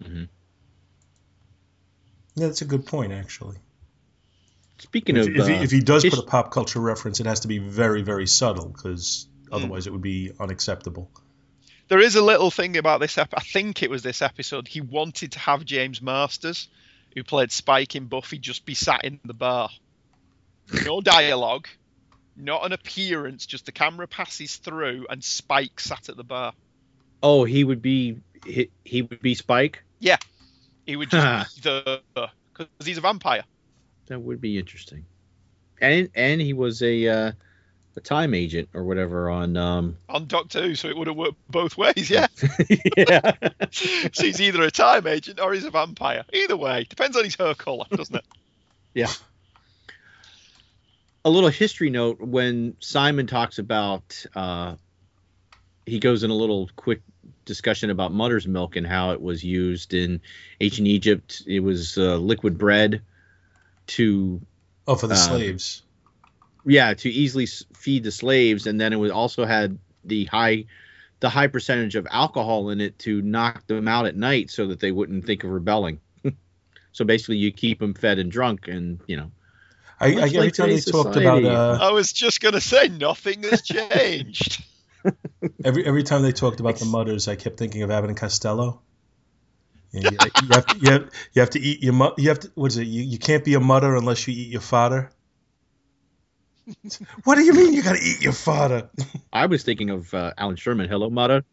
Yeah, 0.00 0.26
that's 2.36 2.62
a 2.62 2.66
good 2.66 2.86
point, 2.86 3.12
actually. 3.12 3.56
Speaking 4.78 5.16
If, 5.16 5.26
of, 5.26 5.36
if, 5.36 5.46
he, 5.48 5.54
uh, 5.54 5.62
if 5.62 5.70
he 5.72 5.80
does 5.80 6.04
put 6.04 6.20
a 6.20 6.22
pop 6.22 6.52
culture 6.52 6.78
reference, 6.78 7.18
it 7.18 7.26
has 7.26 7.40
to 7.40 7.48
be 7.48 7.58
very, 7.58 8.02
very 8.02 8.28
subtle 8.28 8.68
because 8.68 9.26
otherwise 9.50 9.88
it 9.88 9.92
would 9.92 10.02
be 10.02 10.30
unacceptable. 10.38 11.10
There 11.88 11.98
is 11.98 12.14
a 12.14 12.22
little 12.22 12.52
thing 12.52 12.76
about 12.76 13.00
this. 13.00 13.18
Ep- 13.18 13.34
I 13.36 13.40
think 13.40 13.82
it 13.82 13.90
was 13.90 14.02
this 14.02 14.22
episode. 14.22 14.68
He 14.68 14.80
wanted 14.80 15.32
to 15.32 15.40
have 15.40 15.64
James 15.64 16.00
Marsters, 16.00 16.68
who 17.12 17.24
played 17.24 17.50
Spike 17.50 17.96
in 17.96 18.06
Buffy, 18.06 18.38
just 18.38 18.64
be 18.64 18.74
sat 18.74 19.04
in 19.04 19.18
the 19.24 19.34
bar. 19.34 19.70
No 20.84 21.00
dialogue, 21.00 21.66
not 22.36 22.64
an 22.64 22.72
appearance. 22.72 23.46
Just 23.46 23.66
the 23.66 23.72
camera 23.72 24.06
passes 24.06 24.56
through, 24.56 25.06
and 25.08 25.22
Spike 25.22 25.80
sat 25.80 26.08
at 26.08 26.16
the 26.16 26.24
bar. 26.24 26.52
oh, 27.22 27.44
he 27.44 27.64
would 27.64 27.82
be 27.82 28.18
he, 28.44 28.70
he 28.84 29.02
would 29.02 29.20
be 29.20 29.34
Spike. 29.34 29.82
Yeah, 29.98 30.18
he 30.84 30.96
would 30.96 31.10
just 31.10 31.56
be 31.62 31.62
the 31.62 32.02
because 32.14 32.68
he's 32.84 32.98
a 32.98 33.02
vampire. 33.02 33.44
That 34.06 34.20
would 34.20 34.40
be 34.40 34.58
interesting. 34.58 35.04
And 35.80 36.10
and 36.14 36.40
he 36.40 36.52
was 36.52 36.82
a 36.82 37.08
uh, 37.08 37.32
a 37.96 38.00
time 38.00 38.34
agent 38.34 38.68
or 38.74 38.84
whatever 38.84 39.30
on 39.30 39.56
um 39.56 39.96
on 40.08 40.26
Doctor 40.26 40.62
Who, 40.62 40.74
so 40.74 40.88
it 40.88 40.96
would 40.96 41.06
have 41.06 41.16
worked 41.16 41.36
both 41.48 41.76
ways. 41.76 42.10
Yeah, 42.10 42.26
yeah. 42.96 43.32
so 43.70 44.24
he's 44.24 44.40
either 44.40 44.62
a 44.62 44.70
time 44.70 45.06
agent 45.06 45.40
or 45.40 45.52
he's 45.52 45.64
a 45.64 45.70
vampire. 45.70 46.24
Either 46.32 46.56
way, 46.56 46.84
depends 46.88 47.16
on 47.16 47.24
his 47.24 47.34
hair 47.34 47.54
color, 47.54 47.86
doesn't 47.90 48.16
it? 48.16 48.24
A 51.26 51.30
little 51.30 51.50
history 51.50 51.90
note 51.90 52.20
when 52.20 52.76
Simon 52.78 53.26
talks 53.26 53.58
about 53.58 54.24
uh, 54.36 54.76
he 55.84 55.98
goes 55.98 56.22
in 56.22 56.30
a 56.30 56.34
little 56.34 56.70
quick 56.76 57.02
discussion 57.44 57.90
about 57.90 58.12
mother's 58.12 58.46
milk 58.46 58.76
and 58.76 58.86
how 58.86 59.10
it 59.10 59.20
was 59.20 59.42
used 59.42 59.92
in 59.92 60.20
ancient 60.60 60.86
Egypt. 60.86 61.42
It 61.44 61.58
was 61.58 61.98
uh, 61.98 62.16
liquid 62.16 62.56
bread 62.56 63.02
to 63.88 64.40
Oh, 64.86 64.94
for 64.94 65.08
the 65.08 65.14
Uh, 65.14 65.18
slaves. 65.18 65.82
yeah 66.64 66.94
to 66.94 67.10
easily 67.10 67.46
feed 67.74 68.04
the 68.04 68.12
slaves, 68.12 68.68
and 68.68 68.80
then 68.80 68.92
it 68.92 68.96
was 68.96 69.10
also 69.10 69.44
had 69.44 69.78
the 70.04 70.26
high 70.26 70.66
the 71.18 71.28
high 71.28 71.48
percentage 71.48 71.96
of 71.96 72.06
alcohol 72.08 72.70
in 72.70 72.80
it 72.80 73.00
to 73.00 73.20
knock 73.20 73.66
them 73.66 73.88
out 73.88 74.06
at 74.06 74.14
night 74.14 74.48
so 74.52 74.68
that 74.68 74.78
they 74.78 74.92
wouldn't 74.92 75.26
think 75.26 75.42
of 75.42 75.50
rebelling. 75.50 75.98
so 76.92 77.04
basically, 77.04 77.38
you 77.38 77.50
keep 77.50 77.80
them 77.80 77.94
fed 77.94 78.20
and 78.20 78.30
drunk, 78.30 78.68
and 78.68 79.00
you 79.08 79.16
know. 79.16 79.32
I, 79.98 80.06
I, 80.06 80.08
every 80.08 80.50
time 80.50 80.68
they 80.68 80.76
today's 80.76 80.84
talked 80.84 81.16
about 81.16 81.44
uh, 81.44 81.78
I 81.80 81.92
was 81.92 82.12
just 82.12 82.40
gonna 82.40 82.60
say 82.60 82.88
nothing 82.88 83.42
has 83.44 83.62
changed. 83.62 84.62
every 85.64 85.86
every 85.86 86.02
time 86.02 86.22
they 86.22 86.32
talked 86.32 86.60
about 86.60 86.76
the 86.76 86.84
Mudders, 86.84 87.28
I 87.28 87.36
kept 87.36 87.58
thinking 87.58 87.82
of 87.82 87.90
Abbott 87.90 88.10
and 88.10 88.18
Costello. 88.18 88.82
You, 89.92 90.10
you, 90.10 90.30
you 90.36 90.54
have 90.54 90.66
to, 90.66 90.76
you, 90.76 90.90
have, 90.90 91.10
you 91.32 91.40
have 91.40 91.50
to 91.50 91.60
eat 91.60 91.82
your 91.82 91.94
mu- 91.94 92.12
you 92.18 92.28
have 92.28 92.40
to 92.40 92.52
what 92.54 92.72
is 92.72 92.78
it? 92.78 92.86
You, 92.86 93.02
you 93.02 93.18
can't 93.18 93.44
be 93.44 93.54
a 93.54 93.60
mutter 93.60 93.96
unless 93.96 94.26
you 94.28 94.34
eat 94.34 94.48
your 94.48 94.60
fodder. 94.60 95.10
what 97.24 97.36
do 97.36 97.42
you 97.42 97.54
mean 97.54 97.72
you 97.72 97.82
got 97.82 97.96
to 97.96 98.02
eat 98.02 98.20
your 98.20 98.32
fodder? 98.32 98.90
I 99.32 99.46
was 99.46 99.62
thinking 99.62 99.90
of 99.90 100.12
uh, 100.12 100.32
Allan 100.36 100.56
Sherman. 100.56 100.88
Hello, 100.88 101.08
Mata. 101.10 101.44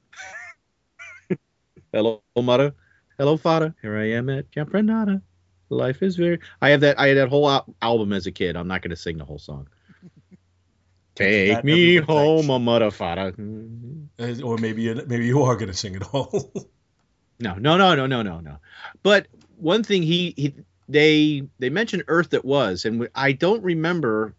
Hello, 1.92 2.24
Mata. 2.36 2.74
Hello, 3.18 3.38
Fada. 3.38 3.76
Here 3.82 3.96
I 3.96 4.12
am 4.12 4.30
at 4.30 4.52
Camp 4.52 4.72
Granada. 4.72 5.22
Life 5.74 6.02
is 6.04 6.16
very. 6.16 6.40
I 6.62 6.70
have 6.70 6.82
that. 6.82 7.00
I 7.00 7.08
had 7.10 7.18
that 7.18 7.30
whole 7.30 7.50
al- 7.50 7.76
album 7.82 8.14
as 8.14 8.28
a 8.28 8.32
kid. 8.32 8.56
I'm 8.56 8.68
not 8.68 8.82
going 8.82 8.92
to 8.92 8.96
sing 8.96 9.18
the 9.18 9.26
whole 9.26 9.40
song. 9.40 9.68
Take 11.16 11.64
me 11.64 11.96
home, 12.08 12.46
a. 12.50 13.34
Uh, 14.20 14.42
Or 14.44 14.58
maybe 14.58 14.82
you- 14.84 15.04
maybe 15.08 15.26
you 15.26 15.42
are 15.44 15.56
going 15.56 15.68
to 15.72 15.74
sing 15.78 15.96
it 15.96 16.04
all. 16.14 16.52
No, 17.40 17.56
no, 17.56 17.78
no, 17.78 17.96
no, 17.96 18.06
no, 18.06 18.22
no, 18.22 18.40
no. 18.40 18.58
But 19.02 19.28
one 19.58 19.84
thing 19.84 20.04
he, 20.04 20.34
he 20.38 20.54
they 20.88 21.44
they 21.60 21.70
mentioned 21.70 22.04
Earth 22.08 22.30
that 22.30 22.46
was, 22.46 22.86
and 22.86 23.10
I 23.16 23.34
don't 23.34 23.64
remember, 23.64 24.36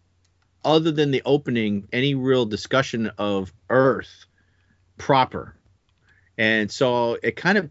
other 0.64 0.90
than 0.90 1.10
the 1.10 1.20
opening, 1.26 1.86
any 1.92 2.14
real 2.14 2.46
discussion 2.46 3.10
of 3.18 3.52
Earth 3.68 4.24
proper, 4.96 5.54
and 6.38 6.70
so 6.70 7.18
it 7.22 7.36
kind 7.36 7.58
of 7.58 7.68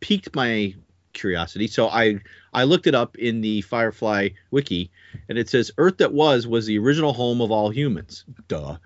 piqued 0.00 0.34
my 0.34 0.74
curiosity. 1.14 1.66
So 1.66 1.88
I 1.88 2.20
I 2.52 2.64
looked 2.64 2.86
it 2.86 2.94
up 2.94 3.16
in 3.16 3.40
the 3.40 3.62
Firefly 3.62 4.30
wiki, 4.50 4.90
and 5.28 5.38
it 5.38 5.48
says 5.48 5.72
Earth 5.78 5.98
that 5.98 6.12
was 6.12 6.46
was 6.46 6.66
the 6.66 6.78
original 6.78 7.12
home 7.12 7.40
of 7.40 7.50
all 7.50 7.70
humans. 7.70 8.24
Duh. 8.48 8.76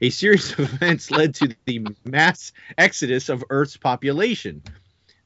A 0.00 0.10
series 0.10 0.52
of 0.52 0.60
events 0.74 1.10
led 1.10 1.34
to 1.36 1.54
the 1.66 1.86
mass 2.04 2.52
exodus 2.78 3.28
of 3.28 3.44
Earth's 3.50 3.76
population. 3.76 4.62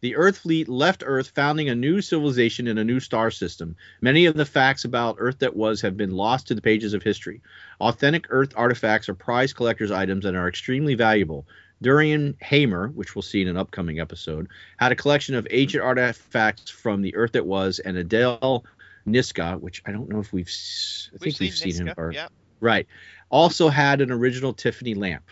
The 0.02 0.16
Earth 0.16 0.38
fleet 0.38 0.68
left 0.68 1.02
Earth, 1.04 1.30
founding 1.34 1.68
a 1.68 1.74
new 1.74 2.02
civilization 2.02 2.68
in 2.68 2.76
a 2.76 2.84
new 2.84 3.00
star 3.00 3.30
system. 3.30 3.76
Many 4.00 4.26
of 4.26 4.36
the 4.36 4.44
facts 4.44 4.84
about 4.84 5.16
Earth 5.18 5.38
that 5.38 5.56
was 5.56 5.80
have 5.80 5.96
been 5.96 6.10
lost 6.10 6.48
to 6.48 6.54
the 6.54 6.60
pages 6.62 6.92
of 6.92 7.02
history. 7.02 7.40
Authentic 7.80 8.26
Earth 8.28 8.52
artifacts 8.54 9.08
are 9.08 9.14
prized 9.14 9.56
collector's 9.56 9.90
items 9.90 10.24
and 10.24 10.36
are 10.36 10.48
extremely 10.48 10.94
valuable. 10.94 11.46
Durran 11.82 12.34
Haymer, 12.42 12.88
which 12.88 13.14
we'll 13.14 13.22
see 13.22 13.42
in 13.42 13.48
an 13.48 13.56
upcoming 13.56 14.00
episode, 14.00 14.48
had 14.78 14.92
a 14.92 14.96
collection 14.96 15.34
of 15.34 15.46
ancient 15.50 15.82
artifacts 15.84 16.70
from 16.70 17.02
the 17.02 17.14
Earth 17.16 17.32
that 17.32 17.46
was, 17.46 17.78
and 17.78 17.96
Adelai 17.96 18.62
Niska, 19.06 19.60
which 19.60 19.82
I 19.86 19.92
don't 19.92 20.08
know 20.08 20.20
if 20.20 20.32
we've, 20.32 20.50
I 21.14 21.18
think 21.18 21.38
we've 21.38 21.54
seen 21.56 21.86
him. 21.86 21.94
Or, 21.96 22.12
Yeah. 22.12 22.28
Right. 22.60 22.86
Also 23.28 23.68
had 23.68 24.00
an 24.00 24.10
original 24.10 24.52
Tiffany 24.54 24.94
lamp. 24.94 25.30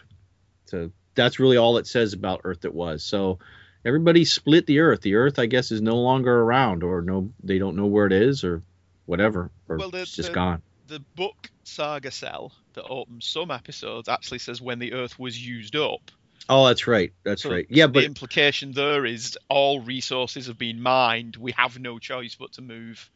So 0.67 0.91
that's 1.15 1.39
really 1.39 1.57
all 1.57 1.79
it 1.79 1.87
says 1.87 2.13
about 2.13 2.43
Earth 2.45 2.61
that 2.63 2.75
was. 2.75 3.03
So 3.03 3.39
everybody 3.85 4.25
split 4.25 4.67
the 4.67 4.81
Earth. 4.81 5.01
The 5.01 5.15
Earth, 5.15 5.39
I 5.39 5.47
guess, 5.47 5.71
is 5.71 5.81
no 5.81 5.97
longer 5.97 6.41
around, 6.43 6.83
or 6.83 7.01
no, 7.03 7.33
they 7.43 7.59
don't 7.59 7.77
know 7.77 7.87
where 7.87 8.07
it 8.07 8.13
is, 8.13 8.45
or 8.45 8.63
whatever, 9.07 9.51
or 9.69 9.79
Well, 9.79 9.91
the- 9.91 10.03
it's 10.03 10.15
just 10.15 10.29
the- 10.29 10.35
gone. 10.35 10.63
The 10.87 11.01
book 11.17 11.51
Saga 11.63 12.11
Cell 12.11 12.53
that 12.75 12.85
opens 12.85 13.25
some 13.25 13.51
episodes 13.51 14.07
actually 14.07 14.39
says 14.41 14.61
when 14.61 14.79
the 14.79 14.93
Earth 14.93 15.19
was 15.19 15.39
used 15.45 15.77
up. 15.77 16.11
Oh, 16.49 16.67
that's 16.67 16.87
right. 16.87 17.13
That's 17.25 17.43
So 17.43 17.51
right. 17.51 17.67
Yeah, 17.71 17.87
but 17.87 18.01
the 18.01 18.07
implication 18.07 18.73
there 18.73 19.07
is 19.07 19.39
all 19.49 19.81
resources 19.81 20.47
have 20.47 20.59
been 20.59 20.81
mined. 20.81 21.37
We 21.37 21.53
have 21.53 21.79
no 21.79 21.99
choice 21.99 22.35
but 22.35 22.53
to 22.55 22.63
move 22.63 23.11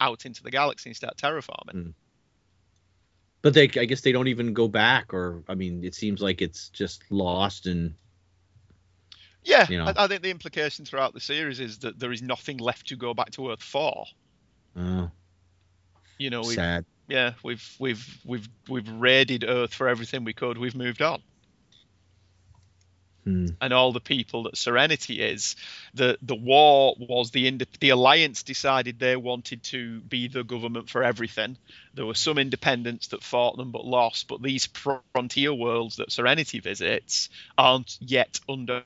out 0.00 0.26
into 0.26 0.42
the 0.42 0.50
galaxy 0.50 0.90
and 0.90 0.96
start 0.96 1.16
terraforming. 1.16 1.94
but 3.42 3.54
they, 3.54 3.64
I 3.64 3.84
guess, 3.84 4.00
they 4.02 4.12
don't 4.12 4.28
even 4.28 4.52
go 4.52 4.68
back, 4.68 5.12
or 5.12 5.42
I 5.48 5.54
mean, 5.54 5.84
it 5.84 5.94
seems 5.94 6.22
like 6.22 6.40
it's 6.40 6.68
just 6.68 7.02
lost 7.10 7.66
and 7.66 7.94
Yeah, 9.44 9.66
You 9.68 9.78
know. 9.78 9.86
I, 9.86 10.04
I 10.04 10.06
think 10.06 10.22
the 10.22 10.30
implication 10.30 10.84
throughout 10.84 11.14
the 11.14 11.20
series 11.20 11.58
is 11.58 11.78
that 11.78 11.98
there 11.98 12.12
is 12.12 12.22
nothing 12.22 12.58
left 12.58 12.88
to 12.88 12.96
go 12.96 13.12
back 13.14 13.30
to 13.32 13.50
Earth 13.50 13.62
for. 13.62 14.06
uh, 14.76 15.08
You 16.18 16.30
know, 16.30 16.42
we 16.42 16.54
sad. 16.54 16.84
yeah, 17.08 17.32
we've 17.42 17.68
we've 17.80 18.18
we've 18.24 18.48
we've 18.68 18.88
raided 18.88 19.44
Earth 19.44 19.74
for 19.74 19.88
everything 19.88 20.22
we 20.22 20.32
could. 20.32 20.58
We've 20.58 20.76
moved 20.76 21.02
on. 21.02 21.22
Hmm. 23.24 23.46
and 23.60 23.72
all 23.72 23.92
the 23.92 24.00
people 24.00 24.44
that 24.44 24.56
Serenity 24.56 25.20
is. 25.22 25.54
The 25.94 26.18
the 26.22 26.34
war 26.34 26.96
was 26.98 27.30
the 27.30 27.46
ind- 27.46 27.68
the 27.78 27.90
alliance 27.90 28.42
decided 28.42 28.98
they 28.98 29.14
wanted 29.14 29.62
to 29.64 30.00
be 30.00 30.26
the 30.26 30.42
government 30.42 30.90
for 30.90 31.04
everything. 31.04 31.56
There 31.94 32.04
were 32.04 32.14
some 32.14 32.38
independents 32.38 33.08
that 33.08 33.22
fought 33.22 33.56
them 33.56 33.70
but 33.70 33.84
lost. 33.84 34.26
But 34.26 34.42
these 34.42 34.66
frontier 35.12 35.54
worlds 35.54 35.96
that 35.96 36.10
Serenity 36.10 36.58
visits 36.58 37.28
aren't 37.56 37.96
yet 38.00 38.40
under 38.48 38.82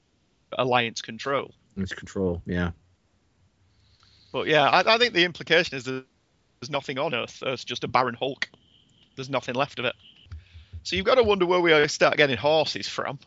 alliance 0.53 1.01
control. 1.01 1.55
It's 1.78 1.95
control. 1.95 2.43
Yeah. 2.45 2.72
But 4.32 4.49
yeah, 4.49 4.68
I, 4.68 4.97
I 4.97 4.99
think 4.99 5.14
the 5.14 5.24
implication 5.24 5.78
is 5.78 5.84
that 5.84 6.05
there's 6.61 6.70
nothing 6.70 6.99
on 6.99 7.14
Earth. 7.14 7.43
Earth's 7.45 7.64
just 7.64 7.84
a 7.84 7.89
barren 7.89 8.14
hulk. 8.14 8.51
There's 9.14 9.30
nothing 9.30 9.55
left 9.55 9.78
of 9.78 9.87
it. 9.87 9.95
So 10.82 10.95
you've 10.95 11.07
got 11.07 11.14
to 11.14 11.22
wonder 11.22 11.47
where 11.47 11.61
we 11.61 11.89
start 11.89 12.18
getting 12.18 12.37
horses 12.37 12.87
from. 12.87 13.18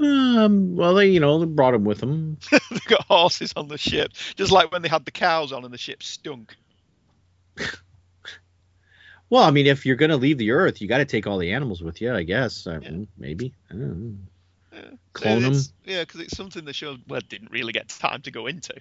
Um. 0.00 0.76
Well, 0.76 0.94
they, 0.94 1.08
you 1.10 1.20
know, 1.20 1.38
they 1.38 1.46
brought 1.46 1.74
him 1.74 1.84
with 1.84 1.98
them. 2.00 2.38
They've 2.50 2.84
got 2.86 3.04
horses 3.06 3.52
on 3.56 3.68
the 3.68 3.76
ship, 3.78 4.12
just 4.36 4.50
like 4.50 4.72
when 4.72 4.80
they 4.82 4.88
had 4.88 5.04
the 5.04 5.10
cows 5.10 5.52
on 5.52 5.64
and 5.64 5.72
the 5.74 5.78
ship 5.78 6.02
stunk. 6.02 6.56
Well, 9.28 9.44
I 9.44 9.52
mean, 9.52 9.68
if 9.68 9.86
you're 9.86 9.94
gonna 9.94 10.16
leave 10.16 10.38
the 10.38 10.50
Earth, 10.50 10.80
you 10.80 10.88
got 10.88 10.98
to 10.98 11.04
take 11.04 11.24
all 11.28 11.38
the 11.38 11.52
animals 11.52 11.80
with 11.80 12.00
you. 12.00 12.12
I 12.12 12.24
guess. 12.24 12.66
I 12.66 12.72
Yeah. 12.78 12.78
mean, 12.90 13.08
maybe. 13.16 13.54
I 13.70 13.74
don't 13.74 13.80
know. 14.00 14.16
Yeah. 14.72 14.90
Clone 15.12 15.36
'em? 15.44 15.52
It's- 15.52 15.72
Yeah, 15.84 16.02
because 16.02 16.20
it's 16.22 16.36
something 16.36 16.64
the 16.64 16.72
show 16.72 16.96
well 17.06 17.20
didn't 17.28 17.52
really 17.52 17.72
get 17.72 17.88
time 17.90 18.22
to 18.22 18.32
go 18.32 18.48
into, 18.48 18.74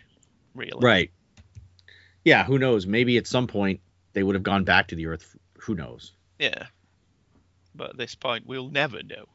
really. 0.56 0.80
Right. 0.84 1.12
Yeah. 2.26 2.44
Who 2.46 2.58
knows? 2.58 2.88
Maybe 2.88 3.18
at 3.18 3.28
some 3.28 3.46
point 3.46 3.82
they 4.14 4.24
would 4.24 4.34
have 4.34 4.42
gone 4.44 4.64
back 4.64 4.88
to 4.88 4.96
the 4.96 5.06
Earth. 5.06 5.36
Who 5.60 5.76
knows? 5.76 6.14
Yeah. 6.40 6.66
But 7.76 7.92
at 7.92 7.98
this 7.98 8.16
point, 8.16 8.48
we'll 8.48 8.70
never 8.72 9.04
know. 9.04 9.26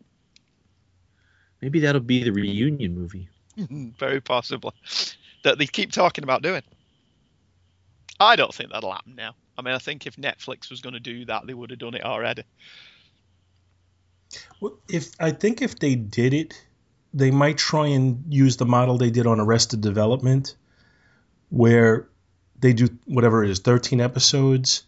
Maybe 1.64 1.80
that'll 1.80 2.02
be 2.02 2.22
the 2.22 2.30
reunion 2.30 2.94
movie. 2.94 3.26
Very 3.98 4.20
possibly. 4.20 4.72
That 5.44 5.56
they 5.56 5.64
keep 5.64 5.92
talking 5.92 6.22
about 6.22 6.42
doing. 6.42 6.60
I 8.20 8.36
don't 8.36 8.52
think 8.54 8.70
that'll 8.70 8.92
happen 8.92 9.14
now. 9.14 9.34
I 9.56 9.62
mean, 9.62 9.72
I 9.72 9.78
think 9.78 10.06
if 10.06 10.16
Netflix 10.16 10.68
was 10.68 10.82
going 10.82 10.92
to 10.92 11.00
do 11.00 11.24
that, 11.24 11.46
they 11.46 11.54
would 11.54 11.70
have 11.70 11.78
done 11.78 11.94
it 11.94 12.04
already. 12.04 12.42
Well, 14.60 14.78
If 14.90 15.12
I 15.18 15.30
think 15.30 15.62
if 15.62 15.78
they 15.78 15.94
did 15.94 16.34
it, 16.34 16.62
they 17.14 17.30
might 17.30 17.56
try 17.56 17.86
and 17.86 18.22
use 18.28 18.58
the 18.58 18.66
model 18.66 18.98
they 18.98 19.10
did 19.10 19.26
on 19.26 19.40
Arrested 19.40 19.80
Development, 19.80 20.54
where 21.48 22.10
they 22.60 22.74
do 22.74 22.90
whatever 23.06 23.42
it 23.42 23.48
is, 23.48 23.60
13 23.60 24.02
episodes. 24.02 24.84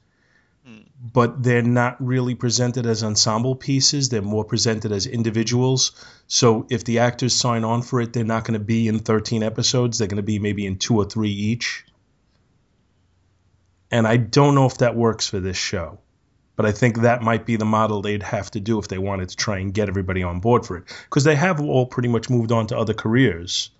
But 1.00 1.42
they're 1.42 1.62
not 1.62 1.96
really 2.04 2.34
presented 2.34 2.86
as 2.86 3.02
ensemble 3.02 3.54
pieces. 3.54 4.08
They're 4.08 4.22
more 4.22 4.44
presented 4.44 4.92
as 4.92 5.06
individuals. 5.06 5.92
So 6.26 6.66
if 6.70 6.84
the 6.84 7.00
actors 7.00 7.34
sign 7.34 7.64
on 7.64 7.82
for 7.82 8.00
it, 8.00 8.12
they're 8.12 8.24
not 8.24 8.44
going 8.44 8.58
to 8.58 8.64
be 8.64 8.88
in 8.88 9.00
13 9.00 9.42
episodes. 9.42 9.98
They're 9.98 10.08
going 10.08 10.16
to 10.16 10.22
be 10.22 10.38
maybe 10.38 10.66
in 10.66 10.78
two 10.78 10.96
or 10.96 11.04
three 11.04 11.30
each. 11.30 11.84
And 13.90 14.06
I 14.06 14.16
don't 14.16 14.54
know 14.54 14.66
if 14.66 14.78
that 14.78 14.96
works 14.96 15.28
for 15.28 15.38
this 15.38 15.56
show. 15.56 15.98
But 16.56 16.64
I 16.64 16.72
think 16.72 17.02
that 17.02 17.22
might 17.22 17.44
be 17.44 17.56
the 17.56 17.66
model 17.66 18.00
they'd 18.00 18.22
have 18.22 18.50
to 18.52 18.60
do 18.60 18.78
if 18.78 18.88
they 18.88 18.98
wanted 18.98 19.28
to 19.28 19.36
try 19.36 19.58
and 19.58 19.74
get 19.74 19.90
everybody 19.90 20.22
on 20.22 20.40
board 20.40 20.64
for 20.64 20.78
it. 20.78 20.84
Because 21.04 21.24
they 21.24 21.36
have 21.36 21.60
all 21.60 21.84
pretty 21.84 22.08
much 22.08 22.30
moved 22.30 22.50
on 22.50 22.68
to 22.68 22.78
other 22.78 22.94
careers. 22.94 23.70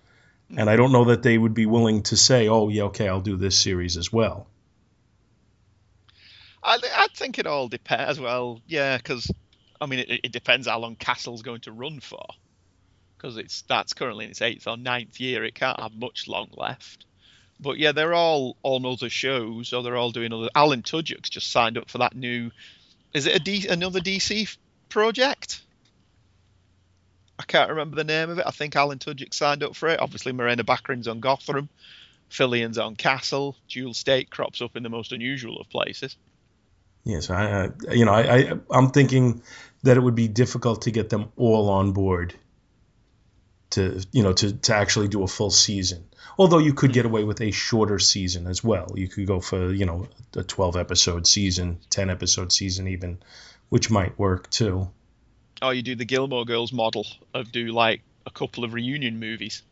And 0.55 0.69
I 0.69 0.75
don't 0.75 0.91
know 0.91 1.05
that 1.05 1.23
they 1.23 1.37
would 1.37 1.55
be 1.55 1.65
willing 1.65 2.03
to 2.03 2.15
say, 2.15 2.47
oh, 2.47 2.69
yeah, 2.69 2.83
okay, 2.83 3.07
I'll 3.07 3.19
do 3.19 3.35
this 3.35 3.57
series 3.57 3.97
as 3.97 4.13
well. 4.13 4.47
I, 6.67 6.79
I 6.95 7.07
think 7.13 7.39
it 7.39 7.47
all 7.47 7.69
depends. 7.69 8.19
Well, 8.19 8.61
yeah, 8.67 8.97
because 8.97 9.31
I 9.79 9.85
mean, 9.85 9.99
it, 9.99 10.21
it 10.25 10.31
depends 10.33 10.67
how 10.67 10.79
long 10.79 10.95
Castle's 10.95 11.41
going 11.41 11.61
to 11.61 11.71
run 11.71 12.01
for. 12.01 12.25
Because 13.17 13.37
it's 13.37 13.63
that's 13.63 13.93
currently 13.93 14.25
in 14.25 14.31
its 14.31 14.41
eighth 14.41 14.67
or 14.67 14.77
ninth 14.77 15.19
year. 15.19 15.43
It 15.43 15.55
can't 15.55 15.79
have 15.79 15.95
much 15.95 16.27
long 16.27 16.49
left. 16.55 17.05
But 17.59 17.77
yeah, 17.77 17.93
they're 17.93 18.13
all 18.13 18.57
on 18.61 18.85
other 18.85 19.09
shows, 19.09 19.73
or 19.73 19.81
they're 19.81 19.95
all 19.95 20.11
doing 20.11 20.33
other. 20.33 20.49
Alan 20.53 20.83
Tudyk's 20.83 21.29
just 21.29 21.51
signed 21.51 21.77
up 21.77 21.89
for 21.89 21.99
that 21.99 22.15
new. 22.15 22.51
Is 23.13 23.25
it 23.25 23.35
a 23.35 23.39
D, 23.39 23.67
another 23.67 24.01
DC 24.01 24.55
project? 24.89 25.61
I 27.39 27.43
can't 27.43 27.69
remember 27.69 27.95
the 27.95 28.03
name 28.03 28.29
of 28.29 28.39
it. 28.39 28.45
I 28.45 28.51
think 28.51 28.75
Alan 28.75 28.99
Tudyk 28.99 29.33
signed 29.33 29.63
up 29.63 29.75
for 29.75 29.89
it. 29.89 29.99
Obviously, 29.99 30.33
Morena 30.33 30.63
Baccarin's 30.63 31.07
on 31.07 31.21
Gotham. 31.21 31.69
Fillion's 32.29 32.77
on 32.77 32.95
Castle. 32.95 33.55
Jewel 33.67 33.93
Staite 33.93 34.29
crops 34.29 34.61
up 34.61 34.75
in 34.75 34.83
the 34.83 34.89
most 34.89 35.11
unusual 35.11 35.59
of 35.59 35.69
places. 35.69 36.17
Yes, 37.03 37.29
I, 37.29 37.69
I 37.89 37.93
you 37.93 38.05
know, 38.05 38.13
I, 38.13 38.21
I, 38.21 38.53
I'm 38.69 38.89
thinking 38.91 39.41
that 39.83 39.97
it 39.97 40.01
would 40.01 40.15
be 40.15 40.27
difficult 40.27 40.83
to 40.83 40.91
get 40.91 41.09
them 41.09 41.31
all 41.37 41.69
on 41.69 41.93
board 41.93 42.33
to, 43.71 44.03
you 44.11 44.23
know, 44.23 44.33
to, 44.33 44.53
to 44.53 44.75
actually 44.75 45.07
do 45.07 45.23
a 45.23 45.27
full 45.27 45.51
season. 45.51 46.05
Although 46.37 46.59
you 46.59 46.73
could 46.73 46.93
get 46.93 47.05
mm-hmm. 47.05 47.09
away 47.09 47.23
with 47.23 47.41
a 47.41 47.51
shorter 47.51 47.99
season 47.99 48.47
as 48.47 48.63
well. 48.63 48.91
You 48.95 49.07
could 49.07 49.27
go 49.27 49.39
for, 49.39 49.71
you 49.71 49.85
know, 49.85 50.07
a 50.35 50.43
12 50.43 50.77
episode 50.77 51.27
season, 51.27 51.79
10 51.89 52.09
episode 52.09 52.51
season 52.51 52.87
even, 52.87 53.19
which 53.69 53.89
might 53.89 54.17
work 54.17 54.49
too. 54.49 54.89
or 55.61 55.73
you 55.73 55.81
do 55.81 55.95
the 55.95 56.05
Gilmore 56.05 56.45
Girls 56.45 56.71
model 56.71 57.05
of 57.33 57.51
do 57.51 57.67
like 57.67 58.01
a 58.25 58.31
couple 58.31 58.63
of 58.63 58.73
reunion 58.73 59.19
movies. 59.19 59.63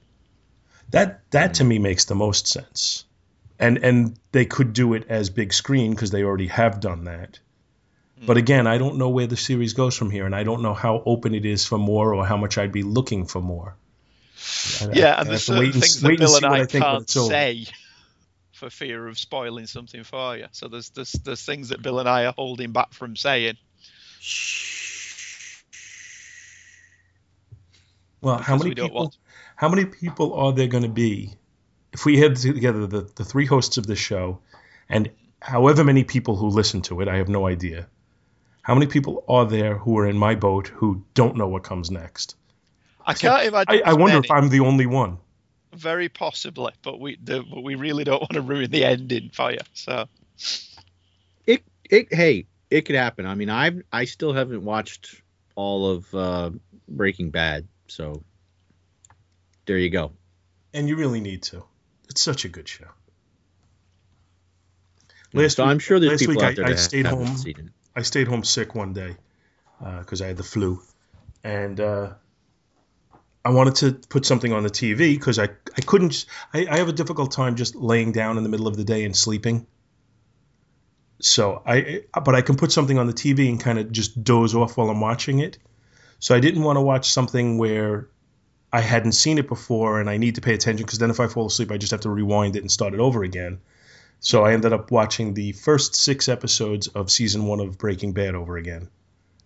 That 0.92 1.30
that 1.32 1.56
to 1.56 1.64
mm-hmm. 1.64 1.70
me 1.70 1.80
makes 1.80 2.06
the 2.06 2.16
most 2.16 2.48
sense. 2.48 3.06
And 3.58 3.78
and 3.78 4.20
they 4.32 4.46
could 4.46 4.74
do 4.74 4.94
it 4.94 5.06
as 5.10 5.30
big 5.30 5.54
screen 5.54 5.92
because 5.92 6.12
they 6.12 6.24
already 6.24 6.48
have 6.48 6.80
done 6.80 7.06
that. 7.06 7.40
But 8.26 8.34
hmm. 8.34 8.40
again, 8.40 8.68
I 8.68 8.78
don't 8.78 8.98
know 8.98 9.10
where 9.10 9.28
the 9.28 9.38
series 9.38 9.74
goes 9.74 9.96
from 9.96 10.10
here, 10.10 10.26
and 10.26 10.36
I 10.36 10.44
don't 10.44 10.62
know 10.62 10.74
how 10.74 11.04
open 11.06 11.34
it 11.36 11.46
is 11.46 11.66
for 11.66 11.78
more 11.78 12.14
or 12.14 12.26
how 12.26 12.38
much 12.38 12.58
I'd 12.58 12.72
be 12.72 12.84
looking 12.84 13.26
for 13.26 13.42
more. 13.42 13.76
I- 14.82 14.86
I- 14.86 14.92
yeah, 14.94 15.14
I 15.14 15.22
and 15.22 15.30
there's 15.30 15.48
have 15.48 15.58
to 15.58 15.64
certain 15.64 15.64
and 15.66 15.74
things 15.74 16.02
that 16.02 16.18
Bill 16.18 16.36
and 16.36 16.46
I 16.46 16.66
think 16.66 16.84
can't 16.84 17.10
say 17.10 17.66
for 18.52 18.70
fear 18.70 19.08
of 19.08 19.20
spoiling 19.20 19.68
something 19.68 20.04
for 20.04 20.38
you. 20.38 20.48
So 20.52 20.68
there's 20.68 20.90
there's 20.90 21.12
there's 21.12 21.46
things 21.46 21.70
that 21.70 21.82
Bill 21.82 22.00
and 22.00 22.10
I 22.10 22.26
are 22.26 22.34
holding 22.34 22.72
back 22.72 22.94
from 22.94 23.16
saying. 23.16 23.58
Well, 28.22 28.38
how 28.38 28.58
many 28.58 28.70
we 28.70 28.76
people? 28.76 28.90
want- 28.90 29.18
How 29.56 29.70
many 29.70 29.86
people 29.86 30.34
are 30.34 30.52
there 30.52 30.68
going 30.68 30.84
to 30.84 30.90
be 30.90 31.34
if 31.96 32.06
we 32.06 32.20
had 32.20 32.36
together 32.36 32.86
the, 32.86 33.10
the 33.16 33.24
three 33.24 33.46
hosts 33.46 33.78
of 33.78 33.88
this 33.88 34.00
show, 34.00 34.40
and 34.90 35.10
however 35.42 35.84
many 35.84 36.04
people 36.04 36.36
who 36.36 36.50
listen 36.50 36.82
to 36.82 37.00
it? 37.02 37.08
I 37.08 37.16
have 37.18 37.30
no 37.30 37.48
idea. 37.48 37.88
How 38.64 38.74
many 38.74 38.88
people 38.88 39.24
are 39.30 39.46
there 39.46 39.78
who 39.78 39.98
are 40.00 40.08
in 40.08 40.18
my 40.18 40.36
boat 40.36 40.68
who 40.68 41.04
don't 41.14 41.38
know 41.38 41.48
what 41.48 41.64
comes 41.64 41.90
next? 41.90 42.36
I 43.06 43.14
can't 43.14 43.48
imagine. 43.48 43.82
I, 43.86 43.92
I 43.92 43.94
wonder 43.94 44.18
many. 44.18 44.26
if 44.26 44.32
I'm 44.32 44.50
the 44.50 44.60
only 44.60 44.86
one. 44.86 45.20
very 45.74 46.10
possibly, 46.10 46.74
but 46.82 47.00
we 47.00 47.18
the, 47.24 47.44
but 47.44 47.64
we 47.64 47.76
really 47.76 48.04
don't 48.04 48.22
want 48.22 48.34
to 48.34 48.42
ruin 48.42 48.70
the 48.72 48.84
ending 48.84 49.30
for 49.34 49.52
you. 49.52 49.60
So 49.74 50.08
It 51.46 51.64
it 51.90 52.14
hey, 52.14 52.48
it 52.70 52.82
could 52.82 52.96
happen. 52.96 53.26
I 53.26 53.36
mean, 53.36 53.50
I 53.50 53.72
I 53.92 54.06
still 54.06 54.34
haven't 54.34 54.64
watched 54.64 55.22
all 55.56 55.90
of 55.92 56.14
uh, 56.14 56.52
Breaking 56.88 57.30
Bad, 57.32 57.68
so 57.88 58.24
there 59.66 59.78
you 59.78 59.90
go. 59.90 60.12
And 60.74 60.90
you 60.90 60.98
really 60.98 61.22
need 61.22 61.44
to. 61.44 61.64
It's 62.10 62.22
such 62.22 62.46
a 62.46 62.50
good 62.50 62.68
show. 62.68 62.88
Last 65.34 65.58
week- 65.58 65.68
I'm 65.68 65.80
sure 65.80 66.00
there's 66.00 66.20
people 66.20 66.36
week 66.36 66.44
out 66.44 66.52
I- 66.52 66.54
there 66.56 66.66
I 66.66 66.76
stayed 66.76 67.06
home. 67.06 67.36
I 67.96 68.02
stayed 68.02 68.28
home 68.28 68.44
sick 68.44 68.76
one 68.76 68.94
day 68.94 69.16
because 70.00 70.22
I 70.22 70.28
had 70.28 70.38
the 70.38 70.44
flu, 70.44 70.82
and 71.44 71.80
uh, 71.80 72.14
I 73.44 73.50
wanted 73.52 73.76
to 73.76 73.94
put 74.10 74.26
something 74.26 74.52
on 74.54 74.64
the 74.64 74.70
TV 74.70 75.16
because 75.18 75.40
I 75.40 75.50
I 75.78 75.82
couldn't. 75.82 76.26
I, 76.54 76.68
I 76.70 76.78
have 76.78 76.88
a 76.90 76.94
difficult 76.94 77.32
time 77.32 77.56
just 77.56 77.76
laying 77.76 78.12
down 78.12 78.38
in 78.38 78.44
the 78.44 78.50
middle 78.50 78.68
of 78.68 78.78
the 78.78 78.84
day 78.84 79.04
and 79.06 79.16
sleeping. 79.16 79.68
So 81.22 81.62
I 81.66 82.04
but 82.24 82.36
I 82.36 82.42
can 82.42 82.56
put 82.58 82.72
something 82.72 82.98
on 82.98 83.08
the 83.08 83.14
TV 83.14 83.50
and 83.50 83.60
kind 83.60 83.80
of 83.80 83.92
just 83.92 84.24
doze 84.24 84.56
off 84.56 84.78
while 84.78 84.90
I'm 84.90 85.00
watching 85.02 85.40
it. 85.40 85.58
So 86.20 86.36
I 86.36 86.40
didn't 86.40 86.64
want 86.64 86.78
to 86.78 86.82
watch 86.82 87.10
something 87.10 87.58
where 87.58 88.08
I 88.76 88.82
hadn't 88.82 89.14
seen 89.14 89.38
it 89.38 89.48
before 89.48 90.00
and 90.02 90.10
I 90.10 90.18
need 90.18 90.36
to 90.36 90.42
pay 90.42 90.54
attention 90.54 90.86
because 90.86 91.00
then 91.00 91.10
if 91.10 91.20
I 91.20 91.28
fall 91.28 91.48
asleep 91.48 91.72
I 91.72 91.78
just 91.78 91.92
have 91.92 92.02
to 92.02 92.10
rewind 92.10 92.56
it 92.56 92.60
and 92.64 92.70
start 92.72 92.94
it 92.94 93.00
over 93.00 93.24
again. 93.24 93.60
So 94.20 94.44
I 94.44 94.54
ended 94.54 94.74
up 94.74 94.92
watching 94.92 95.34
the 95.34 95.52
first 95.54 95.96
six 95.96 96.28
episodes 96.28 96.88
of 96.88 97.10
season 97.12 97.46
one 97.46 97.60
of 97.60 97.78
Breaking 97.78 98.12
Bad 98.14 98.34
over 98.36 98.58
again, 98.58 98.90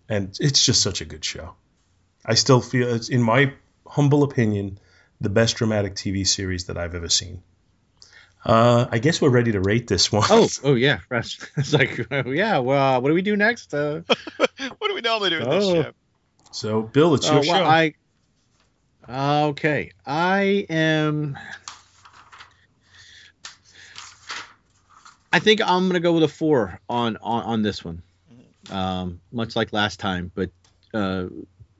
and 0.08 0.36
it's 0.40 0.64
just 0.64 0.80
such 0.82 1.00
a 1.00 1.04
good 1.04 1.24
show. 1.24 1.54
I 2.24 2.34
still 2.34 2.60
feel 2.60 2.94
it's, 2.94 3.08
in 3.08 3.22
my 3.22 3.52
humble 3.86 4.22
opinion, 4.22 4.78
the 5.20 5.28
best 5.28 5.56
dramatic 5.56 5.94
TV 5.96 6.26
series 6.26 6.64
that 6.66 6.78
I've 6.78 6.94
ever 6.94 7.08
seen. 7.08 7.42
Uh, 8.44 8.86
I 8.90 8.98
guess 9.00 9.20
we're 9.20 9.28
ready 9.28 9.52
to 9.52 9.60
rate 9.60 9.86
this 9.86 10.10
one. 10.10 10.26
Oh, 10.30 10.48
oh 10.64 10.74
yeah. 10.74 11.00
It's 11.10 11.72
like, 11.72 12.06
oh, 12.10 12.30
yeah. 12.30 12.58
Well, 12.58 12.96
uh, 12.96 13.00
what 13.00 13.08
do 13.10 13.14
we 13.14 13.22
do 13.22 13.36
next? 13.36 13.74
Uh, 13.74 14.00
what 14.38 14.88
do 14.88 14.94
we 14.94 15.02
normally 15.02 15.30
do 15.30 15.40
in 15.40 15.50
this 15.50 15.64
Oh. 15.64 15.82
show? 15.82 15.92
so 16.52 16.82
Bill, 16.82 17.14
it's 17.14 17.28
your 17.28 17.40
uh, 17.40 17.42
show. 17.42 17.64
I 17.64 17.94
okay. 19.10 19.92
I 20.06 20.66
am. 20.68 21.36
I 25.32 25.38
think 25.38 25.60
I'm 25.62 25.86
gonna 25.88 26.00
go 26.00 26.12
with 26.12 26.22
a 26.22 26.28
four 26.28 26.80
on 26.88 27.16
on, 27.18 27.42
on 27.44 27.62
this 27.62 27.84
one, 27.84 28.02
um, 28.70 29.20
much 29.32 29.56
like 29.56 29.72
last 29.72 30.00
time. 30.00 30.30
But 30.34 30.50
uh, 30.92 31.26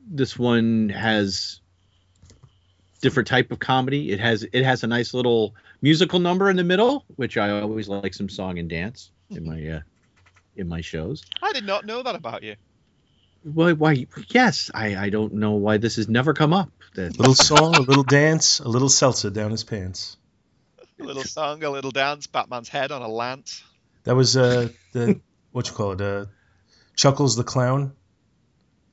this 0.09 0.39
one 0.39 0.89
has 0.91 1.61
different 3.01 3.29
type 3.29 3.51
of 3.51 3.59
comedy. 3.59 4.11
It 4.11 4.21
has 4.21 4.47
it 4.53 4.65
has 4.65 4.85
a 4.85 4.87
nice 4.87 5.15
little 5.15 5.55
musical 5.83 6.19
number 6.19 6.51
in 6.51 6.57
the 6.57 6.65
middle, 6.65 7.05
which 7.17 7.37
I 7.37 7.51
always 7.61 7.89
like 7.89 8.15
some 8.15 8.29
song 8.29 8.59
and 8.59 8.69
dance 8.69 9.11
in 9.31 9.47
my 9.47 9.67
uh, 9.67 9.81
in 10.57 10.69
my 10.69 10.81
shows. 10.81 11.25
I 11.43 11.53
did 11.53 11.65
not 11.65 11.87
know 11.87 12.03
that 12.03 12.15
about 12.15 12.43
you. 12.43 12.57
Why? 13.43 13.73
Why? 13.73 14.07
Yes, 14.29 14.71
I 14.75 14.97
I 14.97 15.11
don't 15.11 15.35
know 15.35 15.53
why 15.53 15.79
this 15.79 15.97
has 15.97 16.09
never 16.09 16.35
come 16.35 16.53
up. 16.53 16.71
That 16.95 17.19
little 17.19 17.35
song, 17.35 17.77
a 17.77 17.81
little 17.81 18.03
dance, 18.03 18.59
a 18.59 18.69
little 18.69 18.89
seltzer 18.89 19.31
down 19.31 19.53
his 19.53 19.63
pants. 19.63 20.17
A 21.01 21.05
little 21.05 21.23
song, 21.23 21.63
a 21.63 21.71
little 21.71 21.93
dance, 21.93 22.27
Batman's 22.27 22.69
head 22.69 22.91
on 22.91 23.03
a 23.03 23.09
lance. 23.09 23.63
That 24.05 24.17
was 24.17 24.37
uh 24.37 24.69
the 24.93 25.21
what 25.53 25.69
you 25.69 25.75
call 25.75 25.93
it 25.93 26.01
uh 26.01 26.27
Chuckles 26.97 27.37
the 27.37 27.45
clown 27.45 27.93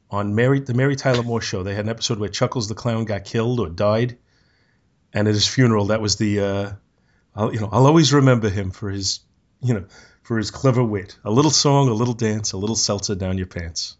on 0.09 0.35
Mary 0.35 0.59
the 0.59 0.73
Mary 0.73 0.95
Tyler 0.95 1.23
Moore 1.23 1.41
show. 1.41 1.63
They 1.63 1.75
had 1.75 1.85
an 1.85 1.89
episode 1.89 2.19
where 2.19 2.29
Chuckles 2.29 2.67
the 2.67 2.75
clown 2.75 3.05
got 3.05 3.25
killed 3.25 3.59
or 3.59 3.69
died, 3.69 4.17
and 5.13 5.27
at 5.27 5.33
his 5.33 5.47
funeral, 5.47 5.87
that 5.87 6.01
was 6.01 6.17
the 6.17 6.39
uh, 6.39 6.71
I'll, 7.35 7.53
you 7.53 7.59
know 7.59 7.69
I'll 7.71 7.87
always 7.87 8.13
remember 8.13 8.49
him 8.49 8.71
for 8.71 8.89
his 8.89 9.21
you 9.61 9.73
know 9.73 9.85
for 10.21 10.37
his 10.37 10.51
clever 10.51 10.83
wit. 10.83 11.17
A 11.25 11.31
little 11.31 11.51
song, 11.51 11.89
a 11.89 11.93
little 11.93 12.13
dance, 12.13 12.51
a 12.53 12.57
little 12.57 12.75
seltzer 12.75 13.15
down 13.15 13.37
your 13.37 13.47
pants. 13.47 13.97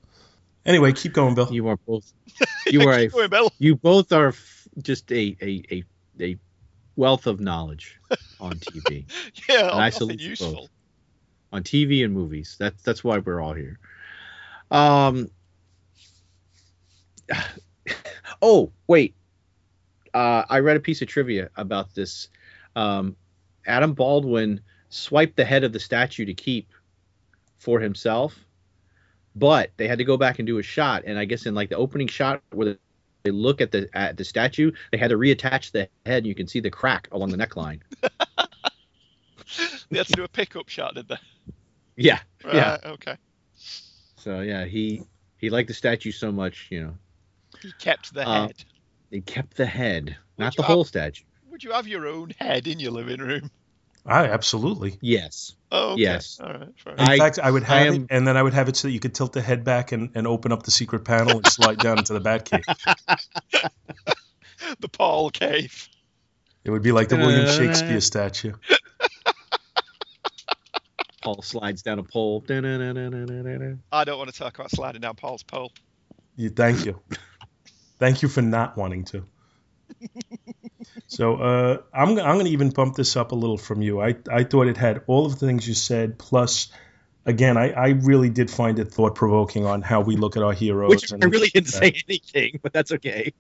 Anyway, 0.68 0.92
keep 0.94 1.14
going, 1.14 1.34
Bill. 1.34 1.48
you 1.52 1.68
are 1.70 1.78
both. 1.88 2.12
You 2.70 2.82
are 2.88 2.94
a 3.00 3.08
going, 3.08 3.30
Bill. 3.30 3.50
you 3.58 3.76
both 3.76 4.12
are 4.12 4.28
f- 4.30 4.68
just 4.84 5.12
a 5.12 5.36
a 5.42 5.64
a, 5.72 5.84
a 6.22 6.38
wealth 6.96 7.26
of 7.26 7.40
knowledge 7.40 7.98
on 8.40 8.52
TV, 8.60 9.06
Yeah, 9.50 9.72
And 9.72 9.82
I 9.82 9.90
salute 9.90 10.20
useful. 10.22 10.54
both. 10.54 10.70
on 11.54 11.64
TV 11.64 12.04
and 12.04 12.14
movies. 12.14 12.56
That's 12.60 12.84
that's 12.84 13.04
why 13.04 13.18
we're 13.20 13.42
all 13.42 13.54
here. 13.54 13.80
Um. 14.70 15.30
Oh 18.42 18.72
wait, 18.88 19.16
uh, 20.14 20.44
I 20.50 20.60
read 20.60 20.76
a 20.78 20.82
piece 20.82 21.02
of 21.02 21.08
trivia 21.08 21.50
about 21.56 21.96
this. 21.96 22.28
Um, 22.76 23.16
Adam 23.66 23.94
Baldwin 23.94 24.62
swiped 24.90 25.38
the 25.38 25.46
head 25.46 25.64
of 25.64 25.72
the 25.72 25.80
statue 25.80 26.26
to 26.26 26.34
keep 26.34 26.70
for 27.58 27.80
himself, 27.80 28.36
but 29.38 29.72
they 29.78 29.88
had 29.88 29.98
to 30.00 30.04
go 30.04 30.18
back 30.18 30.40
and 30.40 30.48
do 30.48 30.58
a 30.58 30.64
shot. 30.64 31.04
And 31.06 31.18
I 31.20 31.26
guess 31.26 31.46
in 31.46 31.54
like 31.56 31.70
the 31.70 31.78
opening 31.78 32.08
shot 32.08 32.42
where 32.52 32.78
they 33.24 33.32
look 33.32 33.62
at 33.62 33.72
the 33.72 33.90
at 33.94 34.18
the 34.18 34.24
statue, 34.24 34.72
they 34.92 34.98
had 34.98 35.10
to 35.10 35.18
reattach 35.18 35.72
the 35.72 35.90
head. 36.06 36.20
And 36.20 36.28
you 36.28 36.36
can 36.36 36.48
see 36.48 36.60
the 36.60 36.70
crack 36.72 37.08
along 37.12 37.30
the 37.32 37.38
neckline. 37.38 37.82
They 39.90 40.00
had 40.00 40.08
to 40.08 40.14
do 40.14 40.24
a 40.26 40.28
pickup 40.28 40.68
shot, 40.68 40.96
did 40.96 41.08
they? 41.08 41.16
Yeah. 41.96 42.20
Right, 42.44 42.56
Yeah. 42.56 42.78
okay. 42.84 43.16
So 44.18 44.42
yeah, 44.42 44.66
he 44.66 45.04
he 45.38 45.50
liked 45.50 45.70
the 45.70 45.74
statue 45.74 46.12
so 46.12 46.32
much, 46.32 46.68
you 46.70 46.84
know, 46.84 46.94
He 47.62 47.72
kept 47.80 48.14
the 48.14 48.28
Uh, 48.28 48.48
head. 48.48 48.64
he 49.10 49.22
kept 49.22 49.56
the 49.56 49.66
head, 49.66 50.18
not 50.38 50.56
the 50.58 50.64
have- 50.64 50.68
whole 50.74 50.84
statue. 50.84 51.24
Would 51.50 51.64
you 51.64 51.72
have 51.72 51.88
your 51.88 52.06
own 52.08 52.32
head 52.38 52.68
in 52.68 52.80
your 52.80 52.92
living 52.92 53.20
room? 53.22 53.50
I 54.08 54.26
absolutely. 54.28 54.98
Yes. 55.02 55.54
Oh, 55.72 55.94
okay. 55.94 56.04
Yes. 56.04 56.40
All 56.42 56.54
right. 56.54 56.70
Fair 56.78 56.94
In. 56.94 57.00
I- 57.00 57.18
fact, 57.18 57.40
I 57.40 57.52
would 57.52 57.64
I 57.64 57.80
have 57.80 57.94
am- 57.94 58.04
it, 58.04 58.08
and 58.10 58.28
then 58.28 58.38
I 58.38 58.44
would 58.44 58.54
have 58.54 58.70
it 58.70 58.78
so 58.78 58.88
that 58.88 58.94
you 58.94 59.00
could 59.00 59.14
tilt 59.14 59.34
the 59.34 59.42
head 59.42 59.64
back 59.64 59.92
and, 59.92 60.12
and 60.16 60.26
open 60.26 60.52
up 60.52 60.64
the 60.64 60.72
secret 60.72 61.04
panel 61.04 61.36
and 61.36 61.48
slide 61.48 61.80
down 61.80 62.00
into 62.00 62.14
the 62.14 62.20
bat 62.20 62.46
cave. 62.46 62.64
the 64.80 64.90
Paul 64.90 65.30
cave. 65.30 65.90
It 66.64 66.72
would 66.72 66.84
be 66.84 66.92
like 66.92 67.10
the 67.10 67.18
William 67.18 67.48
Shakespeare 67.48 68.02
statue. 68.02 68.54
Paul 71.22 71.42
slides 71.42 71.82
down 71.82 72.00
a 72.00 72.04
pole. 72.04 72.44
I 72.50 74.04
don't 74.06 74.18
want 74.18 74.30
to 74.30 74.38
talk 74.38 74.58
about 74.58 74.72
sliding 74.72 75.02
down 75.02 75.16
Paul's 75.16 75.44
pole. 75.44 75.74
You, 76.38 76.50
thank 76.50 76.86
you. 76.86 77.02
Thank 78.00 78.22
you 78.22 78.30
for 78.30 78.44
not 78.44 78.78
wanting 78.78 79.06
to. 79.06 79.26
So 81.08 81.36
uh, 81.36 81.78
I'm 81.94 82.10
I'm 82.10 82.36
going 82.36 82.46
to 82.46 82.52
even 82.52 82.70
bump 82.70 82.96
this 82.96 83.16
up 83.16 83.32
a 83.32 83.36
little 83.36 83.58
from 83.58 83.82
you. 83.82 84.02
I 84.02 84.16
I 84.30 84.44
thought 84.44 84.68
it 84.68 84.78
had 84.78 85.04
all 85.08 85.26
of 85.26 85.40
the 85.40 85.46
things 85.48 85.68
you 85.68 85.74
said, 85.74 86.20
plus, 86.20 86.68
again, 87.26 87.58
I, 87.58 87.72
I 87.72 87.88
really 87.90 88.30
did 88.30 88.52
find 88.52 88.78
it 88.78 88.92
thought 88.92 89.16
provoking 89.16 89.66
on 89.66 89.82
how 89.82 90.02
we 90.02 90.18
look 90.18 90.36
at 90.36 90.44
our 90.44 90.54
heroes. 90.54 90.90
Which 90.90 91.12
and- 91.12 91.24
I 91.24 91.28
really 91.28 91.48
didn't 91.48 91.70
say 91.70 91.96
anything, 92.08 92.60
but 92.62 92.74
that's 92.74 92.92
okay. 92.92 93.34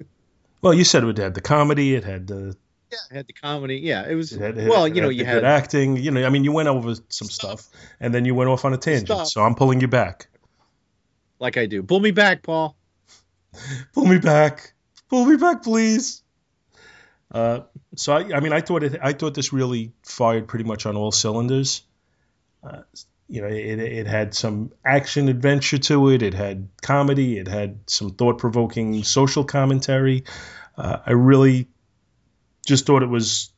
Well, 0.61 0.73
you 0.73 0.83
said 0.83 1.03
it 1.03 1.17
had 1.17 1.33
the 1.33 1.41
comedy, 1.41 1.93
it 1.93 2.03
had 2.03 2.27
the 2.27 2.55
Yeah, 2.89 2.97
it 3.11 3.15
had 3.15 3.27
the 3.27 3.33
comedy. 3.33 3.77
Yeah, 3.77 4.07
it 4.07 4.15
was. 4.15 4.31
it 4.31 4.39
had, 4.39 4.57
it 4.57 4.69
well, 4.69 4.85
had- 4.85 4.95
you 4.95 5.01
know, 5.01 5.09
you 5.09 5.25
had 5.25 5.43
acting. 5.43 5.97
You 5.97 6.11
know, 6.11 6.25
I 6.25 6.29
mean, 6.29 6.45
you 6.45 6.53
went 6.53 6.69
over 6.69 6.95
some 7.09 7.27
stuff, 7.27 7.67
and 7.99 8.13
then 8.13 8.23
you 8.23 8.33
went 8.33 8.49
off 8.49 8.63
on 8.63 8.73
a 8.73 8.77
tangent. 8.77 9.07
Stuff. 9.07 9.27
So 9.27 9.43
I'm 9.43 9.55
pulling 9.55 9.81
you 9.81 9.89
back. 9.89 10.27
like 11.39 11.57
I 11.57 11.65
do. 11.65 11.83
Pull 11.83 11.99
me 11.99 12.11
back, 12.11 12.43
Paul. 12.43 12.77
pull 13.93 14.05
me 14.05 14.19
back 14.19 14.73
pull 15.09 15.25
me 15.25 15.37
back 15.37 15.63
please 15.63 16.21
uh, 17.31 17.61
so 17.95 18.13
I, 18.13 18.35
I 18.35 18.39
mean 18.39 18.53
i 18.53 18.61
thought 18.61 18.83
it 18.83 18.97
i 19.01 19.13
thought 19.13 19.33
this 19.33 19.51
really 19.51 19.91
fired 20.03 20.47
pretty 20.47 20.65
much 20.65 20.85
on 20.85 20.95
all 20.95 21.11
cylinders. 21.11 21.83
Uh, 22.63 22.81
you 23.29 23.41
know 23.41 23.47
it, 23.47 23.79
it 23.79 24.07
had 24.07 24.33
some 24.33 24.71
action 24.85 25.27
adventure 25.27 25.77
to 25.77 26.09
it. 26.09 26.21
It 26.21 26.33
had 26.33 26.69
comedy. 26.81 27.37
It 27.37 27.47
had 27.47 27.79
some 27.87 28.11
thought-provoking 28.11 29.03
social 29.03 29.43
commentary. 29.43 30.23
Uh, 30.77 30.99
i 31.05 31.11
really 31.11 31.67
just 32.65 32.85
thought 32.85 33.03
it 33.03 33.09
was 33.09 33.51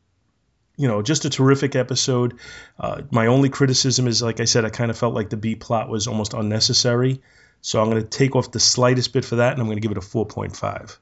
you 0.78 0.88
know 0.88 1.02
just 1.02 1.26
a 1.26 1.30
terrific 1.30 1.76
episode. 1.76 2.40
Uh, 2.80 3.04
my 3.12 3.28
only 3.28 3.50
criticism 3.50 4.08
is 4.08 4.22
like 4.22 4.40
i 4.40 4.46
said 4.46 4.66
i 4.66 4.70
kind 4.70 4.90
of 4.90 4.98
felt 4.98 5.14
like 5.14 5.30
the 5.30 5.38
b 5.38 5.56
plot 5.56 5.90
was 5.90 6.08
almost 6.08 6.34
unnecessary. 6.34 7.22
So 7.62 7.82
I'm 7.82 7.90
going 7.90 8.02
to 8.02 8.08
take 8.08 8.36
off 8.36 8.52
the 8.52 8.60
slightest 8.60 9.14
bit 9.14 9.26
for 9.26 9.38
that, 9.38 9.54
and 9.54 9.62
I'm 9.62 9.68
going 9.68 9.78
to 9.78 9.82
give 9.82 9.92
it 9.92 9.98
a 9.98 10.02
4.5. 10.02 10.98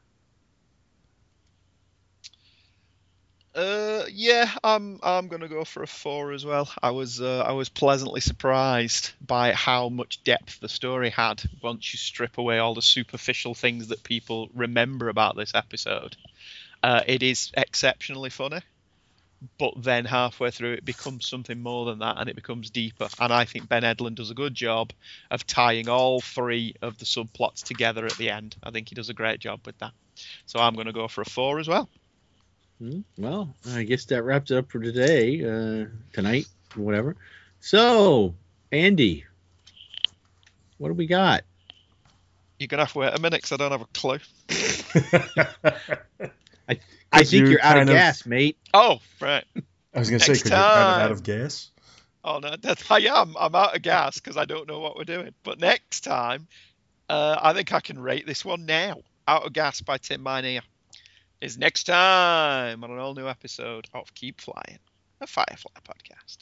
Uh, 3.54 3.97
yeah, 4.10 4.50
I'm 4.64 5.00
I'm 5.04 5.28
gonna 5.28 5.48
go 5.48 5.64
for 5.64 5.84
a 5.84 5.88
four 5.88 6.32
as 6.32 6.46
well. 6.46 6.70
I 6.82 6.92
was 6.92 7.22
uh, 7.22 7.40
I 7.40 7.54
was 7.54 7.70
pleasantly 7.70 8.22
surprised 8.22 9.12
by 9.26 9.54
how 9.54 9.90
much 9.90 10.24
depth 10.24 10.60
the 10.60 10.70
story 10.70 11.10
had 11.10 11.42
once 11.62 11.94
you 11.94 11.98
strip 11.98 12.38
away 12.38 12.60
all 12.60 12.74
the 12.74 12.82
superficial 12.82 13.54
things 13.54 13.90
that 13.90 14.04
people 14.04 14.50
remember 14.54 15.10
about 15.10 15.36
this 15.36 15.54
episode. 15.56 16.16
Uh, 16.84 17.02
it 17.08 17.24
is 17.24 17.52
exceptionally 17.56 18.30
funny, 18.30 18.62
but 19.58 19.74
then 19.78 20.06
halfway 20.06 20.52
through 20.52 20.74
it 20.74 20.86
becomes 20.86 21.28
something 21.28 21.62
more 21.62 21.86
than 21.86 22.00
that, 22.00 22.18
and 22.18 22.30
it 22.30 22.36
becomes 22.36 22.70
deeper. 22.70 23.08
And 23.20 23.34
I 23.34 23.46
think 23.46 23.70
Ben 23.70 23.84
Edlund 23.84 24.16
does 24.16 24.32
a 24.32 24.36
good 24.36 24.54
job 24.54 24.92
of 25.32 25.46
tying 25.48 25.90
all 25.90 26.22
three 26.22 26.76
of 26.82 26.98
the 26.98 27.06
subplots 27.06 27.64
together 27.64 28.06
at 28.06 28.18
the 28.18 28.30
end. 28.30 28.56
I 28.64 28.72
think 28.72 28.90
he 28.90 28.96
does 28.96 29.10
a 29.10 29.14
great 29.14 29.40
job 29.40 29.62
with 29.66 29.78
that. 29.80 29.92
So 30.46 30.60
I'm 30.60 30.76
gonna 30.76 30.94
go 30.94 31.08
for 31.08 31.22
a 31.22 31.26
four 31.26 31.60
as 31.60 31.68
well. 31.68 31.90
Hmm, 32.80 33.00
Well, 33.18 33.54
I 33.70 33.84
guess 33.84 34.06
that 34.06 34.24
wraps 34.24 34.52
it 34.52 34.58
up 34.58 34.72
for 34.72 34.80
today, 34.80 35.44
uh, 35.44 35.86
tonight, 36.14 36.46
whatever. 36.76 37.16
So, 37.60 38.36
Andy, 38.72 39.26
what 40.78 40.90
do 40.90 40.94
we 40.94 41.08
got? 41.08 41.44
You're 42.60 42.68
gonna 42.68 42.84
have 42.84 42.94
to 42.94 43.00
wait 43.00 43.14
a 43.14 43.20
minute 43.20 43.42
because 43.42 43.52
I 43.52 43.58
don't 43.58 43.72
have 43.72 43.82
a 43.82 43.86
clue. 43.94 44.20
I 47.12 47.24
think 47.24 47.32
you're 47.32 47.52
you're, 47.52 47.62
out 47.62 47.78
of 47.78 47.88
kind 47.88 47.90
of- 47.90 47.96
because, 47.96 48.26
mate. 48.26 48.58
Oh, 48.74 49.00
right. 49.20 49.44
I 49.94 50.00
was 50.00 50.10
going 50.10 50.20
to 50.20 50.26
say 50.26 50.34
because 50.34 50.52
you're 50.52 50.60
kind 50.60 51.02
of 51.02 51.06
out 51.06 51.12
of 51.12 51.24
gas. 51.24 51.72
Oh 52.24 52.40
no, 52.40 52.56
that, 52.62 52.92
I 52.92 53.00
am. 53.00 53.36
I'm 53.40 53.56
out 53.56 53.76
of 53.76 53.82
gas 53.82 54.20
because 54.20 54.38
I 54.38 54.46
don't 54.46 54.68
know 54.68 54.80
what 54.80 54.96
we're 54.96 55.06
doing. 55.06 55.34
But 55.44 55.60
next 55.60 56.02
time, 56.02 56.48
uh, 57.10 57.40
I 57.42 57.54
think 57.54 57.74
I 57.74 57.80
can 57.80 57.98
rate 57.98 58.28
this 58.28 58.46
one 58.46 58.66
now. 58.68 58.98
Out 59.28 59.46
of 59.46 59.54
gas 59.54 59.82
by 59.82 59.98
Tim 59.98 60.24
Minear 60.24 60.62
is 61.42 61.58
next 61.58 61.84
time 61.86 62.84
on 62.84 62.92
an 62.92 63.00
all 63.00 63.14
new 63.14 63.28
episode 63.28 63.88
of 63.94 64.14
Keep 64.14 64.42
Flying, 64.42 64.80
a 65.22 65.28
Firefly 65.28 65.72
podcast. 65.84 66.38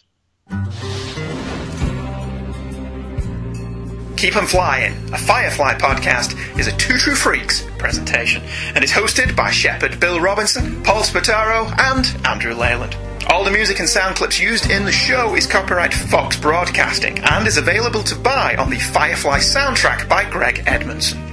Keep 4.17 4.35
'em 4.37 4.47
Flying, 4.47 4.93
a 5.13 5.17
Firefly 5.17 5.75
podcast, 5.75 6.37
is 6.57 6.67
a 6.67 6.71
Two 6.77 6.97
True 6.97 7.15
Freaks 7.15 7.63
presentation 7.77 8.41
and 8.73 8.83
is 8.83 8.91
hosted 8.91 9.35
by 9.35 9.51
Shepard 9.51 9.99
Bill 9.99 10.19
Robinson, 10.19 10.81
Paul 10.83 11.03
Spataro, 11.03 11.67
and 11.77 12.25
Andrew 12.25 12.53
Leyland. 12.55 12.95
All 13.27 13.43
the 13.43 13.51
music 13.51 13.79
and 13.79 13.89
sound 13.89 14.15
clips 14.15 14.39
used 14.39 14.69
in 14.69 14.85
the 14.85 14.91
show 14.91 15.35
is 15.35 15.45
copyright 15.47 15.93
Fox 15.93 16.37
Broadcasting 16.37 17.19
and 17.19 17.47
is 17.47 17.57
available 17.57 18.03
to 18.03 18.15
buy 18.15 18.55
on 18.55 18.69
the 18.69 18.79
Firefly 18.79 19.39
soundtrack 19.39 20.07
by 20.07 20.23
Greg 20.29 20.63
Edmondson. 20.65 21.24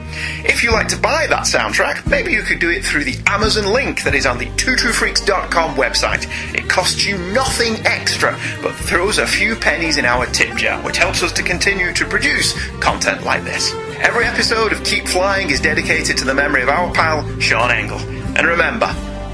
If 0.45 0.63
you 0.63 0.73
like 0.73 0.89
to 0.89 0.99
buy 0.99 1.27
that 1.29 1.43
soundtrack, 1.43 2.09
maybe 2.09 2.33
you 2.33 2.43
could 2.43 2.59
do 2.59 2.71
it 2.71 2.85
through 2.85 3.05
the 3.05 3.17
Amazon 3.27 3.73
link 3.73 4.03
that 4.05 4.15
is 4.15 4.27
on 4.27 4.39
the 4.39 4.47
twotruefreaks.com 4.47 5.77
website. 5.77 6.27
It 6.55 6.69
costs 6.69 7.07
you 7.07 7.19
nothing 7.33 7.75
extra, 7.87 8.39
but 8.63 8.75
throws 8.75 9.19
a 9.19 9.27
few 9.27 9.57
pennies 9.57 9.97
in 9.97 10.05
our 10.05 10.27
tip 10.27 10.57
jar, 10.57 10.81
which 10.83 10.97
helps 10.99 11.23
us 11.23 11.33
to 11.33 11.43
continue 11.43 11.93
to 11.93 12.05
produce 12.05 12.55
content 12.79 13.25
like 13.25 13.45
this. 13.45 13.73
Every 14.01 14.25
episode 14.25 14.73
of 14.73 14.83
Keep 14.85 15.07
Flying 15.07 15.51
is 15.51 15.61
dedicated 15.61 16.17
to 16.19 16.25
the 16.25 16.35
memory 16.35 16.63
of 16.63 16.69
our 16.69 16.93
pal, 16.93 17.25
Sean 17.41 17.71
Engel. 17.71 17.99
And 18.37 18.47
remember, 18.47 18.89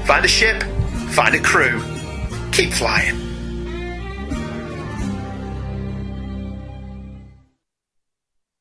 find 0.05 0.23
a 0.25 0.27
ship, 0.27 0.63
find 1.11 1.33
a 1.35 1.39
crew, 1.39 1.81
keep 2.51 2.71
flying. 2.73 3.28